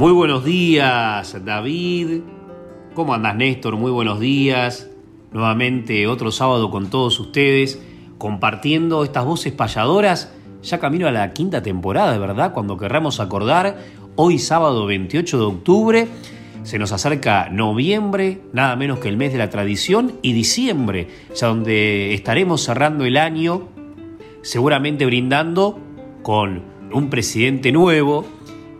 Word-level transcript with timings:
Muy 0.00 0.12
buenos 0.12 0.46
días, 0.46 1.36
David. 1.44 2.22
¿Cómo 2.94 3.12
andas, 3.12 3.36
Néstor? 3.36 3.76
Muy 3.76 3.90
buenos 3.90 4.18
días. 4.18 4.88
Nuevamente 5.30 6.06
otro 6.06 6.32
sábado 6.32 6.70
con 6.70 6.88
todos 6.88 7.20
ustedes, 7.20 7.78
compartiendo 8.16 9.04
estas 9.04 9.26
voces 9.26 9.52
payadoras. 9.52 10.32
Ya 10.62 10.78
camino 10.78 11.06
a 11.06 11.12
la 11.12 11.34
quinta 11.34 11.62
temporada, 11.62 12.16
verdad, 12.16 12.54
cuando 12.54 12.78
querramos 12.78 13.20
acordar. 13.20 13.76
Hoy 14.16 14.38
sábado 14.38 14.86
28 14.86 15.38
de 15.38 15.44
octubre 15.44 16.08
se 16.62 16.78
nos 16.78 16.92
acerca 16.92 17.50
noviembre, 17.50 18.40
nada 18.54 18.76
menos 18.76 19.00
que 19.00 19.10
el 19.10 19.18
mes 19.18 19.32
de 19.32 19.38
la 19.38 19.50
tradición, 19.50 20.14
y 20.22 20.32
diciembre, 20.32 21.08
ya 21.36 21.48
donde 21.48 22.14
estaremos 22.14 22.62
cerrando 22.62 23.04
el 23.04 23.18
año, 23.18 23.68
seguramente 24.40 25.04
brindando 25.04 25.78
con 26.22 26.62
un 26.90 27.10
presidente 27.10 27.70
nuevo, 27.70 28.24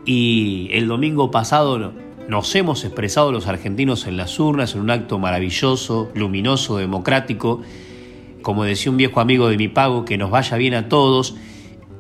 y 0.05 0.69
el 0.73 0.89
domingo 0.89 1.31
pasado 1.31 1.93
nos 2.29 2.55
hemos 2.55 2.84
expresado 2.84 3.33
los 3.33 3.47
argentinos 3.48 4.06
en 4.06 4.17
las 4.17 4.39
urnas 4.39 4.75
en 4.75 4.83
un 4.83 4.91
acto 4.91 5.19
maravilloso, 5.19 6.11
luminoso, 6.15 6.77
democrático. 6.77 7.61
Como 8.43 8.65
decía 8.65 8.91
un 8.91 8.97
viejo 8.97 9.21
amigo 9.21 9.48
de 9.48 9.56
mi 9.56 9.69
pago, 9.69 10.05
que 10.05 10.17
nos 10.17 10.31
vaya 10.31 10.56
bien 10.56 10.75
a 10.75 10.89
todos. 10.89 11.37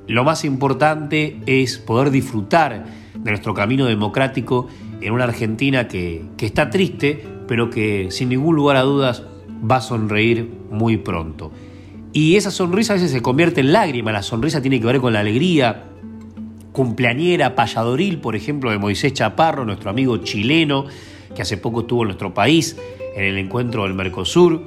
Lo 0.06 0.24
más 0.24 0.44
importante 0.44 1.40
es 1.46 1.78
poder 1.78 2.10
disfrutar 2.10 2.84
de 3.14 3.30
nuestro 3.30 3.54
camino 3.54 3.86
democrático 3.86 4.68
en 5.00 5.12
una 5.12 5.24
Argentina 5.24 5.88
que, 5.88 6.24
está 6.38 6.70
triste, 6.70 7.24
pero 7.46 7.70
que 7.70 8.08
sin 8.10 8.28
ningún 8.28 8.56
lugar 8.56 8.76
a 8.76 8.82
dudas 8.82 9.24
va 9.68 9.76
a 9.76 9.80
sonreír 9.80 10.50
muy 10.70 10.96
pronto. 10.96 11.50
Y 12.12 12.36
esa 12.36 12.50
sonrisa 12.50 12.92
a 12.92 12.96
veces 12.96 13.10
se 13.10 13.22
convierte 13.22 13.60
en 13.60 13.72
lágrima, 13.72 14.12
la 14.12 14.22
sonrisa 14.22 14.60
tiene 14.60 14.80
que 14.80 14.86
ver 14.86 15.00
con 15.00 15.12
la 15.12 15.20
alegría, 15.20 15.89
cumpleañera 16.72 17.54
payadoril, 17.54 18.18
por 18.18 18.36
ejemplo, 18.36 18.70
de 18.70 18.78
Moisés 18.78 19.12
Chaparro, 19.12 19.64
nuestro 19.64 19.90
amigo 19.90 20.18
chileno, 20.18 20.86
que 21.34 21.42
hace 21.42 21.56
poco 21.56 21.80
estuvo 21.80 22.02
en 22.02 22.08
nuestro 22.08 22.34
país 22.34 22.76
en 23.14 23.24
el 23.24 23.38
encuentro 23.38 23.84
del 23.84 23.94
Mercosur, 23.94 24.62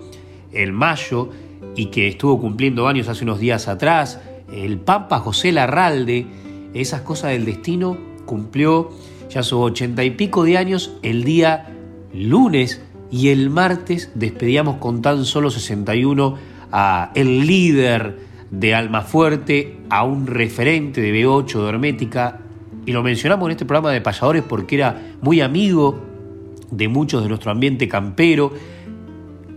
el 0.52 0.72
mayo, 0.72 1.30
y 1.76 1.88
que 1.88 2.08
estuvo 2.08 2.40
cumpliendo 2.40 2.88
años 2.88 3.08
hace 3.08 3.24
unos 3.24 3.40
días 3.40 3.68
atrás, 3.68 4.20
el 4.52 4.78
Papa 4.78 5.20
José 5.20 5.52
Larralde, 5.52 6.28
esas 6.74 7.02
cosas 7.02 7.32
del 7.32 7.46
destino, 7.46 7.98
cumplió 8.26 8.92
ya 9.30 9.44
sus 9.44 9.60
ochenta 9.60 10.04
y 10.04 10.12
pico 10.12 10.44
de 10.44 10.58
años 10.58 10.94
el 11.02 11.24
día 11.24 11.74
lunes 12.14 12.82
y 13.12 13.30
el 13.30 13.50
martes 13.50 14.12
despedíamos 14.16 14.78
con 14.78 15.02
tan 15.02 15.26
solo 15.26 15.50
61 15.50 16.38
a 16.72 17.12
el 17.16 17.48
líder 17.48 18.18
de 18.54 18.76
Almafuerte 18.76 19.78
a 19.90 20.04
un 20.04 20.28
referente 20.28 21.02
de 21.02 21.12
B8 21.12 21.64
de 21.64 21.70
Hermética, 21.70 22.40
y 22.86 22.92
lo 22.92 23.02
mencionamos 23.02 23.48
en 23.48 23.52
este 23.52 23.66
programa 23.66 23.92
de 23.92 24.02
payadores 24.02 24.44
porque 24.44 24.76
era 24.76 25.16
muy 25.22 25.42
amigo 25.42 26.00
de 26.70 26.88
muchos 26.88 27.24
de 27.24 27.30
nuestro 27.30 27.50
ambiente 27.50 27.88
campero, 27.88 28.54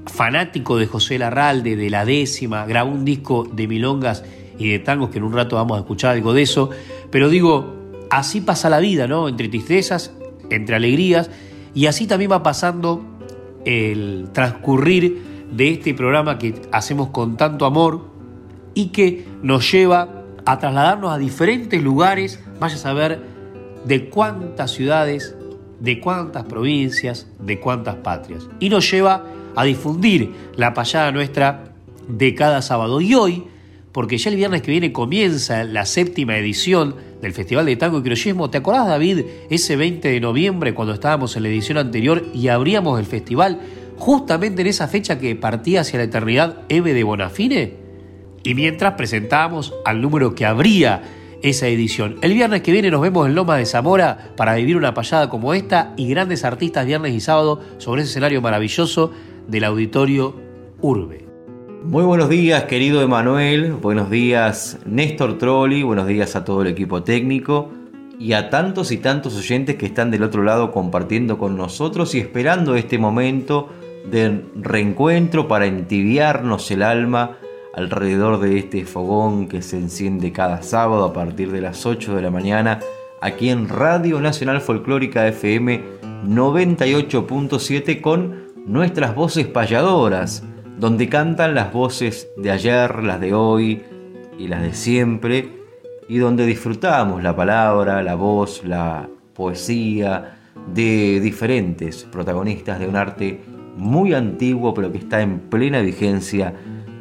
fanático 0.06 0.78
de 0.78 0.86
José 0.86 1.18
Larralde, 1.18 1.76
de 1.76 1.90
la 1.90 2.06
décima, 2.06 2.64
grabó 2.64 2.90
un 2.90 3.04
disco 3.04 3.44
de 3.44 3.68
milongas 3.68 4.24
y 4.58 4.70
de 4.70 4.78
tangos 4.78 5.10
que 5.10 5.18
en 5.18 5.24
un 5.24 5.34
rato 5.34 5.56
vamos 5.56 5.76
a 5.76 5.80
escuchar 5.80 6.14
algo 6.14 6.32
de 6.32 6.42
eso, 6.42 6.70
pero 7.10 7.28
digo, 7.28 7.74
así 8.10 8.40
pasa 8.40 8.70
la 8.70 8.80
vida, 8.80 9.06
¿no? 9.06 9.28
Entre 9.28 9.48
tristezas, 9.48 10.14
entre 10.48 10.76
alegrías, 10.76 11.30
y 11.74 11.86
así 11.86 12.06
también 12.06 12.30
va 12.30 12.42
pasando 12.42 13.04
el 13.66 14.28
transcurrir 14.32 15.22
de 15.52 15.72
este 15.72 15.92
programa 15.92 16.38
que 16.38 16.54
hacemos 16.72 17.08
con 17.08 17.36
tanto 17.36 17.66
amor, 17.66 18.16
y 18.76 18.88
que 18.88 19.25
nos 19.42 19.72
lleva 19.72 20.22
a 20.44 20.59
trasladarnos 20.59 21.10
a 21.10 21.19
diferentes 21.19 21.82
lugares, 21.82 22.38
vaya 22.60 22.76
a 22.76 22.78
saber 22.78 23.20
de 23.87 24.10
cuántas 24.10 24.70
ciudades, 24.70 25.34
de 25.81 25.98
cuántas 25.98 26.44
provincias, 26.44 27.26
de 27.41 27.59
cuántas 27.59 27.97
patrias. 27.97 28.47
Y 28.60 28.69
nos 28.69 28.88
lleva 28.88 29.25
a 29.56 29.64
difundir 29.64 30.31
la 30.56 30.75
payada 30.75 31.10
nuestra 31.10 31.72
de 32.06 32.34
cada 32.34 32.60
sábado. 32.60 33.00
Y 33.00 33.14
hoy, 33.14 33.44
porque 33.92 34.19
ya 34.19 34.28
el 34.28 34.37
viernes 34.37 34.60
que 34.60 34.72
viene 34.72 34.93
comienza 34.93 35.64
la 35.64 35.87
séptima 35.87 36.37
edición 36.37 36.94
del 37.22 37.32
Festival 37.32 37.64
de 37.64 37.76
Tango 37.76 38.00
y 38.00 38.03
Criollismo, 38.03 38.50
¿te 38.50 38.58
acordás, 38.58 38.88
David, 38.88 39.25
ese 39.48 39.76
20 39.76 40.06
de 40.06 40.20
noviembre 40.20 40.75
cuando 40.75 40.93
estábamos 40.93 41.34
en 41.37 41.44
la 41.44 41.48
edición 41.48 41.78
anterior 41.78 42.26
y 42.34 42.48
abríamos 42.48 43.00
el 43.00 43.06
festival 43.06 43.58
justamente 43.97 44.60
en 44.60 44.69
esa 44.69 44.87
fecha 44.87 45.19
que 45.19 45.34
partía 45.34 45.81
hacia 45.81 45.98
la 45.98 46.04
eternidad 46.04 46.58
Eve 46.69 46.93
de 46.93 47.04
Bonafine? 47.04 47.85
Y 48.46 48.54
mientras 48.54 48.94
presentamos 48.94 49.74
al 49.84 50.00
número 50.00 50.36
que 50.36 50.46
abría 50.46 51.02
esa 51.42 51.66
edición. 51.66 52.16
El 52.22 52.32
viernes 52.32 52.62
que 52.62 52.70
viene 52.70 52.92
nos 52.92 53.00
vemos 53.00 53.26
en 53.26 53.34
Loma 53.34 53.56
de 53.56 53.66
Zamora 53.66 54.30
para 54.36 54.54
vivir 54.54 54.76
una 54.76 54.94
payada 54.94 55.28
como 55.28 55.52
esta 55.52 55.94
y 55.96 56.08
grandes 56.08 56.44
artistas 56.44 56.86
viernes 56.86 57.12
y 57.12 57.18
sábado 57.18 57.60
sobre 57.78 58.02
ese 58.02 58.12
escenario 58.12 58.40
maravilloso 58.40 59.10
del 59.48 59.64
auditorio 59.64 60.36
Urbe. 60.80 61.26
Muy 61.82 62.04
buenos 62.04 62.28
días, 62.28 62.62
querido 62.64 63.02
Emanuel. 63.02 63.72
Buenos 63.72 64.10
días, 64.10 64.78
Néstor 64.86 65.38
Trolli. 65.38 65.82
Buenos 65.82 66.06
días 66.06 66.36
a 66.36 66.44
todo 66.44 66.62
el 66.62 66.68
equipo 66.68 67.02
técnico 67.02 67.72
y 68.20 68.34
a 68.34 68.48
tantos 68.48 68.92
y 68.92 68.98
tantos 68.98 69.36
oyentes 69.36 69.74
que 69.74 69.86
están 69.86 70.12
del 70.12 70.22
otro 70.22 70.44
lado 70.44 70.70
compartiendo 70.70 71.36
con 71.36 71.56
nosotros 71.56 72.14
y 72.14 72.20
esperando 72.20 72.76
este 72.76 72.96
momento 72.96 73.70
de 74.08 74.44
reencuentro 74.54 75.48
para 75.48 75.66
entibiarnos 75.66 76.70
el 76.70 76.84
alma 76.84 77.38
alrededor 77.76 78.41
de 78.41 78.59
este 78.59 78.84
fogón 78.87 79.48
que 79.48 79.60
se 79.62 79.76
enciende 79.76 80.32
cada 80.32 80.62
sábado 80.62 81.04
a 81.04 81.12
partir 81.12 81.53
de 81.53 81.60
las 81.60 81.84
8 81.84 82.16
de 82.16 82.22
la 82.22 82.31
mañana 82.31 82.81
aquí 83.20 83.50
en 83.50 83.69
Radio 83.69 84.19
Nacional 84.20 84.62
Folclórica 84.62 85.28
FM 85.28 85.82
98.7 86.26 88.00
con 88.00 88.47
nuestras 88.66 89.14
voces 89.14 89.47
payadoras, 89.47 90.42
donde 90.78 91.09
cantan 91.09 91.54
las 91.54 91.72
voces 91.72 92.28
de 92.37 92.50
ayer, 92.50 93.03
las 93.04 93.20
de 93.20 93.34
hoy 93.34 93.82
y 94.38 94.48
las 94.48 94.62
de 94.62 94.72
siempre, 94.72 95.48
y 96.08 96.19
donde 96.19 96.47
disfrutamos 96.47 97.22
la 97.22 97.37
palabra, 97.37 98.02
la 98.02 98.14
voz, 98.14 98.64
la 98.64 99.08
poesía 99.34 100.38
de 100.73 101.20
diferentes 101.20 102.05
protagonistas 102.05 102.78
de 102.78 102.88
un 102.88 102.96
arte 102.96 103.40
muy 103.76 104.14
antiguo 104.14 104.73
pero 104.73 104.90
que 104.90 104.99
está 104.99 105.20
en 105.20 105.38
plena 105.38 105.81
vigencia 105.81 106.55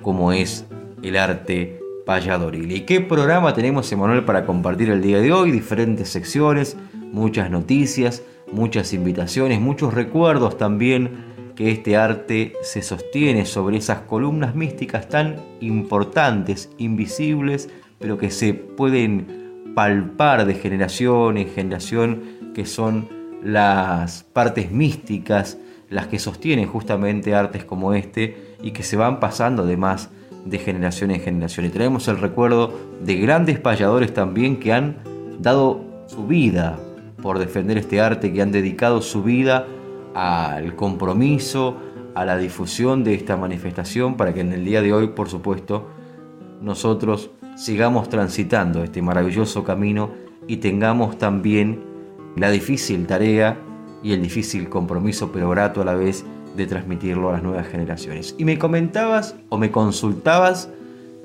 como 0.05 0.31
es 0.33 0.67
el 1.01 1.17
arte 1.17 1.79
payadoril. 2.05 2.71
¿Y 2.71 2.81
qué 2.81 3.01
programa 3.01 3.55
tenemos, 3.55 3.91
Emanuel, 3.91 4.23
para 4.23 4.45
compartir 4.45 4.91
el 4.91 5.01
día 5.01 5.19
de 5.19 5.33
hoy? 5.33 5.49
Diferentes 5.49 6.09
secciones, 6.09 6.77
muchas 7.11 7.49
noticias, 7.49 8.21
muchas 8.51 8.93
invitaciones, 8.93 9.59
muchos 9.59 9.95
recuerdos 9.95 10.59
también 10.59 11.53
que 11.55 11.71
este 11.71 11.97
arte 11.97 12.53
se 12.61 12.83
sostiene 12.83 13.47
sobre 13.47 13.77
esas 13.77 14.01
columnas 14.01 14.53
místicas 14.53 15.09
tan 15.09 15.37
importantes, 15.59 16.69
invisibles, 16.77 17.67
pero 17.97 18.19
que 18.19 18.29
se 18.29 18.53
pueden 18.53 19.73
palpar 19.73 20.45
de 20.45 20.53
generación 20.53 21.39
en 21.39 21.49
generación, 21.49 22.53
que 22.53 22.67
son 22.67 23.09
las 23.41 24.21
partes 24.21 24.69
místicas 24.69 25.57
las 25.89 26.07
que 26.07 26.19
sostienen 26.19 26.67
justamente 26.67 27.33
artes 27.33 27.63
como 27.63 27.93
este 27.93 28.54
y 28.65 28.71
que 28.71 28.83
se 28.83 28.97
van 28.97 29.19
pasando 29.21 29.63
además 29.63 30.09
de 30.43 30.57
generación 30.57 31.11
en 31.11 31.21
generación. 31.21 31.67
Y 31.67 31.69
traemos 31.69 32.07
el 32.07 32.17
recuerdo 32.17 32.73
de 33.01 33.15
grandes 33.17 33.59
payadores 33.59 34.11
también 34.13 34.57
que 34.57 34.73
han 34.73 34.97
dado 35.39 35.85
su 36.07 36.25
vida 36.25 36.79
por 37.21 37.37
defender 37.37 37.77
este 37.77 38.01
arte, 38.01 38.33
que 38.33 38.41
han 38.41 38.51
dedicado 38.51 39.01
su 39.01 39.23
vida 39.23 39.67
al 40.15 40.75
compromiso, 40.75 41.77
a 42.15 42.25
la 42.25 42.37
difusión 42.37 43.03
de 43.03 43.13
esta 43.13 43.37
manifestación, 43.37 44.17
para 44.17 44.33
que 44.33 44.41
en 44.41 44.51
el 44.51 44.65
día 44.65 44.81
de 44.81 44.93
hoy, 44.93 45.09
por 45.09 45.29
supuesto, 45.29 45.87
nosotros 46.59 47.29
sigamos 47.55 48.09
transitando 48.09 48.83
este 48.83 49.01
maravilloso 49.03 49.63
camino 49.63 50.09
y 50.47 50.57
tengamos 50.57 51.19
también 51.19 51.83
la 52.35 52.49
difícil 52.49 53.05
tarea 53.05 53.59
y 54.01 54.13
el 54.13 54.23
difícil 54.23 54.69
compromiso, 54.69 55.31
pero 55.31 55.49
grato 55.51 55.81
a 55.81 55.85
la 55.85 55.93
vez, 55.93 56.25
de 56.55 56.67
transmitirlo 56.67 57.29
a 57.29 57.33
las 57.33 57.43
nuevas 57.43 57.67
generaciones. 57.67 58.35
Y 58.37 58.45
me 58.45 58.57
comentabas 58.57 59.35
o 59.49 59.57
me 59.57 59.71
consultabas 59.71 60.69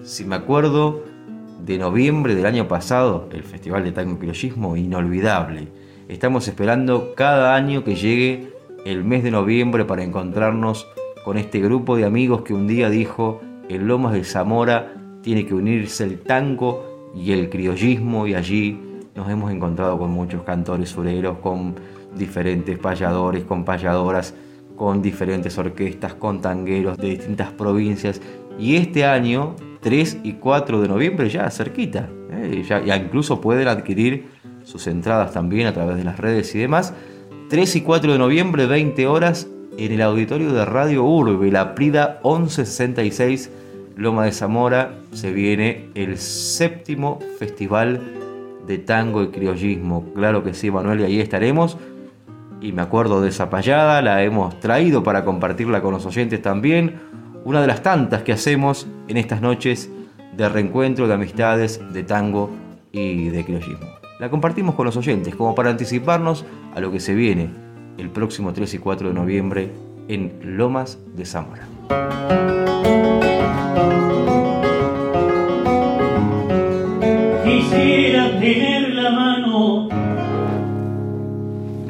si 0.03 0.25
me 0.25 0.37
acuerdo 0.37 1.05
de 1.65 1.79
noviembre 1.79 2.35
del 2.35 2.47
año 2.47 2.69
pasado, 2.69 3.29
el 3.33 3.43
Festival 3.43 3.85
de 3.85 3.93
Tango 3.93 4.19
Criollismo, 4.19 4.77
inolvidable. 4.77 5.69
Estamos 6.09 6.49
esperando 6.49 7.15
cada 7.15 7.55
año 7.55 7.85
que 7.85 7.97
llegue 7.97 8.53
el 8.85 9.05
mes 9.05 9.23
de 9.23 9.31
noviembre 9.31 9.85
para 9.85 10.03
encontrarnos 10.03 10.87
con 11.25 11.37
este 11.37 11.61
grupo 11.61 11.97
de 11.97 12.05
amigos 12.05 12.43
que 12.43 12.55
un 12.55 12.67
día 12.67 12.89
dijo, 12.89 13.41
en 13.69 13.87
Lomas 13.87 14.15
de 14.15 14.25
Zamora 14.25 14.95
tiene 15.23 15.47
que 15.47 15.55
unirse 15.55 16.05
el 16.05 16.19
tango 16.21 17.11
y 17.15 17.33
el 17.33 17.51
criollismo 17.51 18.27
y 18.27 18.35
allí 18.35 18.81
nos 19.15 19.29
hemos 19.29 19.53
encontrado 19.53 19.99
con 19.99 20.11
muchos 20.11 20.43
cantores 20.43 20.89
sureros, 20.89 21.39
con 21.39 21.75
diferentes 22.17 22.79
payadores, 22.79 23.45
con 23.45 23.65
payadoras, 23.65 24.35
con 24.81 25.03
diferentes 25.03 25.59
orquestas, 25.59 26.15
con 26.15 26.41
tangueros 26.41 26.97
de 26.97 27.11
distintas 27.11 27.53
provincias. 27.53 28.19
Y 28.59 28.77
este 28.77 29.05
año, 29.05 29.55
3 29.83 30.21
y 30.23 30.33
4 30.33 30.81
de 30.81 30.89
noviembre, 30.89 31.29
ya 31.29 31.51
cerquita, 31.51 32.09
¿eh? 32.33 32.65
ya, 32.67 32.97
incluso 32.97 33.43
pueden 33.43 33.69
adquirir 33.69 34.29
sus 34.65 34.87
entradas 34.87 35.35
también 35.35 35.67
a 35.67 35.75
través 35.75 35.99
de 35.99 36.05
las 36.05 36.19
redes 36.19 36.55
y 36.55 36.61
demás. 36.61 36.95
3 37.51 37.77
y 37.77 37.81
4 37.83 38.13
de 38.13 38.19
noviembre, 38.19 38.65
20 38.65 39.07
horas, 39.07 39.49
en 39.77 39.93
el 39.93 40.01
auditorio 40.01 40.51
de 40.51 40.65
Radio 40.65 41.05
Urbe, 41.05 41.51
la 41.53 41.75
Prida 41.75 42.19
1166, 42.25 43.51
Loma 43.97 44.25
de 44.25 44.33
Zamora, 44.33 44.95
se 45.13 45.31
viene 45.31 45.91
el 45.95 46.17
séptimo 46.17 47.19
festival 47.39 48.01
de 48.67 48.79
tango 48.79 49.25
y 49.25 49.29
criollismo. 49.29 50.11
Claro 50.15 50.43
que 50.43 50.55
sí, 50.55 50.71
Manuel, 50.71 51.01
y 51.01 51.05
ahí 51.05 51.21
estaremos. 51.21 51.77
Y 52.61 52.73
me 52.73 52.83
acuerdo 52.83 53.21
de 53.23 53.31
esa 53.31 53.49
payada, 53.49 54.03
la 54.03 54.23
hemos 54.23 54.61
traído 54.61 55.03
para 55.03 55.25
compartirla 55.25 55.81
con 55.81 55.93
los 55.93 56.05
oyentes 56.05 56.43
también. 56.43 57.01
Una 57.45 57.61
de 57.61 57.67
las 57.67 57.83
tantas 57.83 58.23
que 58.23 58.33
hacemos 58.33 58.87
en 59.09 59.17
estas 59.17 59.41
noches 59.41 59.91
de 60.37 60.49
reencuentro, 60.49 61.09
de 61.09 61.15
amistades, 61.15 61.81
de 61.93 62.03
tango 62.03 62.51
y 62.93 63.29
de 63.29 63.45
criollismo. 63.45 63.87
La 64.19 64.29
compartimos 64.29 64.75
con 64.75 64.85
los 64.85 64.97
oyentes 64.97 65.35
como 65.35 65.55
para 65.55 65.71
anticiparnos 65.71 66.45
a 66.75 66.81
lo 66.81 66.93
que 66.93 67.01
se 67.01 67.15
viene 67.15 67.49
el 67.97 68.11
próximo 68.11 68.53
3 68.53 68.75
y 68.75 68.79
4 68.79 69.09
de 69.09 69.15
noviembre 69.15 69.71
en 70.09 70.57
Lomas 70.57 70.99
de 71.17 71.25
Zamora. 71.25 71.67
Tener 78.41 78.70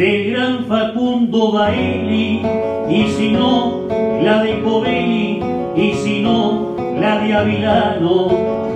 del 0.01 0.31
gran 0.31 0.65
Facundo 0.65 1.53
Baeli 1.53 2.41
y 2.89 3.07
si 3.11 3.33
no 3.33 3.83
la 4.23 4.43
de 4.43 4.63
Covelli 4.63 5.43
y 5.77 5.93
si 5.93 6.23
no 6.23 6.75
la 6.99 7.19
de 7.19 7.35
Avilano, 7.35 8.29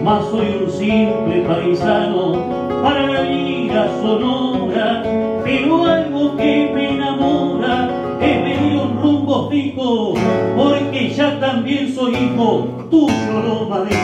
más 0.02 0.22
soy 0.26 0.60
un 0.62 0.70
simple 0.70 1.40
paisano 1.48 2.34
para 2.82 3.06
la 3.06 3.22
liga 3.22 3.88
sonora, 4.02 5.02
pero 5.42 5.86
algo 5.86 6.36
que 6.36 6.70
me 6.74 6.90
enamora 6.90 7.88
es 8.20 8.42
venir 8.42 8.82
un 8.82 9.00
rumbo 9.00 9.48
fijo, 9.48 10.12
porque 10.54 11.08
ya 11.08 11.40
también 11.40 11.94
soy 11.94 12.16
hijo 12.16 12.68
tuyo, 12.90 13.40
Loma 13.42 13.80
de. 13.80 13.94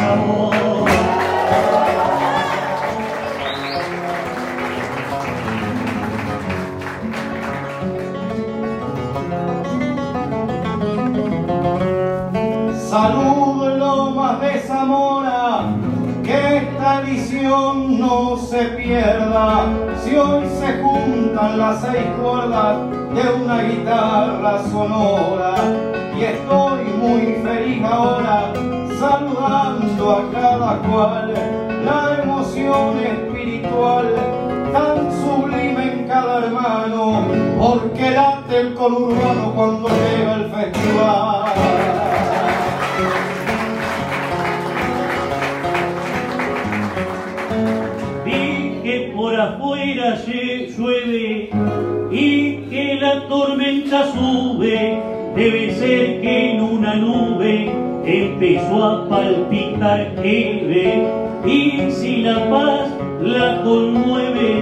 Pierda. 18.65 19.65
Si 20.03 20.17
hoy 20.17 20.47
se 20.59 20.83
juntan 20.83 21.59
las 21.59 21.81
seis 21.81 22.07
cuerdas 22.21 22.79
de 23.15 23.43
una 23.43 23.63
guitarra 23.63 24.63
sonora, 24.71 25.55
y 26.17 26.25
estoy 26.25 26.85
muy 27.01 27.35
feliz 27.43 27.83
ahora 27.85 28.53
saludando 28.99 30.13
a 30.13 30.31
cada 30.33 30.79
cual 30.79 31.35
la 31.85 32.23
emoción 32.23 32.99
espiritual 32.99 34.15
tan 34.73 35.11
sublime 35.11 35.93
en 35.93 36.09
cada 36.09 36.45
hermano, 36.45 37.25
porque 37.59 38.11
late 38.11 38.61
el 38.61 38.75
conurbano 38.75 39.53
cuando 39.55 39.89
llega 39.89 40.35
el 40.35 40.51
festival. 40.51 41.45
Afuera 49.45 50.17
llueve 50.77 51.51
y 52.11 52.53
que 52.71 52.99
la 53.01 53.27
tormenta 53.29 54.07
sube, 54.13 55.01
debe 55.35 55.75
ser 55.75 56.21
que 56.21 56.51
en 56.53 56.61
una 56.61 56.95
nube 56.95 57.71
empezó 58.05 58.85
a 58.85 59.09
palpitar 59.09 60.15
ve. 60.17 61.07
Y 61.47 61.91
si 61.91 62.17
la 62.19 62.51
paz 62.51 62.91
la 63.23 63.63
conmueve 63.63 64.60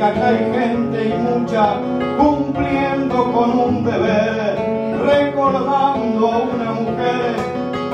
que 0.00 0.06
acá 0.06 0.28
hay 0.28 0.38
gente 0.38 1.08
y 1.08 1.18
mucha 1.18 1.74
cumpliendo 2.16 3.32
con 3.32 3.50
un 3.50 3.84
deber, 3.84 4.56
recordando 5.04 6.26
a 6.26 6.38
una 6.38 6.72
mujer 6.72 7.36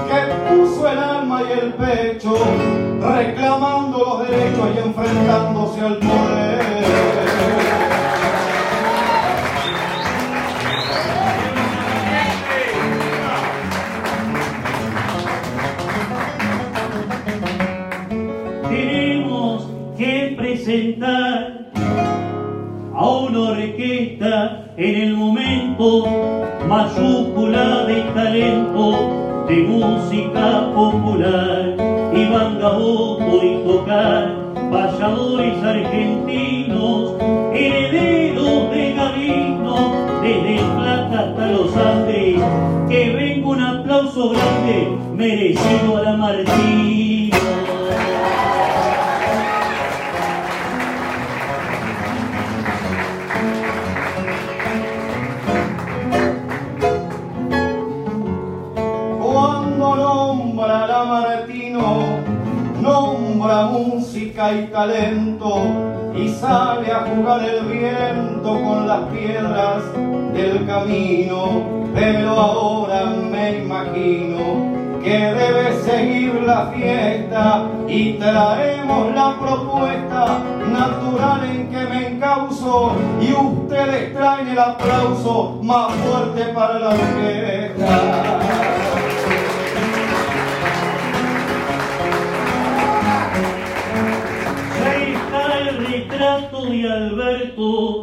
que 0.08 0.54
puso 0.54 0.88
el 0.88 0.98
alma 0.98 1.42
y 1.42 1.58
el 1.58 1.74
pecho, 1.74 2.34
reclamando 3.00 3.98
los 3.98 4.28
derechos 4.28 4.68
y 4.76 4.78
enfrentándose 4.86 5.80
al 5.80 5.96
poder. 5.96 6.66
A 23.06 23.18
una 23.20 23.40
orquesta 23.50 24.64
en 24.76 24.94
el 25.02 25.14
momento 25.14 26.06
mayúscula 26.68 27.84
de 27.86 28.00
talento 28.14 29.44
de 29.48 29.56
música 29.62 30.72
popular. 30.74 31.76
Y 32.12 32.24
bangaboto 32.32 33.44
y 33.44 33.62
tocar 33.64 34.34
payadores 34.72 35.62
argentinos 35.62 37.14
herederos 37.52 38.70
de 38.70 38.94
Gavino 38.94 39.76
desde 40.22 40.56
Plata 40.74 41.20
hasta 41.20 41.46
los 41.52 41.76
Andes. 41.76 42.42
Que 42.88 43.10
venga 43.10 43.48
un 43.48 43.60
aplauso 43.60 44.30
grande 44.30 44.88
merecido 45.14 45.98
a 45.98 46.02
la 46.02 46.16
Martina 46.16 46.95
y 64.52 64.66
talento 64.66 65.62
y 66.14 66.28
sale 66.28 66.92
a 66.92 67.00
jugar 67.00 67.42
el 67.42 67.66
viento 67.66 68.62
con 68.62 68.86
las 68.86 69.00
piedras 69.08 69.82
del 70.32 70.64
camino, 70.66 71.62
pero 71.94 72.30
ahora 72.30 73.06
me 73.06 73.58
imagino 73.58 75.00
que 75.02 75.18
debe 75.18 75.72
seguir 75.82 76.34
la 76.42 76.66
fiesta 76.66 77.64
y 77.88 78.14
traemos 78.14 79.14
la 79.14 79.36
propuesta 79.38 80.38
natural 80.70 81.44
en 81.44 81.68
que 81.68 81.84
me 81.84 82.06
encauso 82.08 82.92
y 83.20 83.32
ustedes 83.32 84.14
traen 84.14 84.48
el 84.48 84.58
aplauso 84.58 85.58
más 85.62 85.92
fuerte 85.92 86.44
para 86.52 86.78
la 86.78 86.88
orquesta. 86.90 88.35
De 96.36 96.92
Alberto 96.92 98.02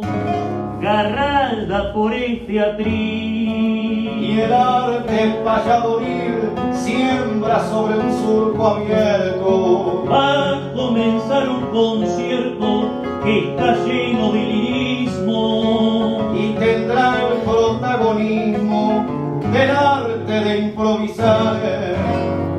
Garralda 0.80 1.92
por 1.92 2.12
este 2.12 2.60
atril. 2.60 4.24
Y 4.24 4.40
el 4.40 4.52
arte 4.52 5.40
payadoril 5.44 6.50
siembra 6.72 7.60
sobre 7.68 7.96
un 7.96 8.12
surco 8.12 8.66
abierto. 8.66 10.04
Va 10.10 10.50
a 10.50 10.72
comenzar 10.74 11.48
un 11.48 11.66
concierto 11.66 12.90
que 13.22 13.50
está 13.50 13.76
lleno 13.84 14.32
de 14.32 14.42
lirismo. 14.42 16.32
Y 16.36 16.54
tendrá 16.58 17.14
el 17.30 17.38
protagonismo 17.42 19.06
del 19.52 19.70
arte 19.70 20.32
de 20.32 20.58
improvisar. 20.58 21.60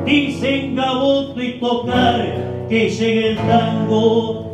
Dicen 0.06 0.74
gaboto 0.74 1.42
y 1.42 1.60
tocar 1.60 2.66
que 2.70 2.88
llegue 2.88 3.32
el 3.32 3.36
tango 3.36 4.42
y. 4.42 4.45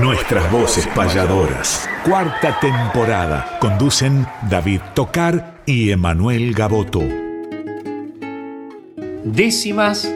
Nuestras 0.00 0.50
voces 0.50 0.86
payadoras. 0.94 1.86
Cuarta 2.02 2.58
temporada. 2.60 3.58
Conducen 3.60 4.26
David 4.48 4.80
Tocar 4.94 5.60
y 5.66 5.90
Emanuel 5.90 6.54
Gaboto. 6.54 7.02
Décimas 9.22 10.10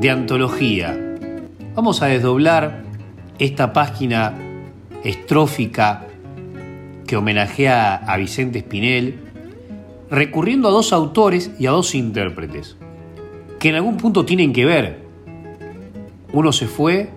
de 0.00 0.10
antología. 0.10 0.98
Vamos 1.74 2.00
a 2.00 2.06
desdoblar 2.06 2.82
esta 3.38 3.74
página 3.74 4.32
estrófica 5.02 6.06
que 7.06 7.16
homenajea 7.16 7.96
a 7.96 8.16
Vicente 8.16 8.60
Espinel, 8.60 9.18
recurriendo 10.10 10.68
a 10.68 10.72
dos 10.72 10.94
autores 10.94 11.50
y 11.58 11.66
a 11.66 11.72
dos 11.72 11.94
intérpretes, 11.94 12.78
que 13.64 13.70
en 13.70 13.76
algún 13.76 13.96
punto 13.96 14.26
tienen 14.26 14.52
que 14.52 14.66
ver. 14.66 14.98
Uno 16.34 16.52
se 16.52 16.66
fue 16.66 17.08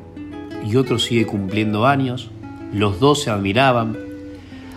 y 0.65 0.77
otro 0.77 0.97
sigue 0.97 1.25
cumpliendo 1.25 1.85
años, 1.85 2.31
los 2.71 3.01
dos 3.01 3.21
se 3.23 3.29
admiraban, 3.29 3.97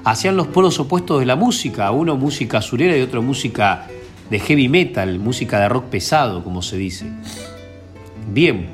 hacían 0.02 0.36
los 0.36 0.48
polos 0.48 0.80
opuestos 0.80 1.20
de 1.20 1.26
la 1.26 1.36
música, 1.36 1.92
uno 1.92 2.16
música 2.16 2.58
azulera 2.58 2.96
y 2.98 3.02
otro 3.02 3.22
música 3.22 3.86
de 4.30 4.40
heavy 4.40 4.68
metal, 4.68 5.20
música 5.20 5.60
de 5.60 5.68
rock 5.68 5.84
pesado, 5.84 6.42
como 6.42 6.60
se 6.60 6.76
dice. 6.76 7.06
Bien, 8.32 8.66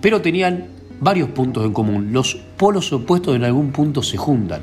pero 0.00 0.22
tenían 0.22 0.68
varios 1.00 1.28
puntos 1.28 1.66
en 1.66 1.74
común, 1.74 2.14
los 2.14 2.36
polos 2.56 2.90
opuestos 2.94 3.36
en 3.36 3.44
algún 3.44 3.70
punto 3.70 4.02
se 4.02 4.16
juntan. 4.16 4.62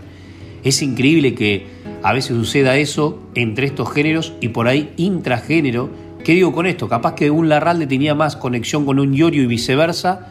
Es 0.63 0.81
increíble 0.81 1.35
que 1.35 1.67
a 2.01 2.11
veces 2.11 2.35
suceda 2.35 2.77
eso 2.77 3.19
entre 3.35 3.67
estos 3.67 3.91
géneros 3.91 4.33
y 4.41 4.47
por 4.47 4.67
ahí 4.67 4.93
intragénero. 4.97 5.91
¿Qué 6.23 6.33
digo 6.33 6.51
con 6.51 6.67
esto? 6.67 6.87
Capaz 6.87 7.15
que 7.15 7.31
un 7.31 7.49
Larralde 7.49 7.87
tenía 7.87 8.13
más 8.13 8.35
conexión 8.35 8.85
con 8.85 8.99
un 8.99 9.13
Yorio 9.13 9.41
y 9.41 9.47
viceversa, 9.47 10.27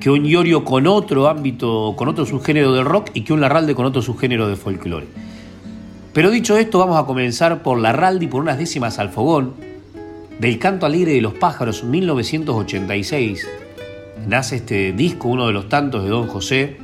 que 0.00 0.10
un 0.10 0.26
Iorio 0.26 0.64
con 0.64 0.88
otro 0.88 1.28
ámbito, 1.28 1.94
con 1.96 2.08
otro 2.08 2.26
subgénero 2.26 2.72
del 2.72 2.84
rock 2.84 3.10
y 3.14 3.20
que 3.22 3.32
un 3.32 3.40
Larralde 3.40 3.76
con 3.76 3.86
otro 3.86 4.02
subgénero 4.02 4.48
de 4.48 4.56
folclore. 4.56 5.06
Pero 6.12 6.30
dicho 6.30 6.56
esto, 6.56 6.80
vamos 6.80 6.98
a 7.00 7.06
comenzar 7.06 7.62
por 7.62 7.78
Larralde 7.78 8.24
y 8.24 8.28
por 8.28 8.42
unas 8.42 8.58
décimas 8.58 8.98
al 8.98 9.10
fogón. 9.10 9.54
Del 10.40 10.58
Canto 10.58 10.84
Alegre 10.84 11.12
de 11.12 11.20
los 11.20 11.34
Pájaros, 11.34 11.84
1986. 11.84 13.46
Nace 14.26 14.56
este 14.56 14.92
disco, 14.92 15.28
uno 15.28 15.46
de 15.46 15.52
los 15.52 15.68
tantos 15.68 16.02
de 16.02 16.10
Don 16.10 16.26
José. 16.26 16.78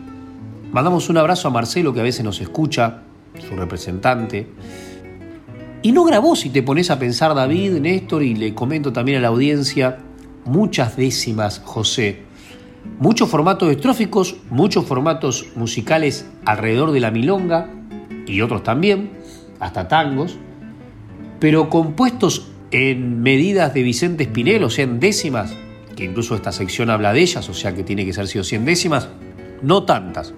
Mandamos 0.70 1.08
un 1.08 1.16
abrazo 1.16 1.48
a 1.48 1.50
Marcelo, 1.50 1.92
que 1.92 1.98
a 1.98 2.04
veces 2.04 2.24
nos 2.24 2.40
escucha, 2.40 3.02
su 3.40 3.56
representante. 3.56 4.46
Y 5.82 5.92
no 5.92 6.04
grabó, 6.04 6.36
si 6.36 6.50
te 6.50 6.62
pones 6.62 6.90
a 6.90 6.98
pensar, 6.98 7.34
David, 7.34 7.80
Néstor, 7.80 8.22
y 8.22 8.34
le 8.34 8.54
comento 8.54 8.92
también 8.92 9.18
a 9.18 9.20
la 9.22 9.28
audiencia, 9.28 9.98
muchas 10.44 10.96
décimas 10.96 11.62
José. 11.64 12.22
Muchos 12.98 13.30
formatos 13.30 13.70
estróficos, 13.70 14.36
muchos 14.50 14.84
formatos 14.84 15.46
musicales 15.54 16.26
alrededor 16.44 16.92
de 16.92 17.00
la 17.00 17.10
milonga 17.10 17.70
y 18.26 18.42
otros 18.42 18.62
también, 18.62 19.10
hasta 19.58 19.88
tangos, 19.88 20.36
pero 21.38 21.70
compuestos 21.70 22.48
en 22.70 23.22
medidas 23.22 23.72
de 23.72 23.82
Vicente 23.82 24.24
Espinel, 24.24 24.64
o 24.64 24.70
sea, 24.70 24.84
en 24.84 25.00
décimas, 25.00 25.54
que 25.96 26.04
incluso 26.04 26.34
esta 26.34 26.52
sección 26.52 26.90
habla 26.90 27.14
de 27.14 27.20
ellas, 27.20 27.48
o 27.48 27.54
sea 27.54 27.74
que 27.74 27.84
tiene 27.84 28.04
que 28.04 28.12
ser 28.12 28.28
sido 28.28 28.44
100 28.44 28.66
décimas, 28.66 29.08
no 29.62 29.84
tantas. 29.84 30.34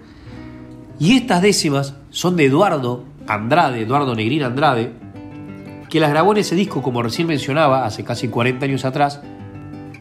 Y 1.01 1.17
estas 1.17 1.43
décimas 1.43 1.97
son 2.11 2.37
de 2.37 2.45
Eduardo 2.45 3.05
Andrade, 3.27 3.83
Eduardo 3.83 4.15
Negrín 4.15 4.45
Andrade, 4.45 5.02
que 5.93 6.01
las 6.01 6.09
grabó 6.09 6.33
en 6.33 6.39
ese 6.39 6.55
disco, 6.55 6.81
como 6.81 7.03
recién 7.03 7.29
mencionaba, 7.29 7.85
hace 7.85 8.03
casi 8.03 8.29
40 8.29 8.65
años 8.65 8.87
atrás. 8.87 9.21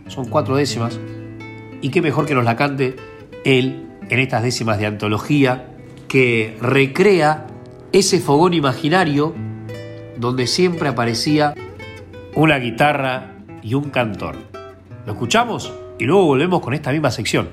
Son 0.08 0.24
cuatro 0.30 0.56
décimas, 0.56 0.98
y 1.82 1.90
qué 1.90 2.02
mejor 2.02 2.26
que 2.26 2.34
nos 2.34 2.46
la 2.46 2.56
cante 2.56 2.96
él 3.44 3.90
en 4.10 4.20
estas 4.20 4.42
décimas 4.42 4.80
de 4.80 4.86
antología 4.86 5.68
que 6.08 6.56
recrea 6.62 7.46
ese 7.92 8.22
fogón 8.22 8.54
imaginario 8.54 9.36
donde 10.16 10.48
siempre 10.48 10.88
aparecía 10.88 11.56
una 12.36 12.58
guitarra 12.58 13.34
y 13.62 13.74
un 13.74 13.90
cantor. 13.90 14.38
¿Lo 15.06 15.12
escuchamos? 15.12 15.74
Y 16.00 16.06
luego 16.06 16.24
volvemos 16.24 16.62
con 16.62 16.74
esta 16.74 16.94
misma 16.94 17.12
sección. 17.12 17.50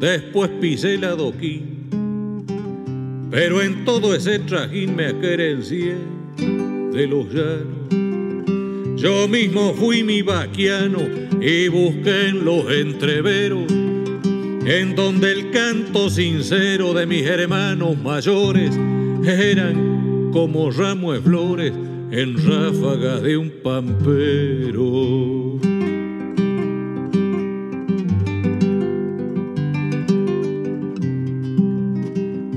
Después 0.00 0.50
pisé 0.60 0.94
el 0.94 1.04
adoquín, 1.04 1.84
pero 3.30 3.60
en 3.60 3.84
todo 3.84 4.14
ese 4.14 4.38
trajín 4.38 4.96
me 4.96 5.08
aquerencié 5.08 5.96
de 6.38 7.06
los 7.06 7.26
llanos. 7.28 7.76
Yo 8.96 9.28
mismo 9.28 9.74
fui 9.74 10.02
mi 10.02 10.22
vaquiano 10.22 11.00
y 11.38 11.68
busqué 11.68 12.28
en 12.28 12.46
los 12.46 12.72
entreveros, 12.72 13.70
en 13.70 14.94
donde 14.96 15.32
el 15.32 15.50
canto 15.50 16.08
sincero 16.08 16.94
de 16.94 17.04
mis 17.04 17.24
hermanos 17.24 17.98
mayores 17.98 18.74
eran 19.22 20.30
como 20.32 20.70
ramos 20.70 21.16
de 21.16 21.20
flores 21.20 21.72
en 22.10 22.36
ráfagas 22.38 23.22
de 23.22 23.36
un 23.36 23.50
pampero. 23.62 25.37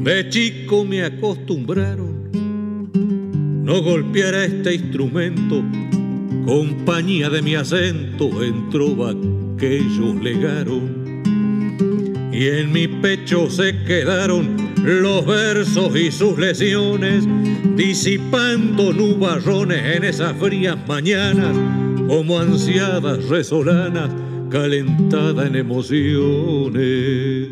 De 0.03 0.27
chico 0.29 0.83
me 0.83 1.03
acostumbraron 1.03 2.31
no 3.63 3.83
golpear 3.83 4.33
a 4.33 4.45
este 4.45 4.73
instrumento, 4.73 5.63
compañía 6.43 7.29
de 7.29 7.43
mi 7.43 7.53
acento 7.53 8.43
en 8.43 8.69
trova 8.71 9.13
que 9.59 9.77
ellos 9.77 10.15
legaron. 10.23 11.21
Y 12.33 12.47
en 12.47 12.71
mi 12.71 12.87
pecho 12.87 13.47
se 13.51 13.83
quedaron 13.83 14.57
los 14.83 15.23
versos 15.23 15.95
y 15.95 16.11
sus 16.11 16.35
lesiones, 16.39 17.27
disipando 17.75 18.91
nubarrones 18.91 19.97
en 19.97 20.03
esas 20.03 20.35
frías 20.37 20.77
mañanas, 20.87 21.55
como 22.07 22.39
ansiadas 22.39 23.29
resolanas, 23.29 24.09
calentadas 24.49 25.45
en 25.45 25.55
emociones. 25.57 27.49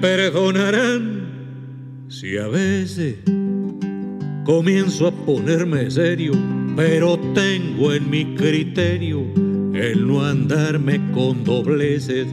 Perdonarán 0.00 2.06
si 2.08 2.38
a 2.38 2.48
veces 2.48 3.16
comienzo 4.44 5.06
a 5.06 5.12
ponerme 5.12 5.90
serio, 5.90 6.32
pero 6.74 7.18
tengo 7.34 7.92
en 7.92 8.08
mi 8.08 8.34
criterio 8.34 9.22
el 9.74 10.06
no 10.06 10.24
andarme 10.24 11.00
con 11.12 11.44
dobleces. 11.44 12.28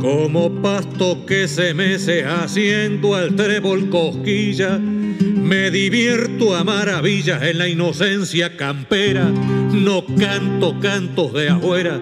Como 0.00 0.62
pasto 0.62 1.26
que 1.26 1.48
se 1.48 1.74
mece 1.74 2.24
haciendo 2.24 3.14
al 3.14 3.36
trébol 3.36 3.90
cosquilla, 3.90 4.78
me 4.78 5.70
divierto 5.70 6.56
a 6.56 6.64
maravillas 6.64 7.42
en 7.42 7.58
la 7.58 7.68
inocencia 7.68 8.56
campera, 8.56 9.30
no 9.72 10.04
canto 10.18 10.80
cantos 10.80 11.32
de 11.32 11.50
afuera 11.50 12.00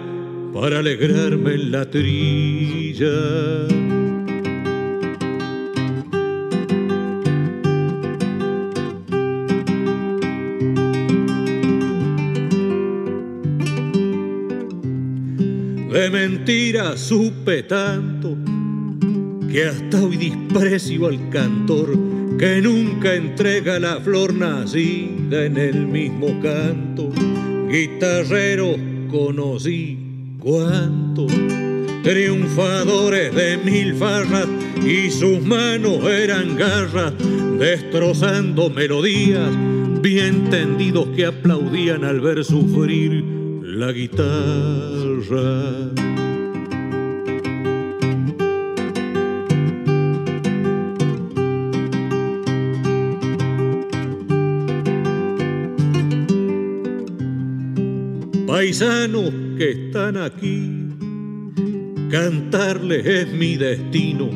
para 0.53 0.79
alegrarme 0.79 1.55
en 1.55 1.73
la 1.73 1.91
trilla. 1.91 3.84
De 16.15 16.29
mentira 16.29 16.97
supe 16.97 17.65
tanto 17.65 18.37
que 19.51 19.65
hasta 19.65 20.01
hoy 20.01 20.17
desprecio 20.17 21.09
al 21.09 21.29
cantor 21.29 21.99
que 22.39 22.63
nunca 22.63 23.17
entrega 23.17 23.81
la 23.81 24.01
flor 24.01 24.33
nacida 24.33 25.45
en 25.45 25.57
el 25.57 25.89
mismo 25.89 26.41
canto. 26.41 27.11
Guitarreros 27.69 28.77
conocí 29.11 29.99
cuántos 30.39 31.33
triunfadores 32.05 33.35
de 33.35 33.59
mil 33.59 33.97
farras 33.97 34.47
y 34.87 35.11
sus 35.11 35.43
manos 35.43 36.05
eran 36.05 36.57
garras 36.57 37.13
destrozando 37.59 38.71
melodías 38.71 39.51
bien 40.01 40.49
tendidos 40.49 41.09
que 41.17 41.27
aplaudían 41.27 42.05
al 42.05 42.21
ver 42.21 42.45
sufrir 42.45 43.25
la 43.63 43.91
guitarra. 43.91 45.94
Paisanos 58.65 59.31
que 59.59 59.73
están 59.73 60.17
aquí, 60.17 60.71
cantarles 62.11 63.05
es 63.05 63.31
mi 63.31 63.59
destino. 63.59 64.31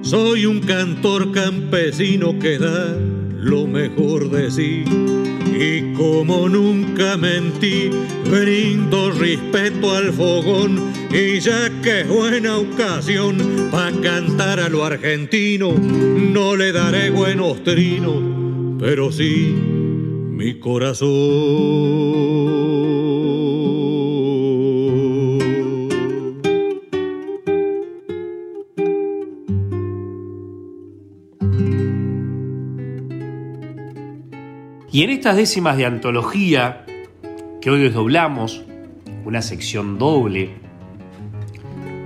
Soy 0.00 0.46
un 0.46 0.60
cantor 0.60 1.32
campesino 1.32 2.38
que 2.38 2.58
da 2.58 2.96
lo 3.42 3.66
mejor 3.66 4.30
de 4.30 4.50
sí 4.50 4.84
y 4.86 5.92
como 5.92 6.48
nunca 6.48 7.18
mentí, 7.18 7.90
brindo 8.24 9.10
respeto 9.10 9.94
al 9.94 10.14
fogón 10.14 10.90
y 11.12 11.40
ya 11.40 11.68
que 11.82 12.00
es 12.00 12.08
buena 12.08 12.56
ocasión 12.56 13.36
para 13.70 13.92
cantar 14.00 14.60
a 14.60 14.70
lo 14.70 14.82
argentino, 14.82 15.74
no 15.74 16.56
le 16.56 16.72
daré 16.72 17.10
buenos 17.10 17.62
trinos, 17.62 18.78
pero 18.80 19.12
sí 19.12 19.54
mi 20.30 20.58
corazón. 20.58 22.73
Y 34.94 35.02
en 35.02 35.10
estas 35.10 35.34
décimas 35.34 35.76
de 35.76 35.86
antología, 35.86 36.86
que 37.60 37.68
hoy 37.68 37.82
desdoblamos, 37.82 38.62
una 39.24 39.42
sección 39.42 39.98
doble, 39.98 40.50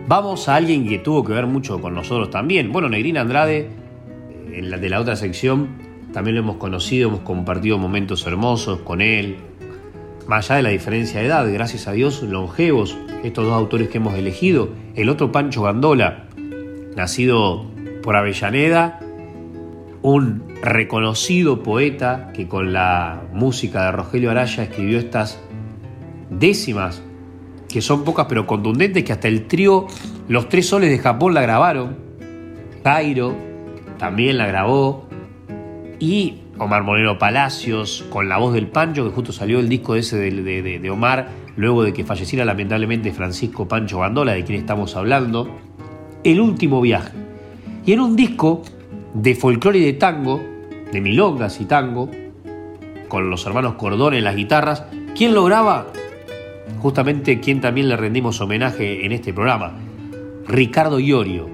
vamos 0.07 0.48
a 0.48 0.57
alguien 0.57 0.88
que 0.88 0.98
tuvo 0.98 1.22
que 1.22 1.35
ver 1.35 1.46
mucho 1.46 1.83
con 1.83 1.94
nosotros 1.94 2.31
también. 2.31 2.72
Bueno, 2.72 2.88
Negrina 2.88 3.20
Andrade, 3.20 3.68
en 4.51 4.70
la, 4.70 4.79
de 4.79 4.88
la 4.88 5.01
otra 5.01 5.16
sección, 5.16 5.68
también 6.14 6.37
lo 6.37 6.40
hemos 6.40 6.57
conocido, 6.57 7.11
hemos 7.11 7.20
compartido 7.20 7.77
momentos 7.77 8.27
hermosos 8.27 8.79
con 8.79 9.03
él. 9.03 9.37
Más 10.27 10.51
allá 10.51 10.57
de 10.57 10.62
la 10.62 10.70
diferencia 10.70 11.20
de 11.20 11.27
edad, 11.27 11.46
gracias 11.53 11.88
a 11.88 11.92
Dios, 11.92 12.22
longevos, 12.22 12.96
estos 13.22 13.44
dos 13.44 13.53
autores 13.53 13.90
que 13.90 13.98
hemos 13.98 14.14
elegido. 14.14 14.70
El 14.94 15.11
otro, 15.11 15.31
Pancho 15.31 15.61
Gandola, 15.61 16.24
nacido 16.96 17.66
por 18.03 18.16
Avellaneda, 18.16 18.98
un 20.01 20.47
reconocido 20.62 21.62
poeta 21.62 22.30
que 22.34 22.48
con 22.48 22.72
la 22.72 23.22
música 23.32 23.84
de 23.84 23.92
Rogelio 23.92 24.30
Araya 24.30 24.64
escribió 24.64 24.98
estas 24.98 25.40
décimas, 26.30 27.02
que 27.68 27.80
son 27.80 28.04
pocas 28.04 28.26
pero 28.28 28.46
contundentes, 28.46 29.04
que 29.04 29.12
hasta 29.12 29.28
el 29.28 29.46
trío 29.46 29.86
Los 30.28 30.48
Tres 30.48 30.66
Soles 30.66 30.90
de 30.90 30.98
Japón 30.98 31.34
la 31.34 31.42
grabaron, 31.42 31.96
Cairo 32.82 33.34
también 33.98 34.38
la 34.38 34.46
grabó, 34.46 35.08
y 35.98 36.42
Omar 36.58 36.82
Moreno 36.82 37.18
Palacios, 37.18 38.04
con 38.10 38.28
la 38.28 38.38
voz 38.38 38.54
del 38.54 38.68
Pancho, 38.68 39.04
que 39.04 39.10
justo 39.10 39.32
salió 39.32 39.60
el 39.60 39.68
disco 39.68 39.94
ese 39.94 40.16
de, 40.16 40.78
de 40.78 40.90
Omar, 40.90 41.28
luego 41.56 41.82
de 41.82 41.92
que 41.92 42.04
falleciera 42.04 42.44
lamentablemente 42.44 43.12
Francisco 43.12 43.66
Pancho 43.68 43.98
Bandola, 43.98 44.32
de 44.32 44.44
quien 44.44 44.58
estamos 44.58 44.96
hablando, 44.96 45.48
El 46.24 46.40
último 46.40 46.80
viaje. 46.80 47.12
Y 47.84 47.92
en 47.92 48.00
un 48.00 48.16
disco 48.16 48.62
de 49.22 49.35
folclore 49.35 49.81
y 49.81 49.85
de 49.85 49.92
tango, 49.94 50.40
de 50.92 51.00
milongas 51.00 51.61
y 51.61 51.64
tango, 51.64 52.09
con 53.09 53.31
los 53.31 53.44
hermanos 53.46 53.74
Cordón 53.74 54.14
en 54.14 54.24
las 54.24 54.37
guitarras. 54.37 54.85
¿Quién 55.16 55.35
lo 55.35 55.44
graba? 55.44 55.88
Justamente 56.78 57.40
quien 57.40 57.61
también 57.61 57.88
le 57.88 57.96
rendimos 57.96 58.40
homenaje 58.40 59.04
en 59.04 59.12
este 59.12 59.33
programa, 59.33 59.72
Ricardo 60.46 61.00
Iorio, 61.00 61.48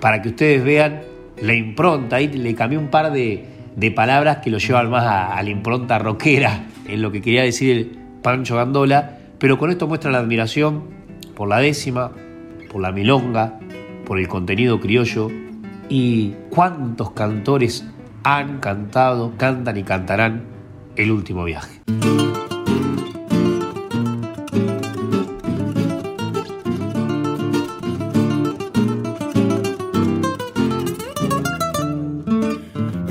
para 0.00 0.22
que 0.22 0.28
ustedes 0.28 0.62
vean 0.62 1.00
la 1.40 1.54
impronta, 1.54 2.16
ahí 2.16 2.28
le 2.28 2.54
cambié 2.54 2.78
un 2.78 2.88
par 2.88 3.12
de, 3.12 3.48
palabras 3.96 4.38
que 4.38 4.50
lo 4.50 4.58
llevan 4.58 4.88
más 4.88 5.04
a, 5.04 5.36
a, 5.36 5.42
la 5.42 5.50
impronta 5.50 5.98
rockera, 5.98 6.66
en 6.86 7.02
lo 7.02 7.10
que 7.10 7.20
quería 7.20 7.42
decir 7.42 7.76
el 7.76 7.98
Pancho 8.22 8.54
Gandola, 8.54 9.18
pero 9.40 9.58
con 9.58 9.70
esto 9.70 9.88
muestra 9.88 10.12
la 10.12 10.18
admiración 10.18 10.84
por 11.34 11.48
la 11.48 11.58
décima, 11.58 12.12
por 12.70 12.80
la 12.80 12.92
milonga, 12.92 13.58
por 14.04 14.20
el 14.20 14.28
contenido 14.28 14.78
criollo 14.78 15.30
y 15.94 16.34
cuántos 16.48 17.10
cantores 17.10 17.84
han 18.24 18.60
cantado, 18.60 19.34
cantan 19.36 19.76
y 19.76 19.82
cantarán 19.82 20.44
el 20.96 21.10
último 21.10 21.44
viaje. 21.44 21.82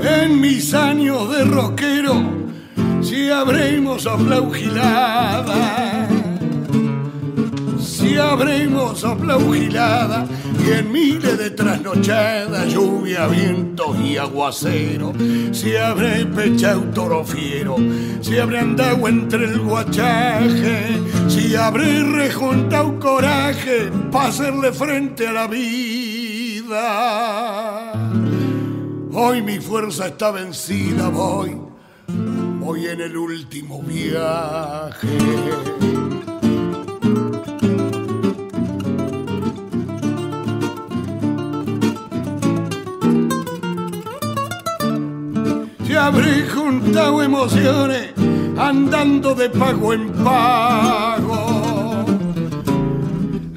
En 0.02 0.40
mis 0.40 0.74
años 0.74 1.30
de 1.30 1.44
rockero, 1.44 2.14
si 3.00 3.30
habremos 3.30 4.08
aplaugilada, 4.08 6.08
si 7.78 8.18
habremos 8.18 9.04
aplaugilada 9.04 10.26
y 10.64 10.70
en 10.70 10.92
miles 10.92 11.38
de 11.38 11.50
trasnochadas, 11.50 12.72
lluvia, 12.72 13.26
vientos 13.26 13.98
y 14.00 14.16
aguacero, 14.16 15.12
si 15.52 15.76
habré 15.76 16.24
pechado 16.26 16.82
toro 16.94 17.24
fiero, 17.24 17.76
si 18.20 18.38
habré 18.38 18.60
andado 18.60 19.08
entre 19.08 19.44
el 19.46 19.58
guachaje, 19.60 21.00
si 21.28 21.56
habré 21.56 22.02
rejuntado 22.02 22.98
coraje 22.98 23.90
para 24.10 24.28
hacerle 24.28 24.72
frente 24.72 25.26
a 25.26 25.32
la 25.32 25.46
vida. 25.46 26.82
Hoy 29.12 29.42
mi 29.42 29.58
fuerza 29.58 30.06
está 30.06 30.30
vencida, 30.30 31.08
voy, 31.08 31.56
voy 32.60 32.86
en 32.86 33.00
el 33.00 33.16
último 33.16 33.82
viaje. 33.82 35.08
Habré 46.12 46.46
juntado 46.46 47.22
emociones 47.22 48.10
andando 48.58 49.34
de 49.34 49.48
pago 49.48 49.94
en 49.94 50.10
pago. 50.12 52.04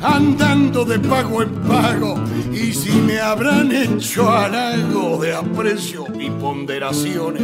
Andando 0.02 0.86
de 0.86 1.00
pago 1.00 1.42
en 1.42 1.50
pago, 1.68 2.16
y 2.54 2.72
si 2.72 2.92
me 3.02 3.20
habrán 3.20 3.72
hecho 3.72 4.32
algo 4.32 5.20
de 5.22 5.34
aprecio 5.34 6.06
y 6.18 6.30
ponderaciones, 6.30 7.44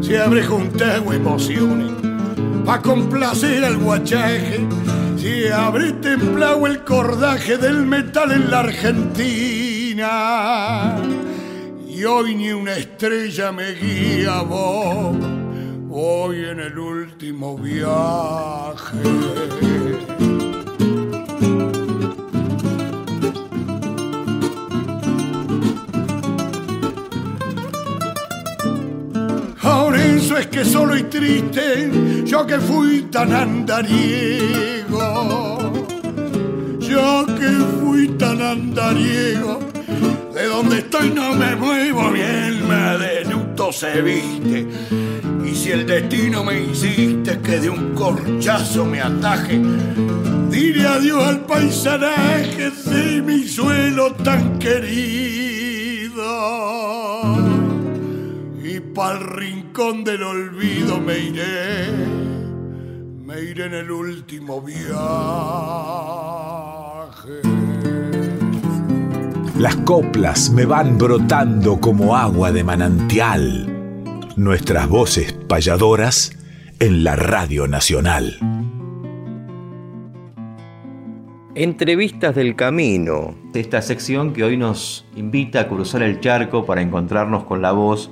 si 0.00 0.16
habré 0.16 0.44
juntado 0.44 1.12
emociones 1.12 1.92
para 2.66 2.82
complacer 2.82 3.64
al 3.64 3.78
guachaje, 3.78 4.66
si 5.16 5.46
habré 5.46 5.92
templado 5.92 6.66
el 6.66 6.82
cordaje 6.84 7.56
del 7.56 7.86
metal 7.86 8.32
en 8.32 8.50
la 8.50 8.60
Argentina. 8.60 10.02
Y 12.02 12.04
hoy 12.04 12.34
ni 12.34 12.50
una 12.50 12.74
estrella 12.76 13.52
me 13.52 13.74
guía 13.74 14.42
vos, 14.42 15.16
voy 15.86 16.46
en 16.46 16.58
el 16.58 16.76
último 16.76 17.56
viaje. 17.56 18.98
Eso 30.16 30.36
es 30.38 30.46
que 30.48 30.64
solo 30.64 30.96
y 30.96 31.04
triste, 31.04 31.90
yo 32.24 32.44
que 32.46 32.58
fui 32.58 33.02
tan 33.10 33.32
andariego, 33.32 34.98
yo 36.80 37.26
que 37.26 37.50
fui 37.80 38.08
tan 38.16 38.40
andariego, 38.40 39.58
de 40.34 40.46
donde 40.46 40.78
estoy 40.78 41.10
no 41.10 41.34
me 41.34 41.54
muevo, 41.56 42.10
mi 42.10 42.20
alma 42.20 42.96
de 42.96 43.24
luto 43.24 43.72
se 43.72 44.00
viste. 44.00 44.66
Y 45.44 45.54
si 45.54 45.70
el 45.70 45.86
destino 45.86 46.44
me 46.44 46.60
insiste 46.60 47.38
que 47.40 47.60
de 47.60 47.70
un 47.70 47.94
corchazo 47.94 48.86
me 48.86 49.00
ataje, 49.00 49.60
diré 50.50 50.86
adiós 50.86 51.24
al 51.24 51.40
paisanaje 51.44 52.70
de 52.70 53.22
mi 53.22 53.46
suelo 53.46 54.12
tan 54.14 54.58
querido 54.58 55.92
y 58.62 58.80
pa'l 58.80 59.20
rincón 59.20 60.04
del 60.04 60.22
olvido 60.22 61.00
me 61.00 61.18
iré, 61.18 61.90
me 63.24 63.40
iré 63.40 63.66
en 63.66 63.74
el 63.74 63.90
último 63.90 64.62
viaje. 64.62 66.41
Las 69.62 69.76
coplas 69.76 70.50
me 70.50 70.66
van 70.66 70.98
brotando 70.98 71.78
como 71.78 72.16
agua 72.16 72.50
de 72.50 72.64
manantial. 72.64 73.68
Nuestras 74.34 74.88
voces 74.88 75.34
payadoras 75.34 76.36
en 76.80 77.04
la 77.04 77.14
Radio 77.14 77.68
Nacional. 77.68 78.38
Entrevistas 81.54 82.34
del 82.34 82.56
Camino, 82.56 83.36
esta 83.54 83.82
sección 83.82 84.32
que 84.32 84.42
hoy 84.42 84.56
nos 84.56 85.06
invita 85.14 85.60
a 85.60 85.68
cruzar 85.68 86.02
el 86.02 86.18
charco 86.18 86.66
para 86.66 86.82
encontrarnos 86.82 87.44
con 87.44 87.62
la 87.62 87.70
voz 87.70 88.10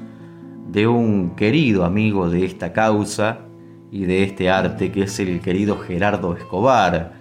de 0.69 0.87
un 0.87 1.35
querido 1.35 1.85
amigo 1.85 2.31
de 2.31 2.45
esta 2.45 2.73
causa 2.73 3.41
y 3.91 4.05
de 4.05 4.23
este 4.23 4.51
arte 4.51 4.93
que 4.93 5.03
es 5.03 5.19
el 5.19 5.41
querido 5.41 5.79
Gerardo 5.79 6.37
Escobar, 6.37 7.15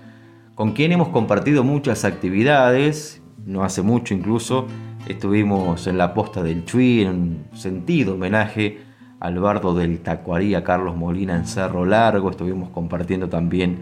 con 0.54 0.74
quien 0.74 0.92
hemos 0.92 1.08
compartido 1.08 1.64
muchas 1.64 2.06
actividades, 2.06 3.19
no 3.46 3.64
hace 3.64 3.82
mucho 3.82 4.14
incluso 4.14 4.68
estuvimos 5.08 5.88
en 5.88 5.98
la 5.98 6.14
posta 6.14 6.44
del 6.44 6.66
Chuy 6.66 7.02
en 7.02 7.10
un 7.10 7.46
sentido 7.54 8.14
homenaje 8.16 8.80
al 9.20 9.40
bardo 9.40 9.74
del 9.74 10.00
Tacuarí 10.00 10.56
a 10.56 10.64
Carlos 10.64 10.96
Molina 10.96 11.36
en 11.36 11.46
Cerro 11.46 11.86
Largo, 11.86 12.30
estuvimos 12.30 12.70
compartiendo 12.70 13.28
también 13.28 13.80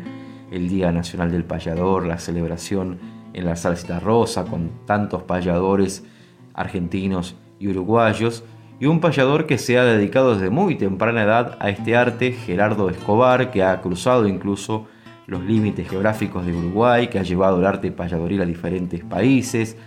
el 0.51 0.69
Día 0.69 0.91
Nacional 0.91 1.31
del 1.31 1.43
Payador, 1.43 2.05
la 2.05 2.17
celebración 2.17 2.99
en 3.33 3.45
la 3.45 3.55
Salsita 3.55 3.99
Rosa 3.99 4.45
con 4.45 4.71
tantos 4.85 5.23
payadores 5.23 6.05
argentinos 6.53 7.35
y 7.59 7.67
uruguayos, 7.67 8.43
y 8.79 8.85
un 8.85 8.99
payador 8.99 9.47
que 9.47 9.57
se 9.57 9.77
ha 9.77 9.83
dedicado 9.83 10.35
desde 10.35 10.49
muy 10.49 10.75
temprana 10.75 11.23
edad 11.23 11.57
a 11.59 11.69
este 11.69 11.95
arte, 11.95 12.31
Gerardo 12.31 12.89
Escobar, 12.89 13.51
que 13.51 13.63
ha 13.63 13.81
cruzado 13.81 14.27
incluso 14.27 14.87
los 15.27 15.43
límites 15.43 15.87
geográficos 15.89 16.45
de 16.45 16.55
Uruguay, 16.55 17.09
que 17.09 17.19
ha 17.19 17.23
llevado 17.23 17.59
el 17.59 17.65
arte 17.65 17.91
payadoril 17.91 18.41
a 18.41 18.45
diferentes 18.45 19.03
países 19.03 19.77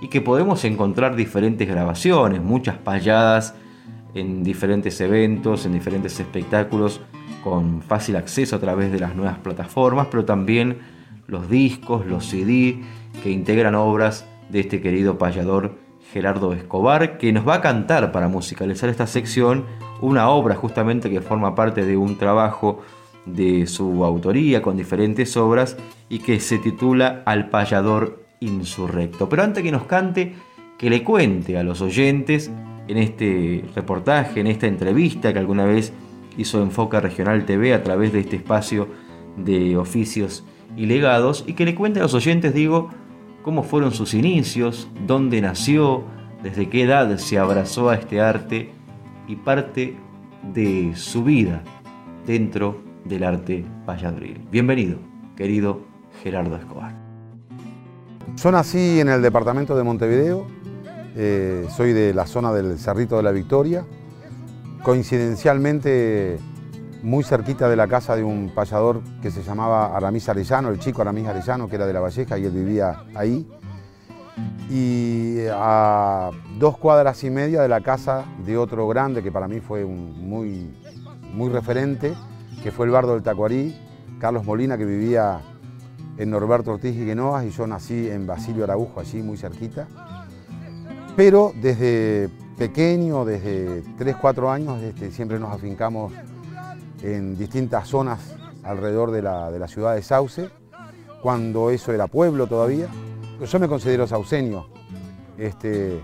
y 0.00 0.08
que 0.08 0.20
podemos 0.20 0.64
encontrar 0.64 1.14
diferentes 1.14 1.68
grabaciones, 1.68 2.42
muchas 2.42 2.78
payadas 2.78 3.54
en 4.14 4.42
diferentes 4.42 5.00
eventos, 5.00 5.66
en 5.66 5.74
diferentes 5.74 6.18
espectáculos, 6.18 7.02
con 7.44 7.82
fácil 7.82 8.16
acceso 8.16 8.56
a 8.56 8.60
través 8.60 8.90
de 8.90 8.98
las 8.98 9.14
nuevas 9.14 9.38
plataformas, 9.38 10.08
pero 10.10 10.24
también 10.24 10.78
los 11.26 11.50
discos, 11.50 12.06
los 12.06 12.24
CD 12.24 12.80
que 13.22 13.30
integran 13.30 13.74
obras 13.74 14.26
de 14.48 14.60
este 14.60 14.80
querido 14.80 15.18
payador 15.18 15.76
Gerardo 16.12 16.54
Escobar, 16.54 17.18
que 17.18 17.32
nos 17.32 17.46
va 17.46 17.56
a 17.56 17.60
cantar 17.60 18.10
para 18.12 18.28
musicalizar 18.28 18.88
esta 18.88 19.06
sección 19.06 19.66
una 20.00 20.30
obra 20.30 20.54
justamente 20.54 21.10
que 21.10 21.20
forma 21.20 21.54
parte 21.54 21.84
de 21.84 21.96
un 21.98 22.16
trabajo 22.16 22.80
de 23.34 23.66
su 23.66 24.04
autoría 24.04 24.62
con 24.62 24.76
diferentes 24.76 25.36
obras 25.36 25.76
y 26.08 26.20
que 26.20 26.40
se 26.40 26.58
titula 26.58 27.22
Al 27.26 27.50
payador 27.50 28.24
insurrecto. 28.40 29.28
Pero 29.28 29.42
antes 29.42 29.62
que 29.62 29.72
nos 29.72 29.84
cante, 29.84 30.34
que 30.78 30.90
le 30.90 31.02
cuente 31.02 31.58
a 31.58 31.62
los 31.62 31.80
oyentes 31.80 32.50
en 32.86 32.96
este 32.96 33.64
reportaje, 33.74 34.40
en 34.40 34.46
esta 34.46 34.66
entrevista 34.66 35.32
que 35.32 35.38
alguna 35.38 35.64
vez 35.64 35.92
hizo 36.36 36.62
Enfoca 36.62 37.00
Regional 37.00 37.44
TV 37.44 37.74
a 37.74 37.82
través 37.82 38.12
de 38.12 38.20
este 38.20 38.36
espacio 38.36 38.88
de 39.36 39.76
oficios 39.76 40.44
y 40.76 40.86
legados, 40.86 41.44
y 41.46 41.54
que 41.54 41.64
le 41.64 41.74
cuente 41.74 41.98
a 41.98 42.02
los 42.02 42.14
oyentes, 42.14 42.54
digo, 42.54 42.90
cómo 43.42 43.62
fueron 43.62 43.92
sus 43.92 44.14
inicios, 44.14 44.88
dónde 45.06 45.40
nació, 45.40 46.04
desde 46.42 46.68
qué 46.68 46.82
edad 46.82 47.16
se 47.18 47.38
abrazó 47.38 47.88
a 47.88 47.96
este 47.96 48.20
arte 48.20 48.70
y 49.26 49.36
parte 49.36 49.96
de 50.54 50.92
su 50.94 51.24
vida 51.24 51.62
dentro 52.26 52.87
del 53.04 53.24
arte 53.24 53.64
payadril. 53.86 54.46
Bienvenido, 54.50 54.98
querido 55.36 55.80
Gerardo 56.22 56.56
Escobar. 56.56 56.94
Yo 58.36 58.52
nací 58.52 59.00
en 59.00 59.08
el 59.08 59.22
departamento 59.22 59.76
de 59.76 59.82
Montevideo, 59.82 60.46
eh, 61.16 61.66
soy 61.76 61.92
de 61.92 62.14
la 62.14 62.26
zona 62.26 62.52
del 62.52 62.78
Cerrito 62.78 63.16
de 63.16 63.22
la 63.22 63.32
Victoria, 63.32 63.84
coincidencialmente 64.82 66.38
muy 67.02 67.24
cerquita 67.24 67.68
de 67.68 67.76
la 67.76 67.86
casa 67.86 68.16
de 68.16 68.24
un 68.24 68.52
payador 68.54 69.02
que 69.22 69.30
se 69.30 69.42
llamaba 69.42 69.96
Aramis 69.96 70.28
Arellano, 70.28 70.68
el 70.68 70.78
chico 70.78 71.02
Aramis 71.02 71.26
Arellano, 71.26 71.68
que 71.68 71.76
era 71.76 71.86
de 71.86 71.92
La 71.92 72.00
Valleja 72.00 72.38
y 72.38 72.44
él 72.44 72.52
vivía 72.52 73.04
ahí. 73.14 73.48
Y 74.70 75.38
a 75.50 76.30
dos 76.58 76.76
cuadras 76.78 77.24
y 77.24 77.30
media 77.30 77.62
de 77.62 77.68
la 77.68 77.80
casa 77.80 78.24
de 78.44 78.56
otro 78.56 78.86
grande 78.86 79.22
que 79.22 79.32
para 79.32 79.48
mí 79.48 79.60
fue 79.60 79.84
un 79.84 80.28
muy, 80.28 80.74
muy 81.32 81.48
referente, 81.48 82.14
que 82.68 82.72
fue 82.72 82.84
el 82.84 82.92
bardo 82.92 83.14
del 83.14 83.22
Tacuarí, 83.22 83.74
Carlos 84.20 84.44
Molina, 84.44 84.76
que 84.76 84.84
vivía 84.84 85.40
en 86.18 86.28
Norberto 86.28 86.72
Ortiz 86.72 86.94
y 86.94 87.06
Genoas, 87.06 87.46
y 87.46 87.50
yo 87.50 87.66
nací 87.66 88.10
en 88.10 88.26
Basilio 88.26 88.64
Araujo, 88.64 89.00
allí 89.00 89.22
muy 89.22 89.38
cerquita. 89.38 89.88
Pero 91.16 91.54
desde 91.62 92.28
pequeño, 92.58 93.24
desde 93.24 93.82
3, 93.96 94.16
4 94.20 94.50
años, 94.50 94.82
este, 94.82 95.10
siempre 95.10 95.38
nos 95.38 95.50
afincamos 95.50 96.12
en 97.02 97.38
distintas 97.38 97.88
zonas 97.88 98.36
alrededor 98.62 99.12
de 99.12 99.22
la, 99.22 99.50
de 99.50 99.58
la 99.58 99.66
ciudad 99.66 99.94
de 99.94 100.02
Sauce, 100.02 100.50
cuando 101.22 101.70
eso 101.70 101.94
era 101.94 102.06
pueblo 102.06 102.48
todavía. 102.48 102.88
Yo 103.50 103.58
me 103.58 103.66
considero 103.66 104.06
sauceño 104.06 104.66
este, 105.38 106.02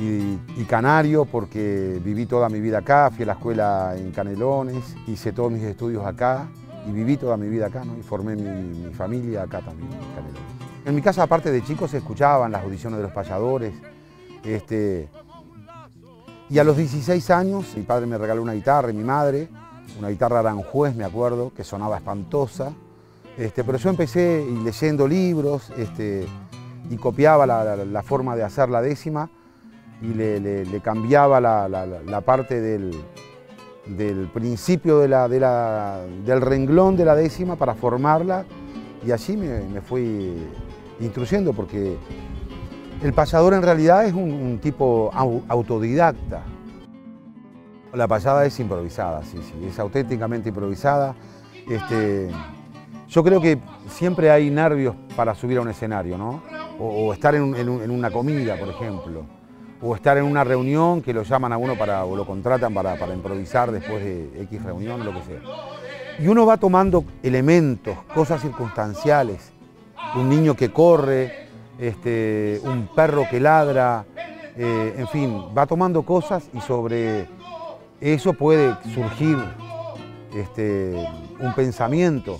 y, 0.00 0.64
canario 0.64 1.24
porque 1.24 2.00
viví 2.02 2.24
toda 2.26 2.48
mi 2.48 2.60
vida 2.60 2.78
acá, 2.78 3.10
fui 3.10 3.24
a 3.24 3.26
la 3.26 3.32
escuela 3.34 3.94
en 3.96 4.12
Canelones, 4.12 4.96
hice 5.06 5.32
todos 5.32 5.52
mis 5.52 5.62
estudios 5.62 6.06
acá 6.06 6.48
y 6.88 6.92
viví 6.92 7.16
toda 7.16 7.36
mi 7.36 7.48
vida 7.48 7.66
acá 7.66 7.84
¿no? 7.84 7.98
y 7.98 8.02
formé 8.02 8.36
mi, 8.36 8.86
mi 8.86 8.94
familia 8.94 9.42
acá 9.42 9.60
también 9.60 9.92
en 9.92 10.14
Canelones. 10.14 10.60
En 10.86 10.94
mi 10.94 11.02
casa, 11.02 11.24
aparte 11.24 11.52
de 11.52 11.62
chicos, 11.62 11.90
se 11.90 11.98
escuchaban 11.98 12.52
las 12.52 12.62
audiciones 12.64 12.98
de 12.98 13.02
los 13.02 13.12
payadores. 13.12 13.74
Este, 14.42 15.10
y 16.48 16.58
a 16.58 16.64
los 16.64 16.76
16 16.76 17.30
años, 17.30 17.76
mi 17.76 17.82
padre 17.82 18.06
me 18.06 18.16
regaló 18.16 18.40
una 18.40 18.54
guitarra 18.54 18.90
y 18.90 18.94
mi 18.94 19.04
madre, 19.04 19.48
una 19.98 20.08
guitarra 20.08 20.38
Aranjuez, 20.38 20.96
me 20.96 21.04
acuerdo, 21.04 21.52
que 21.54 21.64
sonaba 21.64 21.98
espantosa. 21.98 22.72
Este, 23.36 23.64
pero 23.64 23.76
yo 23.76 23.90
empecé 23.90 24.46
leyendo 24.64 25.06
libros 25.06 25.70
este, 25.76 26.26
y 26.88 26.96
copiaba 26.96 27.46
la 27.46 28.02
forma 28.02 28.34
de 28.34 28.44
hacer 28.44 28.70
la 28.70 28.80
décima 28.80 29.28
y 30.02 30.14
le, 30.14 30.80
cambiaba 30.82 31.40
la, 31.40 32.20
parte 32.22 32.60
del, 32.60 32.90
principio 34.32 34.98
de 35.00 35.08
la- 35.08 35.28
de 35.28 35.40
la- 35.40 36.00
del 36.24 36.40
renglón 36.40 36.96
de 36.96 37.04
la 37.04 37.14
décima 37.14 37.56
para 37.56 37.74
formarla 37.74 38.44
y 39.06 39.12
allí 39.12 39.36
me, 39.36 39.80
fui 39.80 40.34
instruyendo 41.00 41.52
porque 41.52 41.96
el 43.02 43.12
payador 43.12 43.54
en 43.54 43.62
realidad 43.62 44.04
es 44.04 44.12
un, 44.14 44.58
tipo 44.62 45.10
au- 45.12 45.42
autodidacta. 45.48 46.42
La 47.92 48.06
payada 48.06 48.44
es 48.46 48.58
improvisada, 48.60 49.22
sí, 49.24 49.38
sí, 49.42 49.66
es 49.66 49.78
auténticamente 49.78 50.50
improvisada. 50.50 51.14
Este, 51.68 52.28
yo 53.08 53.24
creo 53.24 53.40
que 53.40 53.58
siempre 53.88 54.30
hay 54.30 54.48
nervios 54.48 54.94
para 55.16 55.34
subir 55.34 55.58
a 55.58 55.62
un 55.62 55.68
escenario, 55.68 56.16
¿no? 56.16 56.42
O, 56.78 57.12
estar 57.12 57.34
en 57.34 57.90
una 57.90 58.10
comida, 58.10 58.56
por 58.56 58.68
ejemplo. 58.68 59.39
O 59.82 59.94
estar 59.94 60.18
en 60.18 60.24
una 60.24 60.44
reunión 60.44 61.00
que 61.02 61.14
lo 61.14 61.22
llaman 61.22 61.52
a 61.52 61.56
uno 61.56 61.76
para, 61.76 62.04
o 62.04 62.14
lo 62.14 62.26
contratan 62.26 62.74
para, 62.74 62.96
para 62.96 63.14
improvisar 63.14 63.70
después 63.70 64.04
de 64.04 64.42
X 64.42 64.62
reunión 64.62 65.04
lo 65.04 65.12
que 65.12 65.22
sea. 65.22 65.40
Y 66.18 66.28
uno 66.28 66.44
va 66.44 66.58
tomando 66.58 67.04
elementos, 67.22 67.96
cosas 68.14 68.42
circunstanciales. 68.42 69.52
Un 70.16 70.28
niño 70.28 70.54
que 70.54 70.70
corre, 70.70 71.46
este, 71.78 72.60
un 72.64 72.88
perro 72.94 73.24
que 73.30 73.40
ladra, 73.40 74.04
eh, 74.56 74.94
en 74.98 75.08
fin, 75.08 75.42
va 75.56 75.66
tomando 75.66 76.02
cosas 76.02 76.50
y 76.52 76.60
sobre 76.60 77.26
eso 78.00 78.34
puede 78.34 78.76
surgir 78.94 79.38
este, 80.34 81.06
un 81.38 81.54
pensamiento 81.54 82.38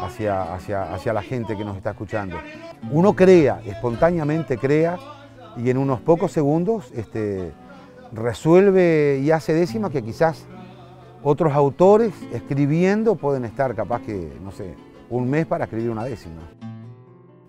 hacia, 0.00 0.54
hacia, 0.54 0.94
hacia 0.94 1.12
la 1.12 1.22
gente 1.22 1.56
que 1.56 1.64
nos 1.64 1.76
está 1.76 1.90
escuchando. 1.90 2.38
Uno 2.90 3.14
crea, 3.14 3.60
espontáneamente 3.64 4.56
crea, 4.56 4.98
y 5.56 5.70
en 5.70 5.78
unos 5.78 6.00
pocos 6.00 6.32
segundos 6.32 6.90
este, 6.94 7.52
resuelve 8.12 9.20
y 9.22 9.30
hace 9.30 9.52
décimas 9.52 9.90
que 9.90 10.02
quizás 10.02 10.44
otros 11.22 11.52
autores 11.54 12.12
escribiendo 12.32 13.14
pueden 13.14 13.44
estar 13.44 13.74
capaz 13.74 14.02
que, 14.02 14.32
no 14.42 14.52
sé, 14.52 14.74
un 15.10 15.28
mes 15.28 15.46
para 15.46 15.64
escribir 15.64 15.90
una 15.90 16.04
décima. 16.04 16.42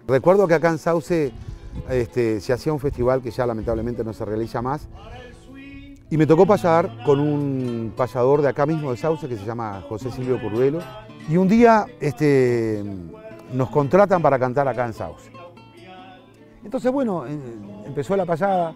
Recuerdo 0.07 0.47
que 0.47 0.53
acá 0.53 0.69
en 0.69 0.77
Sauce 0.77 1.31
este, 1.89 2.39
se 2.39 2.53
hacía 2.53 2.71
un 2.73 2.79
festival 2.79 3.21
que 3.21 3.31
ya 3.31 3.45
lamentablemente 3.45 4.03
no 4.03 4.13
se 4.13 4.23
realiza 4.23 4.61
más 4.61 4.87
y 6.09 6.17
me 6.17 6.27
tocó 6.27 6.45
pasar 6.45 7.03
con 7.05 7.19
un 7.19 7.93
payador 7.95 8.41
de 8.41 8.49
acá 8.49 8.65
mismo 8.65 8.91
de 8.91 8.97
Sauce 8.97 9.27
que 9.27 9.35
se 9.35 9.45
llama 9.45 9.83
José 9.89 10.11
Silvio 10.11 10.39
Curvelo 10.39 10.79
y 11.27 11.37
un 11.37 11.47
día 11.47 11.85
este, 11.99 12.83
nos 13.51 13.69
contratan 13.69 14.21
para 14.21 14.37
cantar 14.37 14.67
acá 14.67 14.85
en 14.85 14.93
Sauce. 14.93 15.34
Entonces, 16.65 16.91
bueno, 16.91 17.27
eh, 17.27 17.37
empezó 17.85 18.17
la 18.17 18.25
pasada 18.25 18.73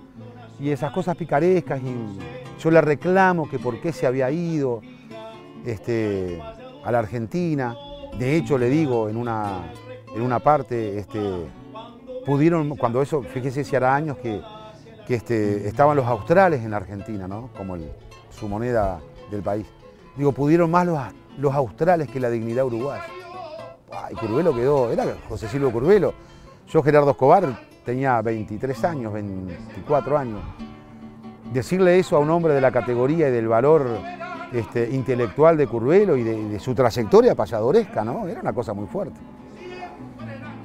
y 0.60 0.70
esas 0.70 0.92
cosas 0.92 1.18
picarescas 1.18 1.82
y 1.82 2.20
yo 2.60 2.70
le 2.70 2.82
reclamo 2.82 3.50
que 3.50 3.58
por 3.58 3.82
qué 3.82 3.92
se 3.92 4.06
había 4.06 4.30
ido 4.30 4.82
este, 5.66 6.40
a 6.86 6.92
la 6.92 7.00
Argentina. 7.00 7.76
De 8.18 8.36
hecho, 8.36 8.60
le 8.60 8.70
digo 8.70 9.10
en 9.10 9.18
una, 9.18 9.72
en 10.16 10.22
una 10.22 10.38
parte, 10.40 11.00
este, 11.00 11.20
pudieron, 12.28 12.78
cuando 12.78 13.02
eso, 13.02 13.24
fíjese 13.24 13.64
si 13.64 13.76
hará 13.76 13.96
años 13.96 14.18
que, 14.18 14.40
este, 15.08 15.68
estaban 15.68 15.98
los 15.98 16.06
australes 16.06 16.64
en 16.64 16.70
la 16.70 16.78
Argentina, 16.78 17.28
¿no? 17.28 17.50
como 17.58 17.76
su 18.30 18.48
moneda 18.48 19.00
del 19.32 19.42
país. 19.42 19.66
Digo, 20.16 20.32
pudieron 20.32 20.70
más 20.70 20.86
los, 20.86 21.00
los 21.40 21.56
australes 21.56 22.08
que 22.08 22.20
la 22.20 22.30
dignidad 22.30 22.66
uruguaya. 22.66 23.06
Y 24.12 24.16
Curvelo 24.16 24.54
quedó, 24.54 24.92
era 24.92 25.06
José 25.28 25.48
Silvio 25.48 25.72
Curvelo. 25.72 26.14
Yo, 26.68 26.84
Gerardo 26.84 27.10
Escobar, 27.10 27.69
tenía 27.84 28.22
23 28.22 28.84
años, 28.86 29.14
24 29.14 30.18
años. 30.18 30.42
Decirle 31.54 32.00
eso 32.00 32.16
a 32.16 32.20
un 32.20 32.30
hombre 32.30 32.54
de 32.54 32.62
la 32.62 32.72
categoría 32.72 33.30
y 33.30 33.32
del 33.32 33.48
valor 33.48 33.88
este, 34.52 34.90
intelectual 34.92 35.58
de 35.58 35.68
Curvelo 35.68 36.16
y 36.16 36.24
de, 36.24 36.60
su 36.60 36.74
trayectoria 36.76 37.36
payadoresca, 37.36 38.04
¿no? 38.04 38.28
Era 38.28 38.42
una 38.42 38.54
cosa 38.54 38.74
muy 38.74 38.88
fuerte. 38.88 39.20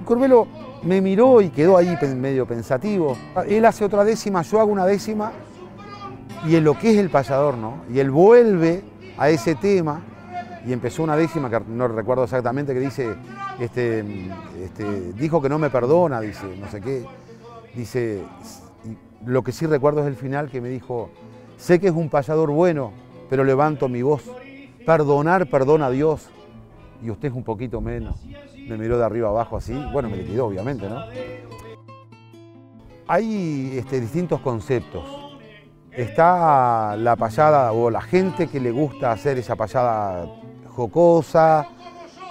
Curvelo 0.04 0.46
me 0.82 1.00
miró 1.00 1.40
y 1.40 1.48
quedó 1.48 1.76
ahí 1.76 1.96
medio 2.16 2.46
pensativo. 2.46 3.16
Él 3.48 3.64
hace 3.64 3.84
otra 3.84 4.04
décima, 4.04 4.42
yo 4.42 4.60
hago 4.60 4.70
una 4.70 4.84
décima 4.84 5.32
y 6.46 6.56
en 6.56 6.64
lo 6.64 6.78
que 6.78 6.92
es 6.92 6.98
el 6.98 7.08
payador, 7.08 7.56
¿no? 7.56 7.84
Y 7.90 7.98
él 7.98 8.10
vuelve 8.10 8.84
a 9.16 9.30
ese 9.30 9.54
tema 9.54 10.02
y 10.66 10.72
empezó 10.72 11.02
una 11.02 11.16
décima 11.16 11.50
que 11.50 11.60
no 11.68 11.88
recuerdo 11.88 12.24
exactamente, 12.24 12.72
que 12.72 12.80
dice, 12.80 13.14
este, 13.60 14.04
este, 14.62 15.12
dijo 15.12 15.42
que 15.42 15.48
no 15.48 15.58
me 15.58 15.68
perdona, 15.68 16.20
dice, 16.20 16.56
no 16.58 16.68
sé 16.70 16.80
qué. 16.80 17.04
Dice, 17.74 18.22
lo 19.26 19.42
que 19.42 19.52
sí 19.52 19.66
recuerdo 19.66 20.00
es 20.00 20.06
el 20.06 20.16
final 20.16 20.48
que 20.48 20.60
me 20.60 20.68
dijo, 20.68 21.10
sé 21.58 21.80
que 21.80 21.88
es 21.88 21.92
un 21.92 22.08
payador 22.08 22.50
bueno, 22.50 22.92
pero 23.28 23.44
levanto 23.44 23.88
mi 23.88 24.00
voz. 24.02 24.24
Perdonar, 24.86 25.48
perdona 25.48 25.86
a 25.86 25.90
Dios. 25.90 26.30
Y 27.02 27.10
usted 27.10 27.28
es 27.28 27.34
un 27.34 27.44
poquito 27.44 27.80
menos. 27.80 28.24
Me 28.66 28.78
miró 28.78 28.96
de 28.96 29.04
arriba 29.04 29.28
abajo 29.28 29.58
así. 29.58 29.74
Bueno, 29.92 30.08
me 30.08 30.16
liquidó, 30.16 30.46
obviamente, 30.46 30.88
¿no? 30.88 31.04
Hay 33.06 33.76
este, 33.76 34.00
distintos 34.00 34.40
conceptos. 34.40 35.04
Está 35.92 36.96
la 36.96 37.16
payada 37.16 37.72
o 37.72 37.90
la 37.90 38.00
gente 38.00 38.48
que 38.48 38.60
le 38.60 38.70
gusta 38.70 39.12
hacer 39.12 39.38
esa 39.38 39.56
payada 39.56 40.26
jocosa, 40.74 41.68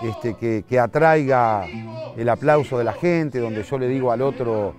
este, 0.02 0.36
que, 0.36 0.80
atraiga 0.80 1.66
el 2.18 2.30
aplauso 2.30 2.78
de 2.78 2.84
la 2.84 2.94
gente, 2.94 3.40
donde 3.40 3.64
yo 3.64 3.78
le 3.78 3.88
digo 3.88 4.12
al 4.12 4.22
otro 4.22 4.74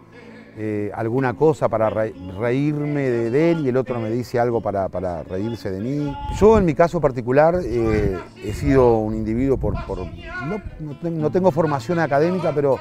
eh, 0.57 0.92
alguna 0.94 1.35
cosa 1.35 1.68
para 1.68 1.90
reírme 1.90 3.03
de, 3.11 3.50
él 3.50 3.66
y 3.66 3.70
el 3.70 3.77
otro 3.77 3.98
me 3.98 4.11
dice 4.11 4.38
algo 4.38 4.61
para, 4.61 5.22
reírse 5.24 5.70
de 5.70 5.81
mí. 5.81 6.14
Yo 6.38 6.59
en 6.59 6.64
mi 6.64 6.74
caso 6.74 7.00
particular 7.00 7.57
eh, 7.64 8.18
he 8.44 8.53
sido 8.53 8.98
un 8.98 9.14
individuo 9.14 9.57
por... 9.57 9.74
no, 9.74 11.31
tengo 11.31 11.50
formación 11.50 11.98
académica, 11.98 12.53
pero 12.55 12.79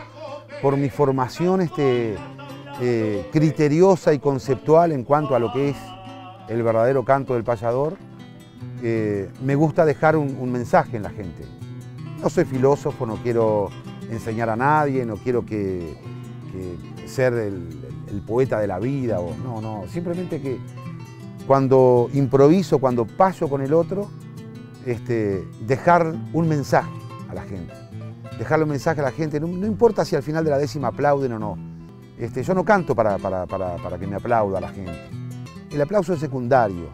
por 0.61 0.77
mi 0.77 0.89
formación 0.89 1.61
este, 1.61 2.15
eh, 2.81 3.29
criteriosa 3.31 4.13
y 4.13 4.19
conceptual 4.19 4.91
en 4.91 5.03
cuanto 5.03 5.35
a 5.35 5.39
lo 5.39 5.51
que 5.51 5.69
es 5.69 5.77
el 6.49 6.61
verdadero 6.61 7.03
canto 7.03 7.33
del 7.33 7.43
payador, 7.43 7.95
me 9.41 9.55
gusta 9.55 9.85
dejar 9.85 10.15
un, 10.15 10.51
mensaje 10.51 10.97
en 10.97 11.03
la 11.03 11.09
gente. 11.09 11.45
No 12.21 12.29
soy 12.29 12.45
filósofo, 12.45 13.05
no 13.05 13.15
quiero 13.17 13.69
enseñar 14.09 14.49
a 14.49 14.55
nadie, 14.55 15.05
no 15.05 15.15
quiero 15.17 15.45
que, 15.45 15.97
ser 17.05 17.33
el, 17.33 18.21
poeta 18.27 18.59
de 18.59 18.67
la 18.67 18.77
vida, 18.77 19.19
o, 19.19 19.35
no, 19.43 19.59
no, 19.59 19.87
simplemente 19.87 20.39
que 20.39 20.59
cuando 21.47 22.09
improviso, 22.13 22.77
cuando 22.77 23.05
paso 23.05 23.49
con 23.49 23.61
el 23.61 23.73
otro, 23.73 24.07
este, 24.85 25.47
dejar 25.65 26.13
un 26.31 26.47
mensaje 26.47 26.91
a 27.29 27.33
la 27.33 27.41
gente. 27.41 27.73
Dejarle 28.37 28.63
un 28.63 28.71
mensaje 28.71 29.01
a 29.01 29.03
la 29.03 29.11
gente, 29.11 29.39
no, 29.39 29.47
importa 29.65 30.05
si 30.05 30.15
al 30.15 30.23
final 30.23 30.43
de 30.43 30.51
la 30.51 30.57
décima 30.57 30.89
aplauden 30.89 31.33
o 31.33 31.39
no. 31.39 31.57
Este, 32.17 32.43
yo 32.43 32.53
no 32.53 32.63
canto 32.63 32.95
para, 32.95 33.17
para, 33.17 33.45
para 33.45 33.97
que 33.97 34.07
me 34.07 34.15
aplauda 34.15 34.61
la 34.61 34.69
gente. 34.69 35.09
El 35.71 35.81
aplauso 35.81 36.13
es 36.13 36.19
secundario. 36.19 36.89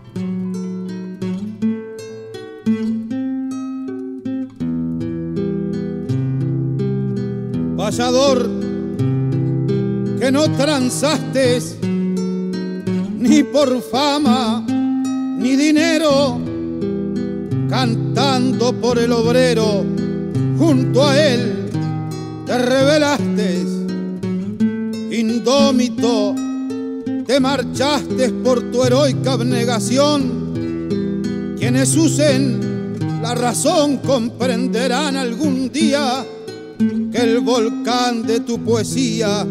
Que 10.20 10.32
no 10.32 10.48
transaste 10.52 11.60
ni 13.18 13.42
por 13.42 13.82
fama 13.82 14.64
ni 14.68 15.56
dinero, 15.56 16.40
cantando 17.68 18.74
por 18.74 19.00
el 19.00 19.12
obrero, 19.12 19.84
junto 20.60 21.08
a 21.08 21.20
él 21.20 21.72
te 22.46 22.58
revelaste, 22.60 23.66
indómito, 25.10 26.36
te 27.26 27.40
marchaste 27.40 28.30
por 28.44 28.70
tu 28.72 28.84
heroica 28.84 29.32
abnegación. 29.32 31.56
Quienes 31.58 31.96
usen 31.96 33.22
la 33.24 33.34
razón 33.34 33.98
comprenderán 33.98 35.18
algún 35.18 35.72
día 35.72 36.24
que 36.80 37.18
el 37.18 37.42
volcán 37.42 38.26
de 38.26 38.40
tu 38.40 38.64
poesía 38.64 39.46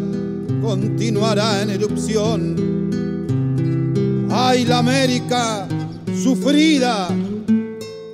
continuará 0.61 1.61
en 1.61 1.69
erupción. 1.69 2.55
Ay, 4.31 4.65
la 4.65 4.79
América 4.79 5.67
sufrida, 6.23 7.07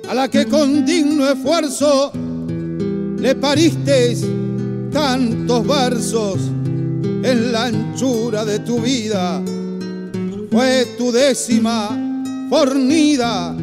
a 0.08 0.14
la 0.14 0.28
que 0.28 0.46
con 0.46 0.84
digno 0.84 1.28
esfuerzo 1.28 2.12
le 3.18 3.34
pariste 3.34 4.16
tantos 4.92 5.66
versos 5.66 6.38
en 7.22 7.52
la 7.52 7.66
anchura 7.66 8.44
de 8.44 8.58
tu 8.60 8.80
vida. 8.80 9.42
Fue 10.50 10.94
tu 10.98 11.10
décima 11.10 11.90
fornida, 12.48 13.56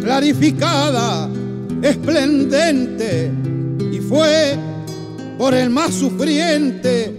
clarificada, 0.00 1.28
esplendente, 1.82 3.32
y 3.92 3.98
fue 3.98 4.56
por 5.38 5.54
el 5.54 5.70
más 5.70 5.94
sufriente, 5.94 7.18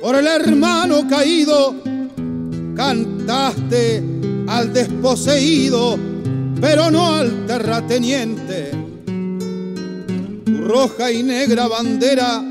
por 0.00 0.16
el 0.16 0.26
hermano 0.26 1.06
caído, 1.08 1.74
cantaste 2.74 4.02
al 4.48 4.72
desposeído, 4.72 5.98
pero 6.60 6.90
no 6.90 7.14
al 7.14 7.46
terrateniente. 7.46 8.70
Tu 10.44 10.58
roja 10.60 11.12
y 11.12 11.22
negra 11.22 11.68
bandera 11.68 12.42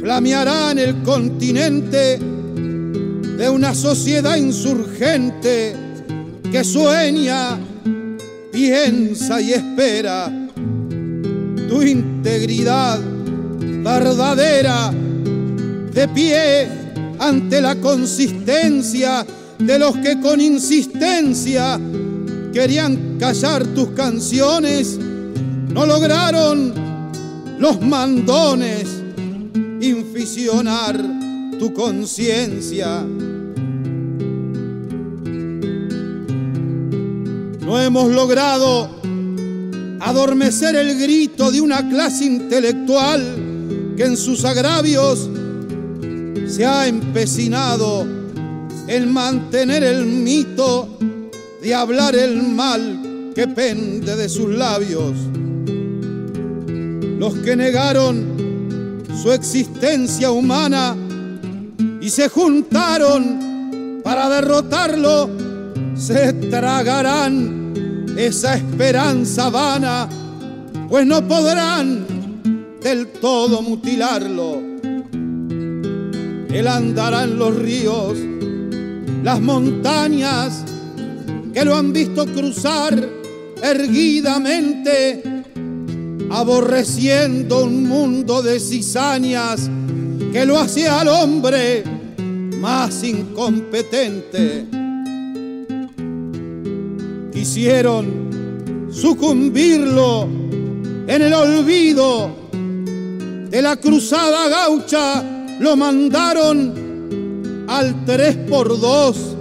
flameará 0.00 0.72
en 0.72 0.78
el 0.78 1.02
continente 1.02 2.18
de 2.18 3.50
una 3.50 3.74
sociedad 3.74 4.36
insurgente 4.36 5.74
que 6.50 6.64
sueña, 6.64 7.58
piensa 8.50 9.40
y 9.40 9.52
espera 9.52 10.32
tu 11.68 11.82
integridad 11.82 13.15
verdadera, 13.86 14.90
de 14.90 16.08
pie 16.08 16.68
ante 17.20 17.60
la 17.60 17.76
consistencia 17.76 19.24
de 19.60 19.78
los 19.78 19.96
que 19.98 20.20
con 20.20 20.40
insistencia 20.40 21.78
querían 22.52 23.16
callar 23.20 23.64
tus 23.64 23.90
canciones, 23.90 24.98
no 24.98 25.86
lograron 25.86 26.74
los 27.60 27.80
mandones 27.80 28.88
inficionar 29.80 31.00
tu 31.60 31.72
conciencia. 31.72 33.04
No 37.60 37.80
hemos 37.80 38.10
logrado 38.10 38.90
adormecer 40.00 40.74
el 40.74 40.98
grito 40.98 41.52
de 41.52 41.60
una 41.60 41.88
clase 41.88 42.24
intelectual 42.24 43.45
que 43.96 44.04
en 44.04 44.16
sus 44.16 44.44
agravios 44.44 45.28
se 46.46 46.64
ha 46.66 46.86
empecinado 46.86 48.06
en 48.86 49.12
mantener 49.12 49.82
el 49.82 50.04
mito 50.04 50.98
de 51.62 51.74
hablar 51.74 52.14
el 52.14 52.42
mal 52.42 53.32
que 53.34 53.48
pende 53.48 54.14
de 54.14 54.28
sus 54.28 54.54
labios. 54.54 55.12
Los 57.18 57.34
que 57.36 57.56
negaron 57.56 59.02
su 59.22 59.32
existencia 59.32 60.30
humana 60.30 60.94
y 62.00 62.10
se 62.10 62.28
juntaron 62.28 64.00
para 64.04 64.28
derrotarlo, 64.28 65.30
se 65.96 66.34
tragarán 66.34 68.14
esa 68.16 68.56
esperanza 68.56 69.48
vana, 69.50 70.08
pues 70.88 71.06
no 71.06 71.26
podrán 71.26 72.15
del 72.86 73.08
todo 73.08 73.62
mutilarlo. 73.62 74.62
Él 76.48 76.68
andará 76.68 77.24
en 77.24 77.36
los 77.36 77.56
ríos, 77.56 78.16
las 79.24 79.40
montañas 79.40 80.64
que 81.52 81.64
lo 81.64 81.74
han 81.74 81.92
visto 81.92 82.24
cruzar 82.26 82.94
erguidamente, 83.60 85.20
aborreciendo 86.30 87.64
un 87.64 87.88
mundo 87.88 88.40
de 88.40 88.60
cizañas 88.60 89.68
que 90.32 90.46
lo 90.46 90.56
hace 90.56 90.86
al 90.86 91.08
hombre 91.08 91.82
más 92.60 93.02
incompetente 93.02 94.64
quisieron 97.32 98.86
sucumbirlo 98.92 100.28
en 101.08 101.22
el 101.22 101.34
olvido 101.34 102.45
de 103.56 103.62
la 103.62 103.76
cruzada 103.76 104.48
gaucha, 104.50 105.24
lo 105.60 105.76
mandaron 105.78 107.64
al 107.66 108.04
tres 108.04 108.36
por 108.36 108.78
dos 108.78 109.34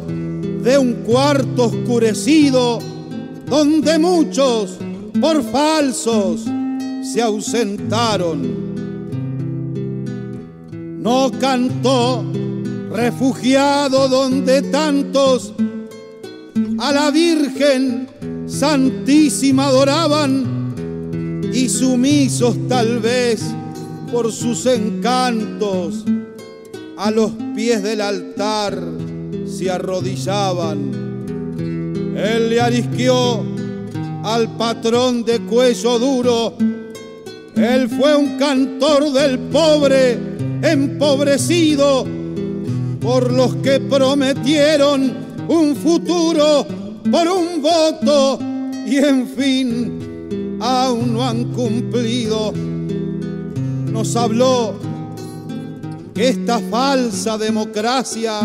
de 0.64 0.78
un 0.78 0.94
cuarto 1.04 1.66
oscurecido 1.66 2.80
donde 3.46 4.00
muchos 4.00 4.78
por 5.20 5.44
falsos 5.44 6.46
se 7.04 7.22
ausentaron. 7.22 8.74
No 11.04 11.30
cantó 11.38 12.24
refugiado 12.94 14.08
donde 14.08 14.62
tantos 14.62 15.54
a 16.78 16.94
la 16.94 17.12
Virgen 17.12 18.08
Santísima 18.48 19.66
adoraban 19.66 20.72
y 21.54 21.68
sumisos 21.68 22.56
tal 22.70 23.00
vez 23.02 23.44
por 24.12 24.32
sus 24.32 24.66
encantos 24.66 26.04
a 26.98 27.12
los 27.12 27.32
pies 27.56 27.84
del 27.84 28.02
altar 28.02 28.78
se 29.46 29.70
arrodillaban. 29.70 30.92
Él 32.16 32.50
le 32.50 32.62
arisqueó 32.62 33.44
al 34.24 34.56
patrón 34.58 35.24
de 35.24 35.40
cuello 35.42 36.00
duro. 36.00 36.54
Él 37.56 37.90
fue 37.90 38.16
un 38.16 38.38
cantor 38.38 39.12
del 39.12 39.40
pobre, 39.40 40.18
empobrecido 40.62 42.06
por 43.00 43.32
los 43.32 43.56
que 43.58 43.80
prometieron 43.80 45.14
un 45.48 45.76
futuro 45.76 46.66
por 47.12 47.28
un 47.28 47.62
voto 47.62 48.40
y 48.86 48.98
en 48.98 49.28
fin 49.28 50.58
aún 50.60 51.14
no 51.14 51.24
han 51.24 51.46
cumplido. 51.54 52.75
Nos 53.96 54.14
habló 54.18 54.76
que 56.14 56.28
esta 56.28 56.60
falsa 56.60 57.38
democracia, 57.38 58.42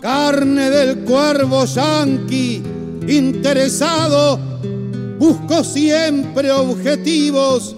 carne 0.00 0.70
del 0.70 1.04
cuervo 1.04 1.64
yanqui, 1.64 2.60
interesado, 3.06 4.40
buscó 5.20 5.62
siempre 5.62 6.50
objetivos 6.50 7.76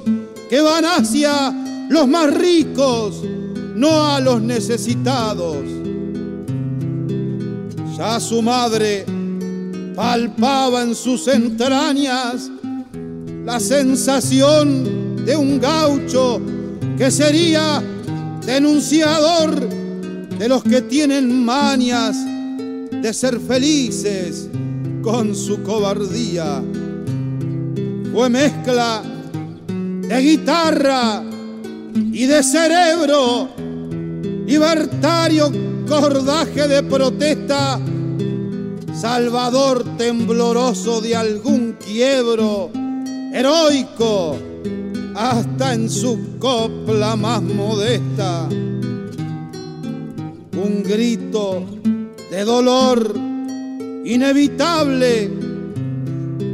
que 0.49 0.63
van 0.63 0.87
hacia 0.87 1.53
los 1.91 2.09
más 2.09 2.33
ricos, 2.33 3.21
no 3.75 4.07
a 4.07 4.19
los 4.19 4.41
necesitados. 4.41 5.59
Ya 7.99 8.19
su 8.19 8.41
madre 8.41 9.05
palpaba 9.95 10.85
en 10.85 10.95
sus 10.95 11.29
entrañas 11.29 12.51
la 13.45 13.61
sensación 13.61 15.14
de 15.25 15.37
un 15.37 15.59
gaucho 15.59 16.41
que 16.99 17.11
sería 17.11 17.83
denunciador 18.45 19.69
de 20.39 20.49
los 20.49 20.63
que 20.63 20.83
tienen 20.83 21.45
manias 21.45 22.17
de 22.91 23.13
ser 23.15 23.41
felices 23.41 24.49
con 25.03 25.35
su 25.35 25.63
cobardía. 25.63 26.63
Fue 28.13 28.29
mezcla 28.29 29.03
de 29.67 30.21
guitarra 30.21 31.23
y 32.13 32.27
de 32.27 32.43
cerebro, 32.43 33.49
libertario 34.47 35.51
cordaje 35.89 36.69
de 36.69 36.83
protesta, 36.83 37.81
salvador 38.95 39.85
tembloroso 39.97 41.01
de 41.01 41.17
algún 41.17 41.77
quiebro, 41.85 42.71
heroico 43.33 44.54
hasta 45.15 45.75
en 45.75 45.89
su 45.89 46.39
copla 46.39 47.17
más 47.17 47.43
modesta. 47.43 48.49
Un 50.53 50.83
grito 50.83 51.65
de 52.31 52.45
dolor 52.45 53.15
inevitable 54.05 55.31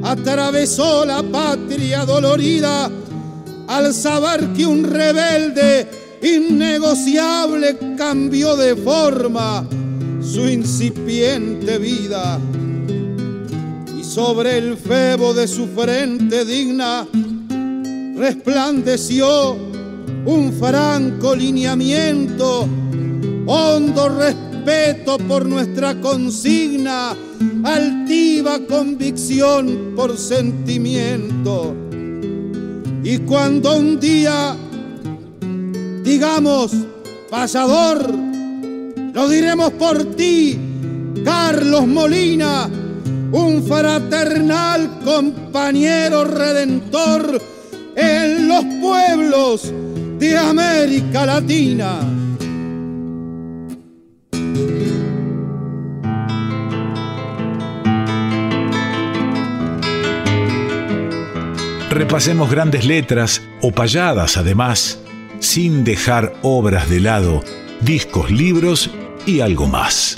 atravesó 0.02 1.04
la 1.04 1.22
patria 1.22 2.04
dolorida 2.04 2.90
al 3.68 3.94
saber 3.94 4.52
que 4.52 4.66
un 4.66 4.84
rebelde 4.84 5.88
innegociable 6.22 7.78
cambió 7.96 8.56
de 8.56 8.76
forma 8.76 9.66
su 10.20 10.48
incipiente 10.48 11.78
vida 11.78 12.38
y 13.98 14.04
sobre 14.04 14.58
el 14.58 14.76
febo 14.76 15.32
de 15.32 15.48
su 15.48 15.66
frente 15.68 16.44
digna 16.44 17.06
resplandeció 18.20 19.56
un 20.26 20.52
franco 20.52 21.34
lineamiento, 21.34 22.68
hondo 23.46 24.08
respeto 24.10 25.16
por 25.16 25.46
nuestra 25.46 25.98
consigna, 26.02 27.16
altiva 27.64 28.58
convicción 28.68 29.94
por 29.96 30.18
sentimiento. 30.18 31.74
Y 33.02 33.16
cuando 33.20 33.78
un 33.78 33.98
día 33.98 34.54
digamos, 36.04 36.72
pasador, 37.30 38.06
lo 39.14 39.28
diremos 39.30 39.72
por 39.72 40.04
ti, 40.16 40.58
Carlos 41.24 41.86
Molina, 41.86 42.68
un 43.32 43.62
fraternal 43.62 45.00
compañero 45.04 46.24
redentor 46.24 47.49
en 48.00 48.48
los 48.48 48.64
pueblos 48.80 49.72
de 50.18 50.36
América 50.36 51.26
Latina. 51.26 52.00
Repasemos 61.90 62.50
grandes 62.50 62.84
letras 62.86 63.42
o 63.60 63.72
payadas 63.72 64.36
además 64.36 64.98
sin 65.40 65.84
dejar 65.84 66.34
obras 66.42 66.88
de 66.88 67.00
lado, 67.00 67.42
discos, 67.80 68.30
libros 68.30 68.90
y 69.26 69.40
algo 69.40 69.66
más. 69.66 70.16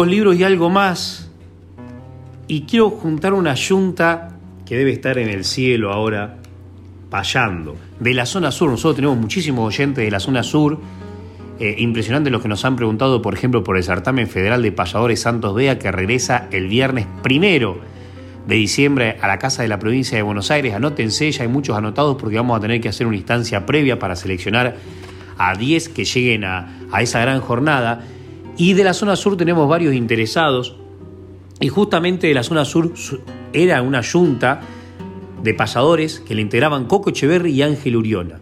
Libros 0.00 0.36
y 0.36 0.44
algo 0.44 0.70
más. 0.70 1.30
Y 2.48 2.62
quiero 2.62 2.90
juntar 2.90 3.34
una 3.34 3.54
yunta 3.54 4.36
que 4.64 4.76
debe 4.76 4.92
estar 4.92 5.18
en 5.18 5.28
el 5.28 5.44
cielo 5.44 5.92
ahora, 5.92 6.38
payando. 7.10 7.76
De 8.00 8.14
la 8.14 8.26
zona 8.26 8.50
sur, 8.50 8.70
nosotros 8.70 8.96
tenemos 8.96 9.18
muchísimos 9.18 9.66
oyentes 9.66 10.04
de 10.04 10.10
la 10.10 10.18
zona 10.18 10.42
sur 10.42 10.78
eh, 11.60 11.76
impresionante 11.78 12.30
los 12.30 12.42
que 12.42 12.48
nos 12.48 12.64
han 12.64 12.74
preguntado, 12.74 13.22
por 13.22 13.34
ejemplo, 13.34 13.62
por 13.62 13.76
el 13.76 13.84
certamen 13.84 14.26
federal 14.26 14.62
de 14.62 14.72
payadores 14.72 15.20
Santos 15.20 15.54
Vea, 15.54 15.78
que 15.78 15.92
regresa 15.92 16.48
el 16.50 16.66
viernes 16.66 17.06
primero 17.22 17.78
de 18.48 18.56
diciembre 18.56 19.16
a 19.20 19.28
la 19.28 19.38
Casa 19.38 19.62
de 19.62 19.68
la 19.68 19.78
Provincia 19.78 20.16
de 20.16 20.22
Buenos 20.22 20.50
Aires. 20.50 20.74
Anótense, 20.74 21.30
ya 21.30 21.42
hay 21.42 21.48
muchos 21.48 21.76
anotados 21.76 22.16
porque 22.18 22.36
vamos 22.36 22.56
a 22.56 22.60
tener 22.60 22.80
que 22.80 22.88
hacer 22.88 23.06
una 23.06 23.16
instancia 23.16 23.64
previa 23.66 23.98
para 23.98 24.16
seleccionar 24.16 24.76
a 25.38 25.54
10 25.54 25.90
que 25.90 26.04
lleguen 26.04 26.44
a, 26.44 26.80
a 26.90 27.02
esa 27.02 27.20
gran 27.20 27.40
jornada. 27.40 28.02
Y 28.56 28.74
de 28.74 28.84
la 28.84 28.94
zona 28.94 29.16
sur 29.16 29.36
tenemos 29.36 29.68
varios 29.68 29.94
interesados. 29.94 30.76
Y 31.60 31.68
justamente 31.68 32.26
de 32.26 32.34
la 32.34 32.42
zona 32.42 32.64
sur 32.64 32.92
era 33.52 33.82
una 33.82 34.00
yunta 34.00 34.60
de 35.42 35.54
pasadores 35.54 36.20
que 36.20 36.34
le 36.34 36.42
integraban 36.42 36.86
Coco 36.86 37.10
Echeverri 37.10 37.52
y 37.52 37.62
Ángel 37.62 37.96
Uriona. 37.96 38.40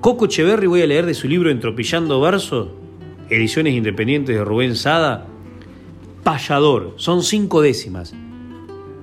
Coco 0.00 0.26
Echeverri 0.26 0.66
voy 0.66 0.82
a 0.82 0.86
leer 0.86 1.06
de 1.06 1.14
su 1.14 1.28
libro 1.28 1.50
Entropillando 1.50 2.20
Versos, 2.20 2.68
ediciones 3.28 3.74
independientes 3.74 4.36
de 4.36 4.44
Rubén 4.44 4.76
Sada, 4.76 5.26
Payador, 6.22 6.94
son 6.96 7.22
cinco 7.22 7.62
décimas. 7.62 8.14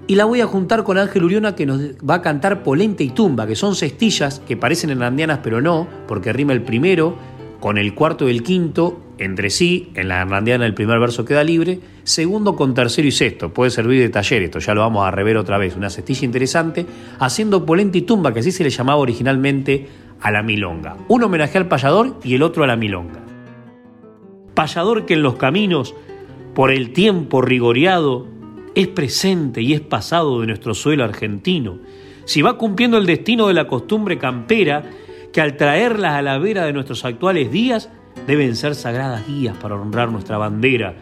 Y 0.08 0.16
la 0.16 0.26
voy 0.26 0.40
a 0.40 0.46
juntar 0.46 0.84
con 0.84 0.98
Ángel 0.98 1.26
Uriona 1.26 1.56
que 1.56 1.66
nos 1.66 1.82
va 1.98 2.16
a 2.16 2.22
cantar 2.22 2.64
Polente 2.64 3.04
y 3.04 3.10
Tumba, 3.10 3.46
que 3.46 3.56
son 3.56 3.76
cestillas 3.76 4.40
que 4.40 4.56
parecen 4.56 4.90
hernandianas 4.90 5.40
pero 5.44 5.62
no, 5.62 5.88
porque 6.08 6.32
rima 6.32 6.54
el 6.54 6.62
primero 6.62 7.16
con 7.60 7.78
el 7.78 7.94
cuarto 7.94 8.28
y 8.28 8.32
el 8.32 8.44
quinto 8.44 9.02
entre 9.18 9.50
sí, 9.50 9.90
en 9.96 10.08
la 10.08 10.22
hernandiana 10.22 10.66
el 10.66 10.74
primer 10.74 11.00
verso 11.00 11.26
queda 11.26 11.44
libre, 11.44 11.80
segundo 12.04 12.56
con 12.56 12.74
tercero 12.74 13.08
y 13.08 13.12
sexto, 13.12 13.54
puede 13.54 13.72
servir 13.72 14.02
de 14.02 14.10
taller, 14.10 14.44
esto 14.44 14.60
ya 14.60 14.74
lo 14.74 14.82
vamos 14.82 15.06
a 15.08 15.12
rever 15.12 15.38
otra 15.38 15.58
vez, 15.58 15.76
una 15.76 15.90
cestilla 15.90 16.26
interesante, 16.26 16.86
haciendo 17.20 17.66
polente 17.66 17.98
y 17.98 18.02
tumba, 18.02 18.34
que 18.34 18.40
así 18.42 18.52
se 18.52 18.64
le 18.64 18.70
llamaba 18.70 19.00
originalmente 19.00 19.88
a 20.22 20.32
la 20.32 20.44
milonga. 20.44 20.98
Un 21.08 21.24
homenaje 21.24 21.58
al 21.58 21.68
payador 21.68 22.20
y 22.24 22.36
el 22.36 22.44
otro 22.44 22.64
a 22.64 22.68
la 22.68 22.76
milonga. 22.76 23.22
Payador 24.54 25.06
que 25.06 25.14
en 25.14 25.24
los 25.24 25.36
caminos, 25.36 25.96
por 26.54 26.72
el 26.72 26.94
tiempo 26.94 27.42
rigoreado, 27.42 28.28
es 28.76 28.88
presente 28.88 29.62
y 29.62 29.74
es 29.74 29.82
pasado 29.82 30.42
de 30.42 30.48
nuestro 30.48 30.74
suelo 30.74 31.04
argentino. 31.04 31.80
Si 32.26 32.42
va 32.42 32.58
cumpliendo 32.58 32.98
el 32.98 33.06
destino 33.06 33.48
de 33.48 33.54
la 33.54 33.68
costumbre 33.68 34.18
campera, 34.18 34.84
que 35.32 35.42
al 35.42 35.58
traerlas 35.58 36.14
a 36.14 36.22
la 36.22 36.38
vera 36.38 36.66
de 36.66 36.74
nuestros 36.74 37.06
actuales 37.06 37.52
días, 37.52 37.90
deben 38.26 38.56
ser 38.56 38.76
sagradas 38.76 39.28
guías 39.28 39.56
para 39.58 39.76
honrar 39.76 40.12
nuestra 40.12 40.38
bandera. 40.38 40.96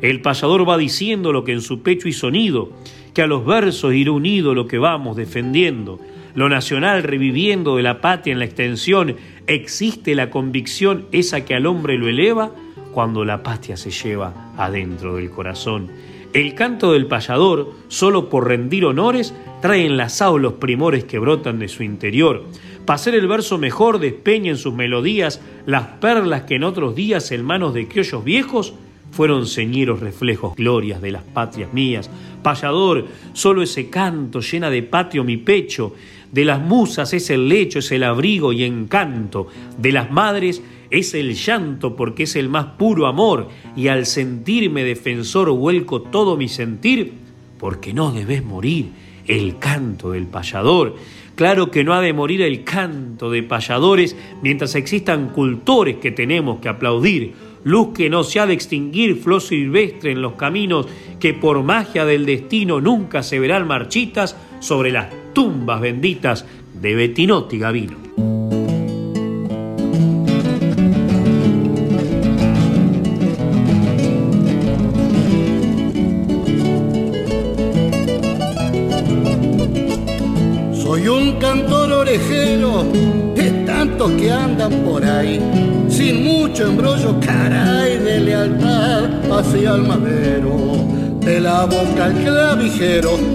El 0.00 0.20
payador 0.20 0.68
va 0.68 0.78
diciendo 0.78 1.32
lo 1.32 1.44
que 1.44 1.52
en 1.52 1.60
su 1.60 1.82
pecho 1.82 2.08
y 2.08 2.12
sonido, 2.12 2.70
que 3.14 3.22
a 3.22 3.26
los 3.26 3.44
versos 3.44 3.94
irá 3.94 4.12
unido 4.12 4.54
lo 4.54 4.66
que 4.66 4.78
vamos 4.78 5.16
defendiendo 5.16 6.00
lo 6.34 6.48
nacional 6.48 7.02
reviviendo 7.02 7.76
de 7.76 7.82
la 7.82 8.00
patria 8.00 8.32
en 8.32 8.38
la 8.38 8.46
extensión, 8.46 9.16
existe 9.46 10.14
la 10.14 10.30
convicción 10.30 11.06
esa 11.12 11.44
que 11.44 11.54
al 11.54 11.66
hombre 11.66 11.98
lo 11.98 12.08
eleva 12.08 12.52
cuando 12.92 13.24
la 13.24 13.42
patria 13.42 13.76
se 13.76 13.90
lleva 13.90 14.52
adentro 14.56 15.16
del 15.16 15.30
corazón. 15.30 15.90
El 16.32 16.54
canto 16.54 16.92
del 16.92 17.06
payador, 17.06 17.72
solo 17.88 18.30
por 18.30 18.48
rendir 18.48 18.86
honores, 18.86 19.34
trae 19.60 19.84
enlazados 19.84 20.40
los 20.40 20.54
primores 20.54 21.04
que 21.04 21.18
brotan 21.18 21.58
de 21.58 21.68
su 21.68 21.82
interior. 21.82 22.44
Para 22.84 22.96
hacer 22.96 23.14
el 23.14 23.28
verso 23.28 23.58
mejor, 23.58 24.00
despeña 24.00 24.50
en 24.50 24.58
sus 24.58 24.74
melodías 24.74 25.40
las 25.66 25.86
perlas 26.00 26.42
que 26.42 26.56
en 26.56 26.64
otros 26.64 26.94
días 26.96 27.30
en 27.30 27.44
manos 27.44 27.74
de 27.74 27.86
criollos 27.86 28.24
viejos 28.24 28.74
fueron 29.12 29.46
señeros 29.46 30.00
reflejos, 30.00 30.56
glorias 30.56 31.00
de 31.00 31.12
las 31.12 31.22
patrias 31.22 31.72
mías. 31.72 32.10
Payador, 32.42 33.06
solo 33.34 33.62
ese 33.62 33.88
canto 33.88 34.40
llena 34.40 34.68
de 34.70 34.82
patio 34.82 35.22
mi 35.22 35.36
pecho, 35.36 35.94
de 36.32 36.44
las 36.44 36.60
musas 36.60 37.12
es 37.12 37.30
el 37.30 37.48
lecho, 37.48 37.78
es 37.78 37.92
el 37.92 38.02
abrigo 38.02 38.52
y 38.52 38.64
encanto, 38.64 39.46
de 39.78 39.92
las 39.92 40.10
madres 40.10 40.62
es 40.90 41.14
el 41.14 41.34
llanto 41.34 41.94
porque 41.94 42.24
es 42.24 42.36
el 42.36 42.48
más 42.48 42.64
puro 42.78 43.06
amor, 43.06 43.48
y 43.76 43.88
al 43.88 44.06
sentirme 44.06 44.82
defensor 44.82 45.50
vuelco 45.50 46.02
todo 46.02 46.36
mi 46.36 46.48
sentir, 46.48 47.12
porque 47.58 47.92
no 47.92 48.10
debes 48.12 48.42
morir 48.42 48.90
el 49.26 49.58
canto 49.58 50.10
del 50.10 50.26
payador. 50.26 50.96
Claro 51.42 51.72
que 51.72 51.82
no 51.82 51.92
ha 51.92 52.00
de 52.00 52.12
morir 52.12 52.40
el 52.40 52.62
canto 52.62 53.28
de 53.28 53.42
payadores 53.42 54.16
mientras 54.42 54.76
existan 54.76 55.30
cultores 55.30 55.96
que 55.96 56.12
tenemos 56.12 56.60
que 56.60 56.68
aplaudir, 56.68 57.32
luz 57.64 57.88
que 57.92 58.08
no 58.08 58.22
se 58.22 58.38
ha 58.38 58.46
de 58.46 58.54
extinguir, 58.54 59.16
flor 59.16 59.40
silvestre 59.42 60.12
en 60.12 60.22
los 60.22 60.34
caminos 60.34 60.86
que 61.18 61.34
por 61.34 61.60
magia 61.64 62.04
del 62.04 62.26
destino 62.26 62.80
nunca 62.80 63.24
se 63.24 63.40
verán 63.40 63.66
marchitas 63.66 64.36
sobre 64.60 64.92
las 64.92 65.08
tumbas 65.32 65.80
benditas 65.80 66.46
de 66.80 66.94
Betinotti 66.94 67.58
Gavino. 67.58 68.31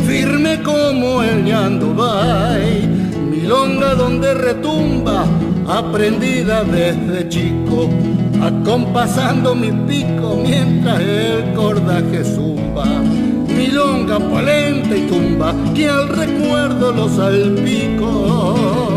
Firme 0.05 0.61
como 0.63 1.21
el 1.23 1.43
ñandubay, 1.43 2.87
milonga 3.29 3.93
donde 3.95 4.33
retumba, 4.33 5.25
aprendida 5.67 6.63
desde 6.63 7.29
chico, 7.29 7.89
acompasando 8.41 9.55
mi 9.55 9.71
pico 9.71 10.41
mientras 10.43 10.99
el 10.99 11.53
cordaje 11.53 12.23
zumba. 12.23 12.85
Milonga 13.55 14.19
polenta 14.19 14.95
y 14.95 15.07
tumba, 15.07 15.53
que 15.75 15.87
al 15.87 16.09
recuerdo 16.09 16.91
los 16.91 17.11
salpico. 17.13 18.96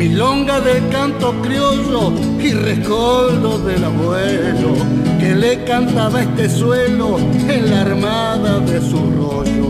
Milonga 0.00 0.60
del 0.60 0.88
canto 0.88 1.34
criollo 1.42 2.10
y 2.40 2.54
rescoldo 2.54 3.58
del 3.58 3.84
abuelo 3.84 4.72
que 5.20 5.34
le 5.34 5.62
cantaba 5.64 6.22
este 6.22 6.48
suelo 6.48 7.18
en 7.18 7.70
la 7.70 7.82
armada 7.82 8.60
de 8.60 8.80
su 8.80 8.96
rollo. 8.96 9.68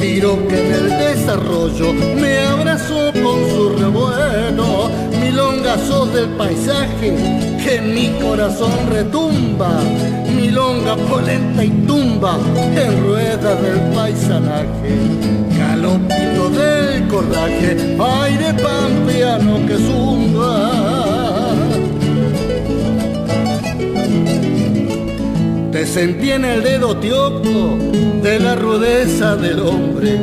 Tiro 0.00 0.48
que 0.48 0.66
en 0.66 0.72
el 0.72 0.88
desarrollo 0.88 1.92
me 1.92 2.38
abrazó 2.38 3.12
con 3.12 3.38
su 3.50 3.76
revuelo, 3.78 4.88
milonga 5.20 5.76
sos 5.76 6.10
del 6.14 6.30
paisaje 6.30 7.14
que 7.62 7.76
en 7.76 7.94
mi 7.94 8.08
corazón 8.18 8.72
retumba, 8.88 9.78
milonga 10.50 10.96
polenta 10.96 11.64
y 11.64 11.70
tumba 11.86 12.36
en 12.74 13.04
rueda 13.04 13.54
del 13.54 13.78
paisanaje 13.94 14.96
galopito 15.56 16.50
del 16.50 17.06
cordaje, 17.06 17.96
aire 18.24 18.54
pampeano 18.54 19.64
que 19.66 19.76
zumba. 19.76 20.70
Te 25.70 25.86
sentí 25.86 26.32
en 26.32 26.44
el 26.44 26.64
dedo 26.64 26.96
tioco 26.96 27.78
de 28.20 28.40
la 28.40 28.56
rudeza 28.56 29.36
del 29.36 29.60
hombre, 29.60 30.18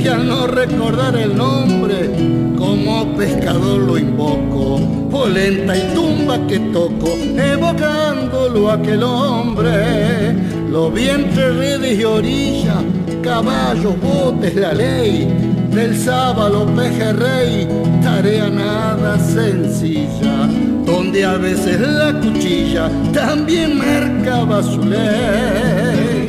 que 0.00 0.08
al 0.08 0.26
no 0.26 0.48
recordar 0.48 1.16
el 1.16 1.36
nombre, 1.36 2.10
como 2.58 3.16
pescador 3.16 3.80
lo 3.82 3.98
invoco, 3.98 4.80
polenta 5.12 5.76
y 5.76 5.94
tumba 5.94 6.44
que 6.48 6.58
toco, 6.58 7.08
evocándolo 7.36 8.13
a 8.44 8.74
aquel 8.74 9.02
hombre, 9.02 10.34
lo 10.70 10.90
vi 10.90 11.08
entre 11.08 11.52
redes 11.52 11.98
y 11.98 12.04
orillas 12.04 12.84
caballos, 13.24 13.98
botes, 14.00 14.54
la 14.54 14.72
ley. 14.72 15.26
Del 15.70 15.96
sábado 15.98 16.66
pejerrey, 16.76 17.66
tarea 18.00 18.48
nada 18.48 19.18
sencilla, 19.18 20.48
donde 20.84 21.24
a 21.24 21.36
veces 21.36 21.80
la 21.80 22.12
cuchilla 22.20 22.88
también 23.12 23.78
marcaba 23.78 24.62
su 24.62 24.84
ley. 24.84 26.23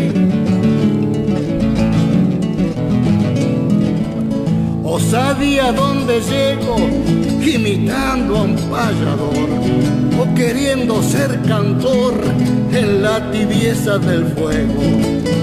Osadía 4.95 5.73
donde 5.73 6.21
llego, 6.21 6.77
imitando 7.45 8.37
a 8.37 8.41
un 8.43 8.55
payador, 8.55 9.49
o 10.17 10.35
queriendo 10.35 11.03
ser 11.03 11.41
cantor 11.41 12.13
en 12.71 13.01
la 13.01 13.29
tibieza 13.29 13.97
del 13.97 14.25
fuego 14.27 14.81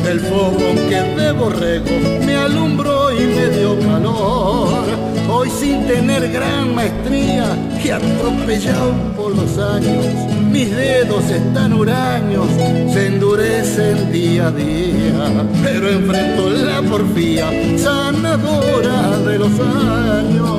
el 0.08 0.20
fogón 0.20 0.76
que 0.88 1.02
de 1.16 1.32
borrego 1.32 1.84
me 2.24 2.34
alumbró 2.34 3.12
y 3.12 3.24
me 3.26 3.48
dio 3.50 3.78
calor. 3.80 5.11
Hoy 5.34 5.48
sin 5.48 5.86
tener 5.86 6.30
gran 6.30 6.74
maestría 6.74 7.56
y 7.82 7.88
atropellado 7.88 8.92
por 9.16 9.34
los 9.34 9.56
años. 9.56 10.04
Mis 10.50 10.70
dedos 10.76 11.24
están 11.30 11.72
huraños, 11.72 12.46
se 12.92 13.06
endurecen 13.06 14.12
día 14.12 14.48
a 14.48 14.50
día, 14.50 15.46
pero 15.62 15.88
enfrento 15.88 16.50
la 16.50 16.82
porfía 16.82 17.50
sanadora 17.78 19.16
de 19.20 19.38
los 19.38 19.58
años. 19.58 20.58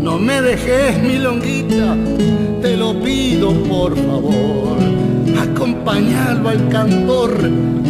No 0.00 0.18
me 0.18 0.40
dejes 0.40 1.02
mi 1.02 1.18
longuita, 1.18 1.94
te 2.62 2.74
lo 2.74 2.98
pido 3.02 3.52
por 3.64 3.94
favor. 3.96 5.11
Acompañalo 5.38 6.48
al 6.48 6.68
cantor 6.68 7.32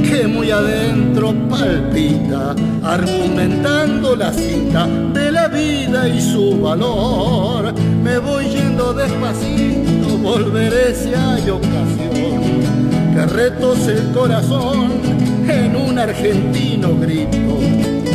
que 0.02 0.26
muy 0.26 0.50
adentro 0.50 1.34
palpita, 1.48 2.54
argumentando 2.82 4.14
la 4.16 4.32
cita 4.32 4.86
de 4.86 5.32
la 5.32 5.48
vida 5.48 6.08
y 6.08 6.20
su 6.20 6.60
valor. 6.60 7.72
Me 8.02 8.18
voy 8.18 8.46
yendo 8.46 8.92
despacito, 8.92 10.18
volveré 10.18 10.94
si 10.94 11.14
hay 11.14 11.50
ocasión. 11.50 12.42
Que 13.14 13.26
retos 13.26 13.86
el 13.88 14.10
corazón 14.12 14.90
en 15.48 15.76
un 15.76 15.98
argentino 15.98 16.96
grito. 16.98 17.58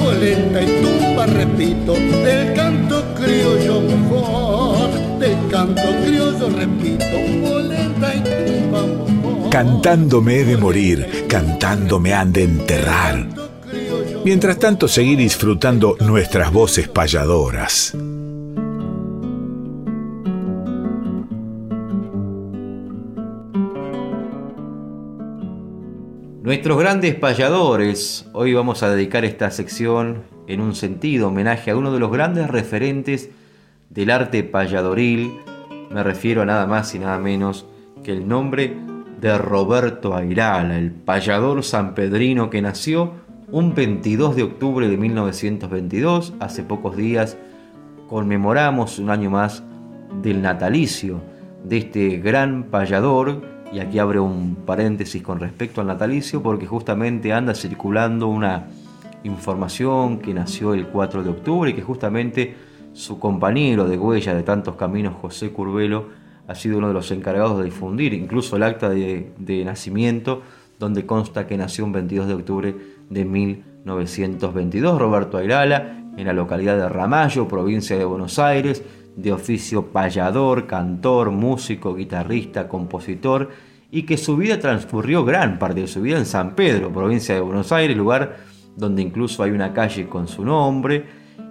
Polenta 0.03 0.61
y 0.61 0.81
tumba, 0.81 1.25
repito, 1.25 1.93
del 1.93 2.53
canto 2.53 3.03
criollo 3.15 3.81
mejor. 3.81 4.89
Del 5.19 5.37
canto 5.49 5.81
criollo, 6.03 6.49
repito, 6.49 7.56
mejor. 9.63 9.81
Cantando 9.81 10.21
me 10.21 10.39
he 10.39 10.45
de 10.45 10.57
morir, 10.57 11.25
cantando 11.27 11.99
me 11.99 12.13
han 12.13 12.31
de 12.31 12.43
enterrar. 12.43 13.27
Mientras 14.23 14.59
tanto, 14.59 14.87
seguir 14.87 15.17
disfrutando 15.17 15.95
nuestras 16.01 16.51
voces 16.51 16.87
payadoras. 16.87 17.95
Nuestros 26.43 26.79
grandes 26.79 27.15
payadores, 27.15 28.25
hoy 28.33 28.53
vamos 28.53 28.81
a 28.83 28.89
dedicar 28.89 29.25
esta 29.25 29.51
sección 29.51 30.23
en 30.47 30.61
un 30.61 30.75
sentido 30.75 31.27
homenaje 31.27 31.71
a 31.71 31.75
uno 31.75 31.91
de 31.91 31.99
los 31.99 32.11
grandes 32.11 32.47
referentes 32.47 33.29
del 33.89 34.11
arte 34.11 34.43
payadoril. 34.43 35.31
Me 35.89 36.03
refiero 36.03 36.43
a 36.43 36.45
nada 36.45 36.65
más 36.67 36.95
y 36.95 36.99
nada 36.99 37.17
menos 37.17 37.65
que 38.03 38.11
el 38.13 38.27
nombre 38.27 38.77
de 39.19 39.37
Roberto 39.37 40.15
Airala, 40.15 40.77
el 40.77 40.91
payador 40.91 41.63
sanpedrino 41.63 42.49
que 42.49 42.61
nació 42.61 43.13
un 43.51 43.73
22 43.73 44.35
de 44.35 44.43
octubre 44.43 44.87
de 44.87 44.97
1922. 44.97 46.33
Hace 46.39 46.63
pocos 46.63 46.95
días 46.95 47.37
conmemoramos 48.07 48.99
un 48.99 49.09
año 49.09 49.29
más 49.29 49.63
del 50.21 50.41
natalicio 50.41 51.21
de 51.63 51.77
este 51.77 52.17
gran 52.17 52.65
payador. 52.65 53.41
Y 53.71 53.79
aquí 53.79 53.99
abre 53.99 54.19
un 54.19 54.55
paréntesis 54.65 55.21
con 55.21 55.39
respecto 55.39 55.81
al 55.81 55.87
natalicio 55.87 56.41
porque 56.41 56.65
justamente 56.65 57.33
anda 57.33 57.53
circulando 57.53 58.27
una 58.27 58.67
información 59.23 60.19
que 60.19 60.33
nació 60.33 60.73
el 60.73 60.87
4 60.87 61.23
de 61.23 61.29
octubre 61.29 61.71
y 61.71 61.73
que 61.73 61.81
justamente 61.81 62.55
su 62.93 63.19
compañero 63.19 63.87
de 63.87 63.97
huella 63.97 64.33
de 64.33 64.43
tantos 64.43 64.75
caminos, 64.75 65.15
José 65.21 65.51
Curvelo, 65.51 66.05
ha 66.47 66.55
sido 66.55 66.77
uno 66.77 66.87
de 66.87 66.93
los 66.93 67.11
encargados 67.11 67.57
de 67.59 67.65
difundir, 67.65 68.13
incluso 68.13 68.55
el 68.55 68.63
acta 68.63 68.89
de, 68.89 69.63
nacimiento, 69.65 70.41
donde 70.79 71.05
consta 71.05 71.45
que 71.45 71.57
nació 71.57 71.85
un 71.85 71.91
22 71.91 72.27
de 72.27 72.33
octubre 72.33 72.75
de 73.09 73.25
1922, 73.25 74.99
Roberto 74.99 75.37
Airala, 75.37 76.03
en 76.15 76.25
la 76.25 76.33
localidad 76.33 76.77
de 76.77 76.89
Ramallo, 76.89 77.47
provincia 77.47 77.97
de 77.97 78.05
Buenos 78.05 78.39
Aires, 78.39 78.83
de 79.15 79.33
oficio 79.33 79.87
payador, 79.87 80.67
cantor, 80.67 81.31
músico, 81.31 81.95
guitarrista, 81.95 82.67
compositor, 82.67 83.49
y 83.91 84.03
que 84.03 84.17
su 84.17 84.37
vida 84.37 84.59
transcurrió 84.59 85.25
gran 85.25 85.59
parte 85.59 85.81
de 85.81 85.87
su 85.87 86.01
vida 86.01 86.17
en 86.17 86.25
San 86.25 86.55
Pedro, 86.55 86.91
provincia 86.91 87.35
de 87.35 87.41
Buenos 87.41 87.71
Aires, 87.71 87.97
lugar 87.97 88.37
donde 88.75 89.01
incluso 89.01 89.43
hay 89.43 89.51
una 89.51 89.73
calle 89.73 90.07
con 90.07 90.27
su 90.27 90.45
nombre, 90.45 91.05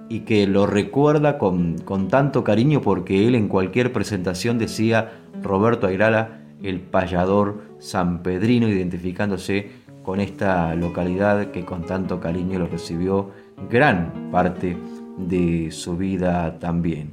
y 0.09 0.21
que 0.21 0.47
lo 0.47 0.67
recuerda 0.67 1.39
con, 1.39 1.79
con 1.79 2.09
tanto 2.09 2.45
cariño 2.45 2.81
porque 2.81 3.27
él 3.27 3.35
en 3.35 3.49
cualquier 3.49 3.93
presentación 3.93 4.59
decía 4.59 5.13
Roberto 5.43 5.87
Airala, 5.87 6.41
el 6.63 6.81
payador 6.81 7.63
sanpedrino, 7.79 8.69
identificándose 8.69 9.71
con 10.03 10.21
esta 10.21 10.75
localidad 10.75 11.51
que 11.51 11.65
con 11.65 11.85
tanto 11.85 12.21
cariño 12.21 12.59
lo 12.59 12.67
recibió 12.67 13.31
gran 13.71 14.31
parte 14.31 14.77
de 15.19 15.71
su 15.73 15.97
vida 15.97 16.59
también. 16.59 17.11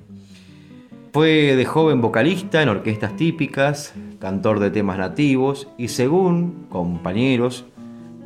Fue 1.11 1.55
de 1.55 1.65
joven 1.65 2.01
vocalista 2.01 2.63
en 2.63 2.69
orquestas 2.69 3.15
típicas, 3.15 3.93
cantor 4.19 4.59
de 4.59 4.71
temas 4.71 4.97
nativos 4.97 5.67
y 5.77 5.89
según 5.89 6.65
compañeros 6.69 7.65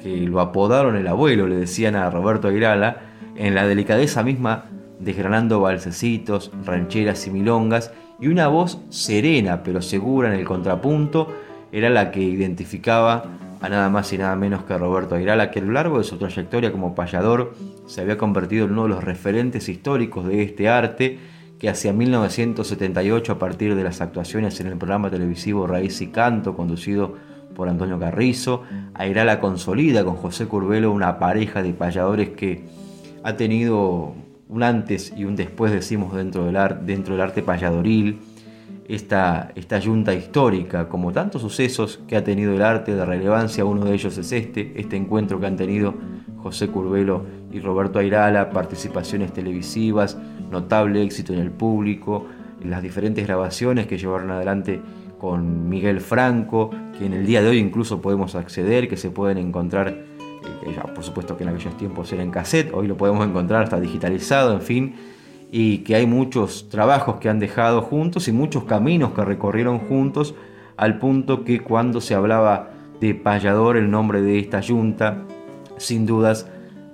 que 0.01 0.17
lo 0.21 0.39
apodaron 0.39 0.95
el 0.95 1.07
abuelo, 1.07 1.47
le 1.47 1.55
decían 1.55 1.95
a 1.95 2.09
Roberto 2.09 2.47
Airala, 2.47 3.06
en 3.37 3.55
la 3.55 3.67
delicadeza 3.67 4.23
misma 4.23 4.65
desgranando 4.99 5.61
balsecitos, 5.61 6.51
rancheras 6.65 7.27
y 7.27 7.31
milongas, 7.31 7.91
y 8.19 8.27
una 8.27 8.47
voz 8.47 8.79
serena 8.89 9.63
pero 9.63 9.81
segura 9.81 10.33
en 10.33 10.39
el 10.39 10.45
contrapunto 10.45 11.31
era 11.71 11.89
la 11.89 12.11
que 12.11 12.21
identificaba 12.21 13.25
a 13.61 13.69
nada 13.69 13.89
más 13.89 14.11
y 14.13 14.17
nada 14.17 14.35
menos 14.35 14.63
que 14.63 14.73
a 14.73 14.77
Roberto 14.77 15.15
Airala, 15.15 15.51
que 15.51 15.59
a 15.59 15.63
lo 15.63 15.71
largo 15.71 15.97
de 15.97 16.03
su 16.03 16.17
trayectoria 16.17 16.71
como 16.71 16.95
payador 16.95 17.55
se 17.87 18.01
había 18.01 18.17
convertido 18.17 18.65
en 18.65 18.73
uno 18.73 18.83
de 18.83 18.89
los 18.89 19.03
referentes 19.03 19.67
históricos 19.69 20.27
de 20.27 20.43
este 20.43 20.69
arte, 20.69 21.19
que 21.59 21.69
hacia 21.69 21.91
1978, 21.91 23.31
a 23.31 23.39
partir 23.39 23.75
de 23.75 23.83
las 23.83 23.99
actuaciones 24.01 24.59
en 24.59 24.67
el 24.67 24.77
programa 24.77 25.09
televisivo 25.09 25.65
Raíz 25.65 26.01
y 26.01 26.07
Canto, 26.07 26.55
conducido 26.55 27.15
por 27.55 27.67
Antonio 27.67 27.99
Carrizo, 27.99 28.61
Airala 28.93 29.39
consolida 29.39 30.03
con 30.03 30.15
José 30.15 30.45
Curvelo 30.45 30.91
una 30.91 31.17
pareja 31.17 31.63
de 31.63 31.73
payadores 31.73 32.29
que 32.29 32.63
ha 33.27 33.35
tenido 33.35 34.13
un 34.47 34.63
antes 34.63 35.13
y 35.17 35.25
un 35.25 35.35
después, 35.35 35.73
decimos, 35.73 36.15
dentro 36.15 36.45
del, 36.45 36.55
arte, 36.55 36.85
dentro 36.85 37.17
payadoril, 37.45 38.19
esta, 38.87 39.51
esta 39.53 39.79
yunta 39.79 40.13
histórica, 40.13 40.87
como 40.87 41.11
tantos 41.11 41.41
sucesos 41.41 41.99
que 42.07 42.15
ha 42.15 42.23
tenido 42.23 42.53
el 42.53 42.61
arte 42.61 42.95
de 42.95 43.05
relevancia, 43.05 43.65
uno 43.65 43.83
de 43.83 43.95
ellos 43.95 44.17
es 44.17 44.31
este, 44.31 44.79
este 44.79 44.95
encuentro 44.95 45.41
que 45.41 45.45
han 45.45 45.57
tenido 45.57 45.93
José 46.37 46.69
Curvelo 46.69 47.25
y 47.51 47.59
Roberto 47.59 47.99
Airala, 47.99 48.49
participaciones 48.49 49.33
televisivas, 49.33 50.17
notable 50.49 51.03
éxito 51.03 51.33
en 51.33 51.39
el 51.39 51.51
público, 51.51 52.27
las 52.63 52.81
diferentes 52.81 53.27
grabaciones 53.27 53.87
que 53.87 53.97
llevaron 53.97 54.31
adelante 54.31 54.79
con 55.19 55.67
Miguel 55.67 55.99
Franco, 55.99 56.69
que 56.97 57.05
en 57.05 57.11
el 57.11 57.25
día 57.25 57.41
de 57.41 57.49
hoy 57.49 57.57
incluso 57.57 58.01
podemos 58.01 58.35
acceder, 58.35 58.87
que 58.87 58.95
se 58.95 59.09
pueden 59.09 59.37
encontrar 59.37 60.15
por 60.93 61.03
supuesto 61.03 61.37
que 61.37 61.43
en 61.43 61.49
aquellos 61.49 61.77
tiempos 61.77 62.11
era 62.11 62.23
en 62.23 62.31
cassette, 62.31 62.73
hoy 62.73 62.87
lo 62.87 62.97
podemos 62.97 63.25
encontrar 63.25 63.63
hasta 63.63 63.79
digitalizado, 63.79 64.53
en 64.53 64.61
fin, 64.61 64.95
y 65.51 65.79
que 65.79 65.95
hay 65.95 66.05
muchos 66.05 66.69
trabajos 66.69 67.17
que 67.17 67.29
han 67.29 67.39
dejado 67.39 67.81
juntos 67.81 68.27
y 68.27 68.31
muchos 68.31 68.63
caminos 68.65 69.11
que 69.11 69.23
recorrieron 69.23 69.79
juntos, 69.79 70.35
al 70.75 70.99
punto 70.99 71.43
que 71.43 71.61
cuando 71.61 72.01
se 72.01 72.13
hablaba 72.13 72.71
de 72.99 73.15
payador, 73.15 73.77
el 73.77 73.89
nombre 73.89 74.21
de 74.21 74.39
esta 74.39 74.59
yunta, 74.61 75.23
sin 75.77 76.05
dudas, 76.05 76.49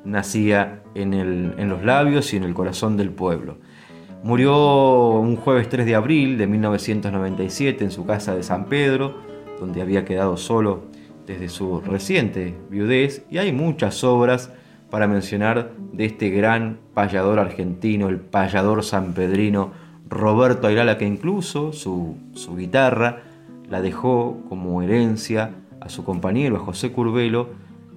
nacía 0.05 0.83
en, 0.95 1.13
en 1.13 1.69
los 1.69 1.83
labios 1.83 2.33
y 2.33 2.37
en 2.37 2.43
el 2.43 2.53
corazón 2.53 2.97
del 2.97 3.09
pueblo. 3.09 3.57
Murió 4.23 5.19
un 5.19 5.35
jueves 5.35 5.67
3 5.67 5.85
de 5.85 5.95
abril 5.95 6.37
de 6.37 6.47
1997 6.47 7.83
en 7.83 7.91
su 7.91 8.05
casa 8.05 8.33
de 8.35 8.43
San 8.43 8.65
Pedro, 8.65 9.15
donde 9.59 9.81
había 9.81 10.05
quedado 10.05 10.37
solo 10.37 10.92
desde 11.25 11.49
su 11.49 11.81
reciente 11.81 12.55
viudez 12.69 13.25
y 13.29 13.37
hay 13.37 13.51
muchas 13.51 14.03
obras 14.03 14.51
para 14.89 15.07
mencionar 15.07 15.71
de 15.91 16.05
este 16.05 16.29
gran 16.29 16.77
payador 16.93 17.39
argentino, 17.39 18.09
el 18.09 18.19
payador 18.19 18.83
sanpedrino 18.83 19.71
Roberto 20.07 20.67
Ayrala, 20.67 20.97
que 20.97 21.07
incluso 21.07 21.73
su, 21.73 22.17
su 22.33 22.55
guitarra 22.55 23.23
la 23.69 23.81
dejó 23.81 24.37
como 24.49 24.81
herencia 24.83 25.51
a 25.79 25.89
su 25.89 26.03
compañero, 26.03 26.59
José 26.59 26.91
Curvelo, 26.91 27.49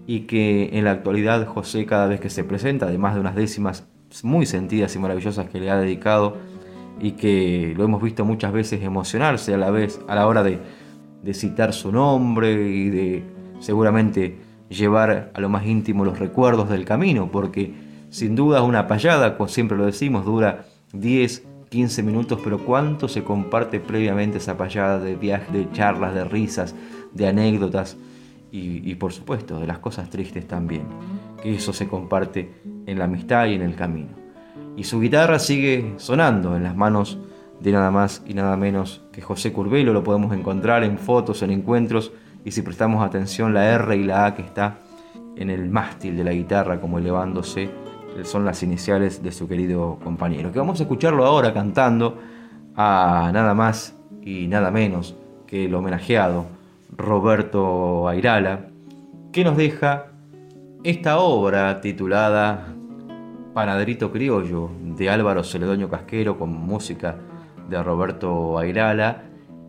y 0.06 0.20
que 0.20 0.70
en 0.72 0.84
la 0.84 0.92
actualidad 0.92 1.46
José 1.46 1.84
cada 1.84 2.06
vez 2.06 2.20
que 2.20 2.30
se 2.30 2.44
presenta, 2.44 2.86
además 2.86 3.14
de 3.14 3.20
unas 3.20 3.34
décimas 3.34 3.86
muy 4.22 4.46
sentidas 4.46 4.94
y 4.96 4.98
maravillosas 4.98 5.50
que 5.50 5.60
le 5.60 5.70
ha 5.70 5.76
dedicado, 5.76 6.36
y 6.98 7.12
que 7.12 7.74
lo 7.76 7.84
hemos 7.84 8.02
visto 8.02 8.24
muchas 8.24 8.52
veces 8.52 8.82
emocionarse 8.82 9.52
a 9.52 9.58
la 9.58 9.70
vez 9.70 10.00
a 10.08 10.14
la 10.14 10.26
hora 10.26 10.42
de 10.42 10.58
de 11.22 11.34
citar 11.34 11.72
su 11.72 11.92
nombre 11.92 12.68
y 12.68 12.90
de 12.90 13.24
seguramente 13.60 14.38
llevar 14.68 15.30
a 15.34 15.40
lo 15.40 15.48
más 15.48 15.66
íntimo 15.66 16.04
los 16.04 16.18
recuerdos 16.18 16.68
del 16.68 16.84
camino, 16.84 17.30
porque 17.30 17.74
sin 18.10 18.34
duda 18.34 18.62
una 18.62 18.86
payada, 18.86 19.36
como 19.36 19.48
siempre 19.48 19.76
lo 19.76 19.86
decimos, 19.86 20.24
dura 20.24 20.66
10, 20.92 21.46
15 21.68 22.02
minutos, 22.02 22.40
pero 22.42 22.58
cuánto 22.58 23.08
se 23.08 23.24
comparte 23.24 23.80
previamente 23.80 24.38
esa 24.38 24.56
payada 24.56 24.98
de 24.98 25.16
viajes, 25.16 25.52
de 25.52 25.70
charlas, 25.72 26.14
de 26.14 26.24
risas, 26.24 26.74
de 27.12 27.28
anécdotas 27.28 27.96
y, 28.50 28.94
por 28.94 29.12
supuesto 29.12 29.60
de 29.60 29.66
las 29.66 29.80
cosas 29.80 30.08
tristes 30.08 30.48
también, 30.48 30.84
que 31.42 31.54
eso 31.54 31.74
se 31.74 31.88
comparte 31.88 32.54
en 32.86 32.98
la 32.98 33.04
amistad 33.04 33.46
y 33.46 33.54
en 33.54 33.62
el 33.62 33.74
camino. 33.74 34.08
Y 34.76 34.84
su 34.84 35.00
guitarra 35.00 35.38
sigue 35.38 35.94
sonando 35.98 36.56
en 36.56 36.62
las 36.62 36.74
manos 36.74 37.18
de 37.60 37.72
nada 37.72 37.90
más 37.90 38.22
y 38.26 38.34
nada 38.34 38.56
menos 38.56 39.02
que 39.12 39.22
José 39.22 39.52
Curbelo, 39.52 39.92
lo 39.92 40.04
podemos 40.04 40.34
encontrar 40.34 40.84
en 40.84 40.98
fotos, 40.98 41.42
en 41.42 41.50
encuentros, 41.50 42.12
y 42.44 42.52
si 42.52 42.62
prestamos 42.62 43.04
atención 43.04 43.54
la 43.54 43.66
R 43.74 43.96
y 43.96 44.04
la 44.04 44.26
A 44.26 44.34
que 44.34 44.42
está 44.42 44.78
en 45.36 45.50
el 45.50 45.68
mástil 45.68 46.16
de 46.16 46.24
la 46.24 46.32
guitarra 46.32 46.80
como 46.80 46.98
elevándose, 46.98 47.70
son 48.24 48.44
las 48.44 48.62
iniciales 48.62 49.22
de 49.22 49.32
su 49.32 49.48
querido 49.48 49.98
compañero, 50.02 50.52
que 50.52 50.58
vamos 50.58 50.80
a 50.80 50.84
escucharlo 50.84 51.26
ahora 51.26 51.52
cantando 51.52 52.18
a 52.76 53.30
nada 53.32 53.54
más 53.54 53.94
y 54.22 54.46
nada 54.46 54.70
menos 54.70 55.14
que 55.46 55.66
el 55.66 55.74
homenajeado 55.74 56.46
Roberto 56.96 58.08
Airala, 58.08 58.66
que 59.32 59.44
nos 59.44 59.56
deja 59.56 60.06
esta 60.82 61.18
obra 61.18 61.80
titulada 61.80 62.74
Panaderito 63.52 64.12
Criollo 64.12 64.70
de 64.82 65.10
Álvaro 65.10 65.42
Celedonio 65.42 65.88
Casquero 65.88 66.38
con 66.38 66.52
música 66.52 67.16
de 67.68 67.82
Roberto 67.82 68.58
Airala 68.58 69.24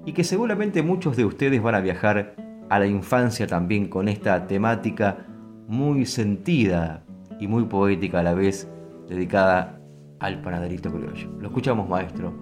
y 0.05 0.13
que 0.13 0.23
seguramente 0.23 0.83
muchos 0.83 1.17
de 1.17 1.25
ustedes 1.25 1.61
van 1.61 1.75
a 1.75 1.81
viajar 1.81 2.35
a 2.69 2.79
la 2.79 2.87
infancia 2.87 3.47
también 3.47 3.87
con 3.87 4.07
esta 4.07 4.47
temática 4.47 5.25
muy 5.67 6.05
sentida 6.05 7.03
y 7.39 7.47
muy 7.47 7.65
poética 7.65 8.19
a 8.19 8.23
la 8.23 8.33
vez 8.33 8.69
dedicada 9.07 9.79
al 10.19 10.41
panaderito 10.41 10.91
criollo. 10.91 11.29
Lo 11.39 11.47
escuchamos 11.47 11.87
maestro 11.87 12.33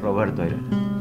Roberto 0.00 0.42
Airala. 0.42 0.96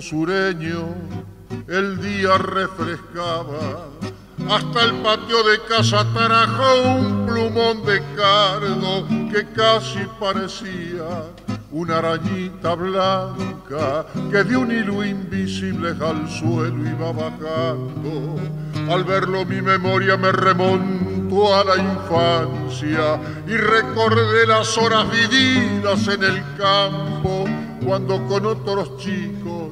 sureño 0.00 0.94
el 1.68 2.00
día 2.00 2.38
refrescaba. 2.38 3.88
Hasta 4.48 4.84
el 4.84 4.94
patio 5.02 5.42
de 5.42 5.60
casa 5.68 6.06
tarajó 6.14 6.98
un 6.98 7.26
plumón 7.26 7.84
de 7.84 8.00
cardo 8.16 9.06
que 9.30 9.46
casi 9.54 10.00
parecía 10.18 11.24
una 11.70 11.98
arañita 11.98 12.74
blanca 12.74 14.06
que 14.30 14.44
de 14.44 14.56
un 14.56 14.72
hilo 14.72 15.04
invisible 15.04 15.90
al 15.90 16.26
suelo 16.30 16.88
iba 16.88 17.12
bajando. 17.12 18.36
Al 18.90 19.04
verlo 19.04 19.44
mi 19.44 19.60
memoria 19.60 20.16
me 20.16 20.32
remontó 20.32 21.54
a 21.54 21.64
la 21.64 21.76
infancia 21.76 23.20
y 23.46 23.56
recordé 23.58 24.46
las 24.46 24.78
horas 24.78 25.06
vividas 25.10 26.08
en 26.08 26.24
el 26.24 26.42
campo 26.56 27.44
cuando 27.84 28.26
con 28.26 28.46
otros 28.46 28.96
chicos 28.96 29.67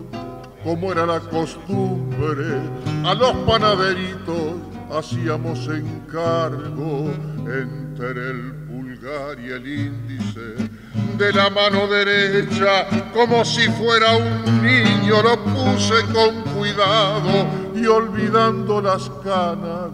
como 0.66 0.90
era 0.90 1.06
la 1.06 1.20
costumbre, 1.20 2.60
a 3.04 3.14
los 3.14 3.32
panaderitos 3.46 4.54
hacíamos 4.90 5.68
encargo 5.68 7.08
entre 7.46 8.30
el 8.30 8.52
pulgar 8.66 9.38
y 9.38 9.52
el 9.52 9.64
índice. 9.64 10.68
De 11.16 11.32
la 11.32 11.50
mano 11.50 11.86
derecha, 11.86 12.88
como 13.14 13.44
si 13.44 13.68
fuera 13.70 14.16
un 14.16 14.60
niño, 14.60 15.22
lo 15.22 15.38
puse 15.44 16.02
con 16.12 16.42
cuidado 16.56 17.46
y 17.72 17.86
olvidando 17.86 18.82
las 18.82 19.08
canas 19.22 19.92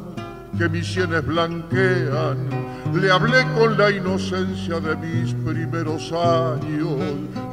que 0.56 0.70
mis 0.70 0.86
sienes 0.86 1.24
blanquean, 1.26 2.48
le 3.00 3.10
hablé 3.10 3.42
con 3.54 3.76
la 3.78 3.90
inocencia 3.90 4.78
de 4.80 4.96
mis 4.96 5.34
primeros 5.34 6.12
años, 6.12 6.98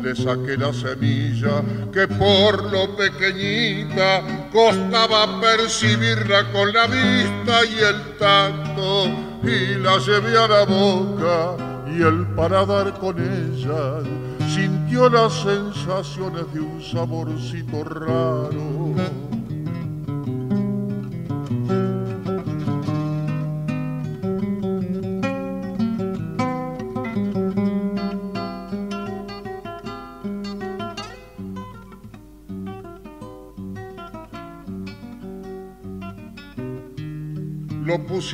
le 0.02 0.16
saqué 0.16 0.58
la 0.58 0.74
semilla 0.74 1.62
que 1.94 2.08
por 2.08 2.72
lo 2.72 2.96
pequeñita 2.96 4.22
costaba 4.52 5.40
percibirla 5.40 6.52
con 6.52 6.74
la 6.74 6.88
vista 6.88 7.66
y 7.66 7.80
el 7.80 8.18
tacto, 8.18 9.06
y 9.44 9.76
la 9.76 9.98
llevé 10.00 10.38
a 10.38 10.48
la 10.48 10.66
boca 10.66 11.56
y 11.88 12.02
el 12.02 12.28
paradar 12.36 12.94
con 13.00 13.18
ella 13.20 14.02
sintió 14.54 15.10
las 15.10 15.34
sensaciones 15.34 16.52
de 16.54 16.60
un 16.60 16.82
saborcito 16.82 17.84
raro 17.84 18.96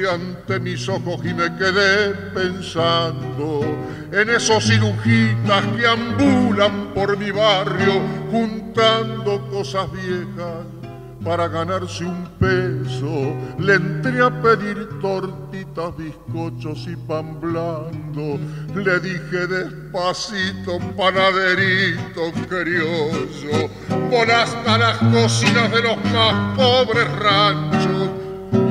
ante 0.03 0.59
mis 0.59 0.89
ojos 0.89 1.21
y 1.23 1.33
me 1.33 1.55
quedé 1.55 2.09
pensando 2.33 3.61
en 4.11 4.29
esos 4.29 4.65
cirujitas 4.65 5.63
que 5.77 5.87
ambulan 5.87 6.93
por 6.93 7.17
mi 7.17 7.31
barrio 7.31 8.01
juntando 8.29 9.47
cosas 9.49 9.89
viejas 9.93 10.65
para 11.23 11.47
ganarse 11.47 12.03
un 12.03 12.27
peso. 12.39 13.35
Le 13.57 13.75
entré 13.75 14.21
a 14.21 14.29
pedir 14.41 14.99
tortitas, 15.01 15.95
bizcochos 15.97 16.87
y 16.87 16.95
pan 16.95 17.39
blando. 17.39 18.37
Le 18.75 18.99
dije 18.99 19.47
despacito, 19.47 20.77
panaderito 20.97 22.31
criollo, 22.49 23.69
por 24.11 24.29
hasta 24.29 24.77
las 24.77 24.97
cocinas 24.97 25.71
de 25.71 25.81
los 25.81 25.97
más 26.11 26.57
pobres 26.57 27.11
ranchos 27.13 28.14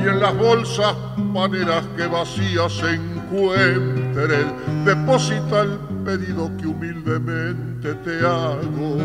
y 0.04 0.08
en 0.08 0.20
las 0.20 0.36
bolsas 0.36 0.94
maneras 1.16 1.84
que 1.96 2.06
vacías 2.06 2.72
se 2.72 2.94
encuentren, 2.94 4.84
deposita 4.84 5.62
el 5.62 5.78
pedido 6.04 6.50
que 6.58 6.66
humildemente 6.66 7.94
te 7.94 8.18
hago. 8.26 8.98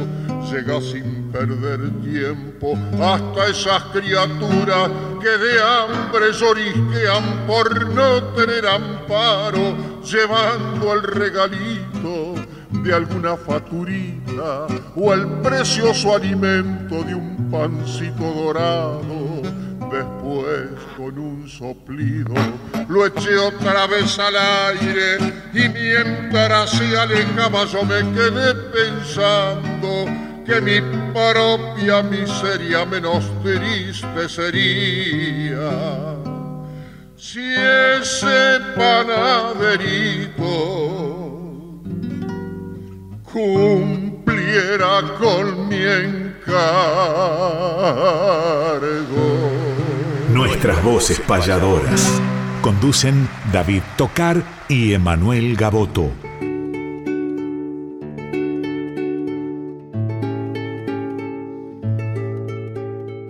Llega 0.51 0.81
sin 0.81 1.31
perder 1.31 1.89
tiempo 2.01 2.77
hasta 3.01 3.47
esas 3.47 3.83
criaturas 3.93 4.89
que 5.21 5.29
de 5.29 5.61
hambre 5.61 6.33
llorisquean 6.33 7.45
por 7.47 7.89
no 7.93 8.23
tener 8.35 8.65
amparo, 8.67 9.75
llevando 10.03 10.93
el 10.93 11.03
regalito 11.03 12.35
de 12.83 12.93
alguna 12.93 13.37
faturita 13.37 14.67
o 14.95 15.13
el 15.13 15.27
precioso 15.41 16.15
alimento 16.15 17.03
de 17.03 17.15
un 17.15 17.49
pancito 17.49 18.23
dorado 18.33 19.28
Después 19.91 20.69
con 20.95 21.17
un 21.17 21.49
soplido 21.49 22.35
lo 22.87 23.05
eché 23.05 23.37
otra 23.37 23.87
vez 23.87 24.19
al 24.19 24.35
aire 24.35 25.17
y 25.53 25.67
mientras 25.69 26.71
se 26.71 26.97
alejaba 26.97 27.65
yo 27.65 27.83
me 27.83 27.99
quedé 28.13 28.53
pensando 28.71 30.05
que 30.45 30.61
mi 30.61 30.79
propia 31.11 32.03
miseria 32.03 32.85
menos 32.85 33.31
triste 33.43 34.29
sería 34.29 36.19
si 37.15 37.41
ese 37.41 38.59
panaderito 38.75 40.49
cumpliera 43.31 45.01
con 45.19 45.67
mi 45.67 45.83
encargo. 45.83 46.79
Nuestras 50.39 50.81
voces 50.85 51.19
payadoras. 51.19 52.21
Conducen 52.61 53.27
David 53.51 53.81
Tocar 53.97 54.41
y 54.69 54.93
Emanuel 54.93 55.57
Gaboto. 55.57 56.09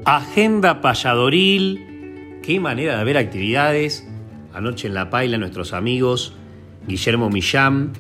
Agenda 0.05 0.81
payadoril. 0.81 2.41
Qué 2.43 2.59
manera 2.59 2.99
de 2.99 3.03
ver 3.03 3.17
actividades. 3.17 4.07
Anoche 4.53 4.87
en 4.87 4.93
La 4.93 5.09
Paila 5.09 5.39
nuestros 5.39 5.73
amigos 5.73 6.35
Guillermo 6.87 7.31
Millán 7.31 7.93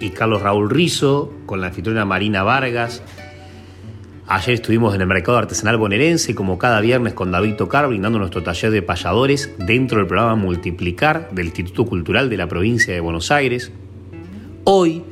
y 0.00 0.08
Carlos 0.10 0.40
Raúl 0.40 0.70
Rizo 0.70 1.30
con 1.44 1.60
la 1.60 1.66
anfitriona 1.66 2.06
Marina 2.06 2.42
Vargas 2.42 3.02
Ayer 4.26 4.54
estuvimos 4.54 4.94
en 4.94 5.02
el 5.02 5.06
mercado 5.06 5.36
artesanal 5.36 5.76
bonaerense, 5.76 6.34
como 6.34 6.56
cada 6.56 6.80
viernes 6.80 7.12
con 7.12 7.30
David 7.30 7.56
Tocar, 7.56 7.86
brindando 7.88 8.18
nuestro 8.18 8.42
taller 8.42 8.70
de 8.70 8.80
payadores 8.80 9.54
dentro 9.58 9.98
del 9.98 10.06
programa 10.06 10.34
Multiplicar 10.34 11.28
del 11.32 11.46
Instituto 11.46 11.84
Cultural 11.84 12.30
de 12.30 12.38
la 12.38 12.48
provincia 12.48 12.94
de 12.94 13.00
Buenos 13.00 13.30
Aires. 13.30 13.70
Hoy 14.64 15.04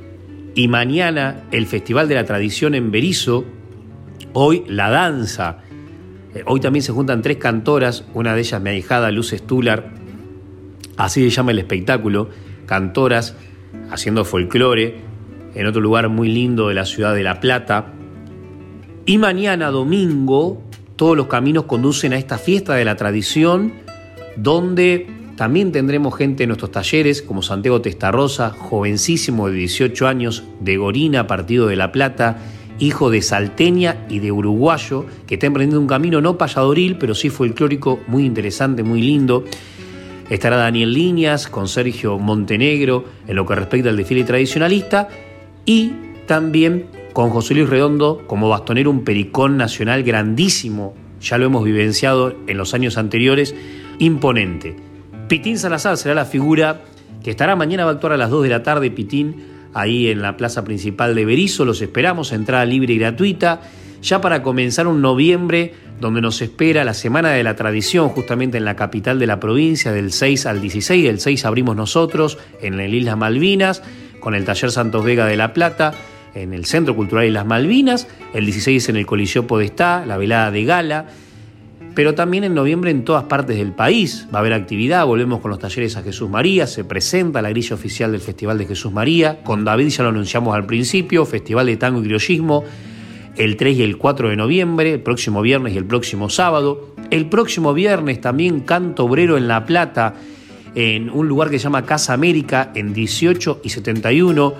y 0.54 0.66
mañana 0.68 1.44
el 1.50 1.66
Festival 1.66 2.08
de 2.08 2.14
la 2.14 2.24
Tradición 2.24 2.74
en 2.74 2.90
Berizo. 2.90 3.44
Hoy 4.32 4.64
la 4.66 4.88
danza. 4.88 5.58
Eh, 6.34 6.42
hoy 6.46 6.60
también 6.60 6.82
se 6.82 6.92
juntan 6.92 7.20
tres 7.20 7.36
cantoras, 7.36 8.06
una 8.14 8.34
de 8.34 8.40
ellas 8.40 8.62
mi 8.62 8.70
ahijada 8.70 9.10
Luz 9.10 9.32
Stular, 9.32 9.90
así 10.96 11.22
se 11.22 11.28
llama 11.28 11.50
el 11.50 11.58
espectáculo 11.58 12.30
cantoras 12.64 13.36
haciendo 13.90 14.24
folclore 14.24 15.02
en 15.54 15.66
otro 15.66 15.82
lugar 15.82 16.08
muy 16.08 16.30
lindo 16.30 16.68
de 16.68 16.74
la 16.74 16.86
ciudad 16.86 17.14
de 17.14 17.22
La 17.22 17.40
Plata. 17.40 17.92
Y 19.04 19.18
mañana 19.18 19.70
domingo 19.70 20.62
todos 20.96 21.16
los 21.16 21.26
caminos 21.26 21.64
conducen 21.64 22.12
a 22.12 22.18
esta 22.18 22.38
fiesta 22.38 22.74
de 22.74 22.84
la 22.84 22.96
tradición 22.96 23.72
donde 24.36 25.06
también 25.36 25.72
tendremos 25.72 26.14
gente 26.16 26.44
en 26.44 26.50
nuestros 26.50 26.70
talleres 26.70 27.20
como 27.20 27.42
Santiago 27.42 27.80
Testarrosa, 27.80 28.50
jovencísimo 28.50 29.48
de 29.48 29.54
18 29.54 30.06
años, 30.06 30.44
de 30.60 30.76
Gorina, 30.76 31.26
partido 31.26 31.66
de 31.66 31.74
La 31.74 31.90
Plata, 31.90 32.38
hijo 32.78 33.10
de 33.10 33.22
salteña 33.22 34.06
y 34.08 34.20
de 34.20 34.30
uruguayo, 34.30 35.06
que 35.26 35.34
está 35.34 35.46
emprendiendo 35.48 35.80
un 35.80 35.88
camino 35.88 36.20
no 36.20 36.38
payadoril, 36.38 36.96
pero 36.96 37.16
sí 37.16 37.28
folclórico 37.28 38.00
muy 38.06 38.24
interesante, 38.24 38.84
muy 38.84 39.02
lindo. 39.02 39.44
Estará 40.30 40.56
Daniel 40.56 40.92
Líneas 40.92 41.48
con 41.48 41.66
Sergio 41.66 42.18
Montenegro 42.18 43.04
en 43.26 43.34
lo 43.34 43.44
que 43.46 43.56
respecta 43.56 43.88
al 43.88 43.96
desfile 43.96 44.22
tradicionalista 44.22 45.08
y 45.66 45.92
también 46.26 46.86
con 47.12 47.30
José 47.30 47.54
Luis 47.54 47.68
Redondo 47.68 48.22
como 48.26 48.48
bastonero, 48.48 48.90
un 48.90 49.04
pericón 49.04 49.56
nacional 49.56 50.02
grandísimo, 50.02 50.94
ya 51.20 51.38
lo 51.38 51.46
hemos 51.46 51.64
vivenciado 51.64 52.34
en 52.46 52.56
los 52.56 52.74
años 52.74 52.98
anteriores, 52.98 53.54
imponente. 53.98 54.76
Pitín 55.28 55.58
Salazar 55.58 55.96
será 55.96 56.14
la 56.14 56.24
figura 56.24 56.82
que 57.22 57.30
estará 57.30 57.54
mañana, 57.56 57.84
va 57.84 57.92
a 57.92 57.94
actuar 57.94 58.12
a 58.12 58.16
las 58.16 58.30
2 58.30 58.42
de 58.42 58.48
la 58.48 58.62
tarde, 58.62 58.90
Pitín, 58.90 59.44
ahí 59.74 60.08
en 60.08 60.22
la 60.22 60.36
plaza 60.36 60.64
principal 60.64 61.14
de 61.14 61.24
Berizo, 61.24 61.64
los 61.64 61.80
esperamos, 61.80 62.32
entrada 62.32 62.64
libre 62.64 62.94
y 62.94 62.98
gratuita, 62.98 63.60
ya 64.02 64.20
para 64.20 64.42
comenzar 64.42 64.88
un 64.88 65.00
noviembre 65.00 65.74
donde 66.00 66.20
nos 66.20 66.42
espera 66.42 66.84
la 66.84 66.94
Semana 66.94 67.30
de 67.30 67.44
la 67.44 67.54
Tradición, 67.54 68.08
justamente 68.08 68.58
en 68.58 68.64
la 68.64 68.74
capital 68.74 69.20
de 69.20 69.28
la 69.28 69.38
provincia, 69.38 69.92
del 69.92 70.12
6 70.12 70.46
al 70.46 70.60
16, 70.60 71.08
el 71.08 71.20
6 71.20 71.44
abrimos 71.44 71.76
nosotros 71.76 72.38
en 72.60 72.80
el 72.80 72.92
Islas 72.92 73.16
Malvinas, 73.16 73.82
con 74.18 74.34
el 74.34 74.44
Taller 74.44 74.72
Santos 74.72 75.04
Vega 75.04 75.26
de 75.26 75.36
La 75.36 75.52
Plata, 75.52 75.94
en 76.34 76.52
el 76.54 76.64
Centro 76.64 76.96
Cultural 76.96 77.26
Islas 77.26 77.46
Malvinas, 77.46 78.08
el 78.34 78.44
16 78.44 78.88
en 78.90 78.96
el 78.96 79.06
Coliseo 79.06 79.46
Podestá, 79.46 80.04
la 80.06 80.16
velada 80.16 80.50
de 80.50 80.64
gala, 80.64 81.06
pero 81.94 82.14
también 82.14 82.44
en 82.44 82.54
noviembre 82.54 82.90
en 82.90 83.04
todas 83.04 83.24
partes 83.24 83.56
del 83.56 83.72
país 83.72 84.26
va 84.32 84.38
a 84.38 84.40
haber 84.40 84.54
actividad, 84.54 85.04
volvemos 85.04 85.40
con 85.40 85.50
los 85.50 85.58
talleres 85.58 85.96
a 85.96 86.02
Jesús 86.02 86.30
María, 86.30 86.66
se 86.66 86.84
presenta 86.84 87.42
la 87.42 87.50
grilla 87.50 87.74
oficial 87.74 88.12
del 88.12 88.20
Festival 88.20 88.56
de 88.58 88.66
Jesús 88.66 88.92
María, 88.92 89.42
con 89.42 89.64
David 89.64 89.88
ya 89.88 90.02
lo 90.02 90.08
anunciamos 90.08 90.54
al 90.54 90.64
principio, 90.64 91.26
Festival 91.26 91.66
de 91.66 91.76
Tango 91.76 92.00
y 92.00 92.04
Criollismo, 92.04 92.64
el 93.36 93.56
3 93.56 93.78
y 93.78 93.82
el 93.82 93.96
4 93.96 94.28
de 94.28 94.36
noviembre, 94.36 94.92
el 94.92 95.00
próximo 95.00 95.42
viernes 95.42 95.74
y 95.74 95.78
el 95.78 95.84
próximo 95.84 96.28
sábado. 96.28 96.94
El 97.10 97.26
próximo 97.26 97.72
viernes 97.72 98.20
también 98.20 98.60
canto 98.60 99.04
obrero 99.04 99.36
en 99.36 99.48
La 99.48 99.64
Plata, 99.64 100.14
en 100.74 101.10
un 101.10 101.28
lugar 101.28 101.50
que 101.50 101.58
se 101.58 101.64
llama 101.64 101.84
Casa 101.84 102.14
América, 102.14 102.72
en 102.74 102.92
18 102.92 103.60
y 103.64 103.70
71, 103.70 104.54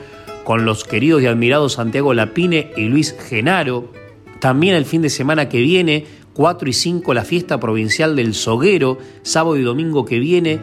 con 0.45 0.65
los 0.65 0.85
queridos 0.85 1.23
y 1.23 1.27
admirados 1.27 1.75
Santiago 1.75 2.15
Lapine 2.15 2.73
y 2.77 2.89
Luis 2.89 3.17
Genaro. 3.29 3.93
También 4.41 4.75
el 4.75 4.85
fin 4.85 5.03
de 5.03 5.11
semana 5.11 5.49
que 5.49 5.61
viene, 5.61 6.05
4 6.35 6.69
y 6.69 6.73
5, 6.73 7.15
la 7.15 7.25
fiesta 7.25 7.61
provincial 7.61 8.17
del 8.17 8.35
Soguero, 8.35 8.99
sábado 9.23 9.57
y 9.57 9.63
domingo 9.63 10.05
que 10.05 10.19
viene, 10.19 10.61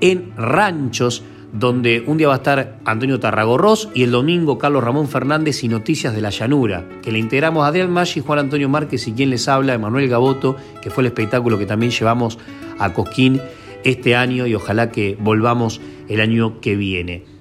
en 0.00 0.32
Ranchos, 0.36 1.22
donde 1.52 2.04
un 2.06 2.18
día 2.18 2.28
va 2.28 2.34
a 2.34 2.38
estar 2.38 2.78
Antonio 2.84 3.18
Tarragorros 3.18 3.88
y 3.94 4.02
el 4.02 4.10
domingo 4.10 4.58
Carlos 4.58 4.84
Ramón 4.84 5.08
Fernández 5.08 5.64
y 5.64 5.68
Noticias 5.68 6.14
de 6.14 6.20
la 6.20 6.30
Llanura, 6.30 6.86
que 7.02 7.10
le 7.10 7.18
integramos 7.18 7.64
a 7.64 7.68
Adrián 7.68 7.90
Maggi, 7.90 8.20
Juan 8.20 8.38
Antonio 8.38 8.68
Márquez 8.68 9.08
y 9.08 9.12
quien 9.12 9.30
les 9.30 9.48
habla, 9.48 9.74
Emanuel 9.74 10.08
Gaboto, 10.08 10.56
que 10.82 10.90
fue 10.90 11.02
el 11.02 11.06
espectáculo 11.06 11.58
que 11.58 11.66
también 11.66 11.90
llevamos 11.90 12.38
a 12.78 12.92
Cosquín 12.92 13.40
este 13.84 14.14
año 14.14 14.46
y 14.46 14.54
ojalá 14.54 14.90
que 14.90 15.16
volvamos 15.18 15.80
el 16.08 16.20
año 16.20 16.60
que 16.60 16.76
viene. 16.76 17.37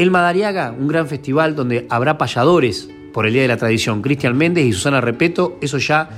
El 0.00 0.10
Madariaga, 0.10 0.72
un 0.72 0.88
gran 0.88 1.08
festival 1.08 1.54
donde 1.54 1.86
habrá 1.90 2.16
payadores 2.16 2.88
por 3.12 3.26
el 3.26 3.34
Día 3.34 3.42
de 3.42 3.48
la 3.48 3.58
Tradición, 3.58 4.00
Cristian 4.00 4.34
Méndez 4.34 4.64
y 4.64 4.72
Susana 4.72 5.02
Repeto, 5.02 5.58
eso 5.60 5.76
ya 5.76 6.08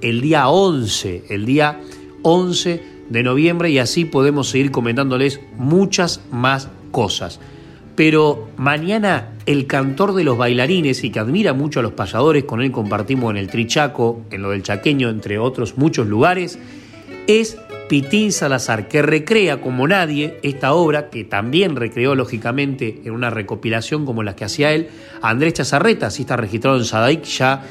el 0.00 0.20
día 0.20 0.48
11, 0.48 1.26
el 1.28 1.46
día 1.46 1.80
11 2.22 2.82
de 3.08 3.22
noviembre 3.22 3.70
y 3.70 3.78
así 3.78 4.04
podemos 4.06 4.48
seguir 4.48 4.72
comentándoles 4.72 5.40
muchas 5.56 6.20
más 6.32 6.68
cosas. 6.90 7.38
Pero 7.94 8.48
mañana 8.56 9.34
el 9.46 9.68
cantor 9.68 10.14
de 10.14 10.24
los 10.24 10.36
bailarines 10.36 11.04
y 11.04 11.10
que 11.10 11.20
admira 11.20 11.52
mucho 11.52 11.78
a 11.78 11.84
los 11.84 11.92
payadores, 11.92 12.42
con 12.42 12.60
él 12.60 12.72
compartimos 12.72 13.30
en 13.30 13.36
el 13.36 13.46
Trichaco, 13.46 14.20
en 14.32 14.42
lo 14.42 14.50
del 14.50 14.64
Chaqueño, 14.64 15.10
entre 15.10 15.38
otros 15.38 15.78
muchos 15.78 16.08
lugares, 16.08 16.58
es 17.28 17.56
Pitín 17.88 18.32
Salazar, 18.32 18.88
que 18.88 19.02
recrea 19.02 19.60
como 19.60 19.88
nadie 19.88 20.38
esta 20.42 20.74
obra, 20.74 21.10
que 21.10 21.24
también 21.24 21.76
recreó 21.76 22.14
lógicamente 22.14 23.00
en 23.04 23.12
una 23.12 23.30
recopilación 23.30 24.04
como 24.04 24.22
las 24.22 24.34
que 24.34 24.44
hacía 24.44 24.72
él, 24.72 24.88
Andrés 25.22 25.54
Chazarreta, 25.54 26.08
así 26.08 26.22
está 26.22 26.36
registrado 26.36 26.76
en 26.76 26.84
Sadaic 26.84 27.24
ya 27.24 27.64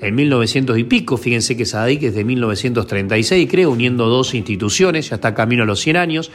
en 0.00 0.14
1900 0.14 0.78
y 0.78 0.84
pico. 0.84 1.16
Fíjense 1.16 1.56
que 1.56 1.64
Sadik 1.64 2.02
es 2.04 2.14
de 2.14 2.24
1936, 2.24 3.48
creo, 3.50 3.70
uniendo 3.70 4.06
dos 4.06 4.34
instituciones, 4.34 5.10
ya 5.10 5.16
está 5.16 5.34
camino 5.34 5.64
a 5.64 5.66
los 5.66 5.80
100 5.80 5.96
años. 5.96 6.30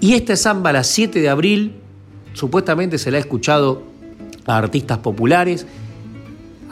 Y 0.00 0.14
esta 0.14 0.36
samba, 0.36 0.72
la 0.72 0.84
7 0.84 1.20
de 1.20 1.28
abril, 1.28 1.72
supuestamente 2.32 2.98
se 2.98 3.10
la 3.10 3.18
ha 3.18 3.20
escuchado 3.20 3.82
a 4.46 4.58
artistas 4.58 4.98
populares 4.98 5.66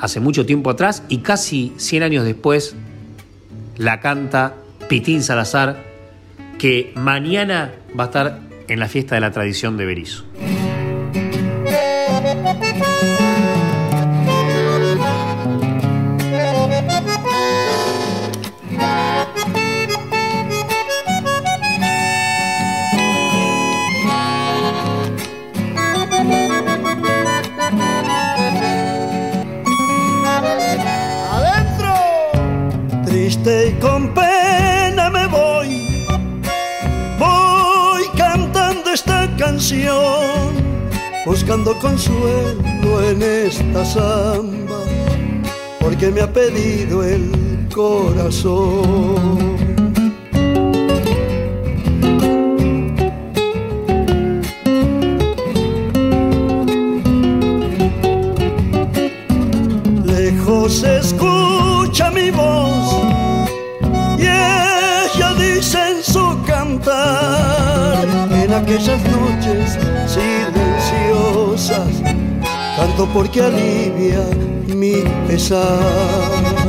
hace 0.00 0.20
mucho 0.20 0.44
tiempo 0.44 0.70
atrás 0.70 1.02
y 1.08 1.18
casi 1.18 1.72
100 1.76 2.02
años 2.02 2.24
después 2.24 2.74
la 3.76 4.00
canta 4.00 4.56
Pitín 4.88 5.22
Salazar, 5.22 5.76
que 6.58 6.92
mañana 6.94 7.72
va 7.98 8.04
a 8.04 8.06
estar 8.06 8.40
en 8.68 8.80
la 8.80 8.88
fiesta 8.88 9.14
de 9.14 9.20
la 9.20 9.30
tradición 9.30 9.76
de 9.76 9.86
Berizo. 9.86 10.24
Buscando 41.54 41.78
consuelo 41.78 43.02
en 43.10 43.22
esta 43.22 43.84
samba, 43.84 44.80
porque 45.78 46.10
me 46.10 46.20
ha 46.20 46.32
pedido 46.32 47.04
el 47.04 47.68
corazón. 47.72 49.54
Lejos 60.04 60.82
escucha 60.82 62.10
mi 62.10 62.30
voz 62.30 62.94
en 68.42 68.52
aquellas 68.52 69.00
noches 69.04 69.83
porque 73.02 73.40
alivia 73.40 74.24
mi 74.68 75.02
pesar. 75.26 76.63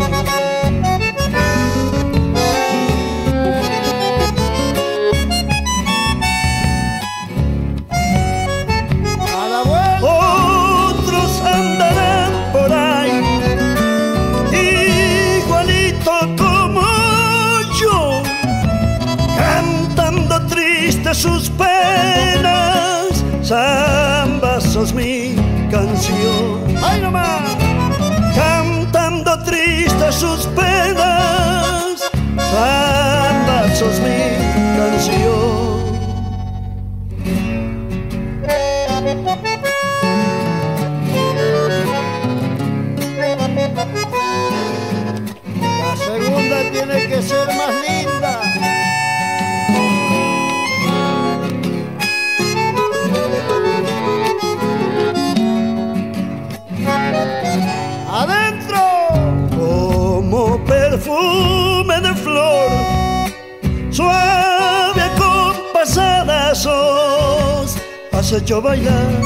Has 68.25 68.41
hecho 68.41 68.59
bailar 68.59 69.21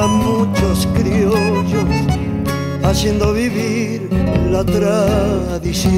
a 0.00 0.06
muchos 0.06 0.86
criollos, 0.94 1.84
haciendo 2.84 3.32
vivir 3.32 4.08
la 4.52 4.64
tradición. 4.64 5.96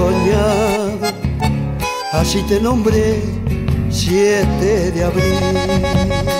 Soñado. 0.00 0.98
Así 2.12 2.42
te 2.48 2.60
nombré 2.60 3.22
7 3.90 4.92
de 4.92 5.04
abril. 5.04 6.39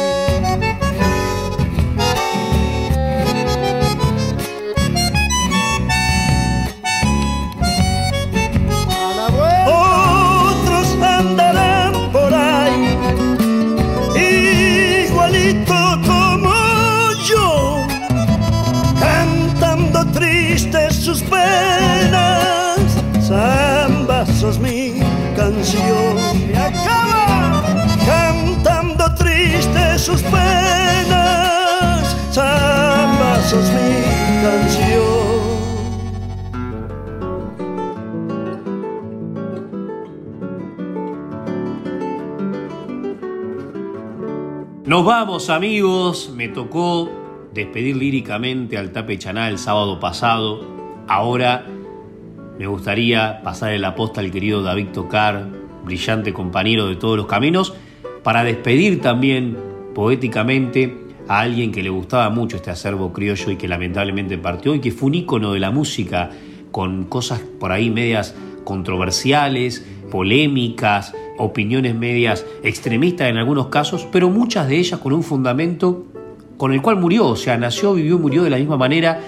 Sus 30.10 30.22
penas. 30.22 32.16
Samba, 32.30 33.40
sos 33.42 33.70
mi 33.70 34.42
canción. 34.42 35.10
Nos 44.84 45.04
vamos 45.04 45.50
amigos, 45.50 46.32
me 46.34 46.48
tocó 46.48 47.08
despedir 47.54 47.96
líricamente 47.96 48.76
al 48.76 48.90
Tape 48.90 49.18
Chaná 49.18 49.48
el 49.48 49.58
sábado 49.58 50.00
pasado. 50.00 50.66
Ahora 51.06 51.64
me 52.58 52.66
gustaría 52.66 53.40
pasar 53.42 53.78
la 53.78 53.94
posta 53.94 54.20
al 54.20 54.32
querido 54.32 54.62
David 54.62 54.88
Tocar, 54.92 55.46
brillante 55.84 56.32
compañero 56.32 56.88
de 56.88 56.96
todos 56.96 57.16
los 57.16 57.26
caminos, 57.26 57.72
para 58.24 58.42
despedir 58.42 59.00
también 59.00 59.69
poéticamente 59.94 60.96
a 61.28 61.40
alguien 61.40 61.72
que 61.72 61.82
le 61.82 61.90
gustaba 61.90 62.30
mucho 62.30 62.56
este 62.56 62.70
acervo 62.70 63.12
criollo 63.12 63.50
y 63.50 63.56
que 63.56 63.68
lamentablemente 63.68 64.38
partió 64.38 64.74
y 64.74 64.80
que 64.80 64.90
fue 64.90 65.08
un 65.08 65.14
ícono 65.14 65.52
de 65.52 65.60
la 65.60 65.70
música 65.70 66.30
con 66.70 67.04
cosas 67.04 67.40
por 67.58 67.72
ahí 67.72 67.90
medias 67.90 68.34
controversiales, 68.64 69.86
polémicas, 70.10 71.14
opiniones 71.38 71.94
medias 71.94 72.44
extremistas 72.62 73.28
en 73.28 73.36
algunos 73.36 73.68
casos, 73.68 74.06
pero 74.12 74.28
muchas 74.28 74.68
de 74.68 74.78
ellas 74.78 75.00
con 75.00 75.12
un 75.12 75.22
fundamento 75.22 76.06
con 76.56 76.72
el 76.72 76.82
cual 76.82 76.96
murió, 76.96 77.26
o 77.28 77.36
sea, 77.36 77.56
nació, 77.56 77.94
vivió, 77.94 78.18
murió 78.18 78.42
de 78.42 78.50
la 78.50 78.58
misma 78.58 78.76
manera, 78.76 79.20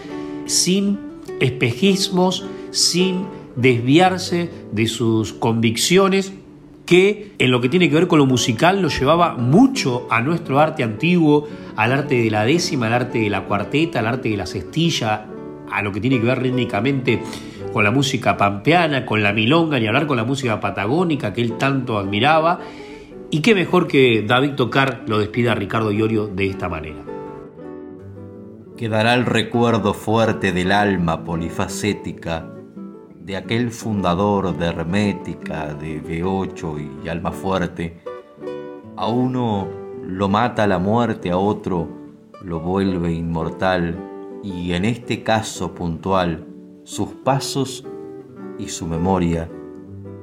sin 0.44 0.98
espejismos, 1.40 2.44
sin 2.70 3.24
desviarse 3.56 4.50
de 4.70 4.86
sus 4.86 5.32
convicciones, 5.32 6.34
que 6.86 7.32
en 7.38 7.50
lo 7.50 7.60
que 7.60 7.68
tiene 7.68 7.88
que 7.88 7.94
ver 7.94 8.08
con 8.08 8.18
lo 8.18 8.26
musical 8.26 8.82
lo 8.82 8.88
llevaba 8.88 9.34
mucho 9.34 10.06
a 10.10 10.20
nuestro 10.20 10.58
arte 10.58 10.82
antiguo, 10.82 11.48
al 11.76 11.92
arte 11.92 12.16
de 12.16 12.30
la 12.30 12.44
décima, 12.44 12.86
al 12.86 12.94
arte 12.94 13.20
de 13.20 13.30
la 13.30 13.44
cuarteta, 13.44 14.00
al 14.00 14.06
arte 14.06 14.28
de 14.28 14.36
la 14.36 14.46
cestilla, 14.46 15.26
a 15.70 15.82
lo 15.82 15.92
que 15.92 16.00
tiene 16.00 16.20
que 16.20 16.26
ver 16.26 16.40
rítmicamente 16.40 17.22
con 17.72 17.84
la 17.84 17.90
música 17.90 18.36
pampeana, 18.36 19.06
con 19.06 19.22
la 19.22 19.32
milonga, 19.32 19.78
ni 19.78 19.86
hablar 19.86 20.06
con 20.06 20.16
la 20.16 20.24
música 20.24 20.60
patagónica 20.60 21.32
que 21.32 21.40
él 21.40 21.56
tanto 21.56 21.98
admiraba. 21.98 22.60
Y 23.30 23.40
qué 23.40 23.54
mejor 23.54 23.86
que 23.86 24.24
David 24.26 24.52
Tocar 24.56 25.04
lo 25.06 25.18
despida 25.18 25.52
a 25.52 25.54
Ricardo 25.54 25.90
Iorio 25.90 26.26
de 26.26 26.46
esta 26.46 26.68
manera. 26.68 27.02
Quedará 28.76 29.14
el 29.14 29.24
recuerdo 29.24 29.94
fuerte 29.94 30.52
del 30.52 30.72
alma 30.72 31.24
polifacética 31.24 32.61
de 33.24 33.36
aquel 33.36 33.70
fundador 33.70 34.56
de 34.56 34.66
Hermética, 34.66 35.74
de 35.74 36.02
B8 36.02 37.04
y 37.04 37.08
Alma 37.08 37.30
Fuerte. 37.30 38.00
A 38.96 39.06
uno 39.08 39.68
lo 40.02 40.28
mata 40.28 40.66
la 40.66 40.78
muerte, 40.78 41.30
a 41.30 41.38
otro 41.38 41.88
lo 42.42 42.60
vuelve 42.60 43.12
inmortal 43.12 43.96
y 44.42 44.72
en 44.72 44.84
este 44.84 45.22
caso 45.22 45.74
puntual, 45.74 46.46
sus 46.82 47.10
pasos 47.10 47.86
y 48.58 48.68
su 48.68 48.86
memoria 48.86 49.48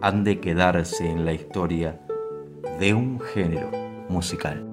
han 0.01 0.25
de 0.25 0.39
quedarse 0.39 1.09
en 1.09 1.23
la 1.23 1.33
historia 1.33 2.01
de 2.79 2.93
un 2.93 3.19
género 3.19 3.71
musical. 4.09 4.68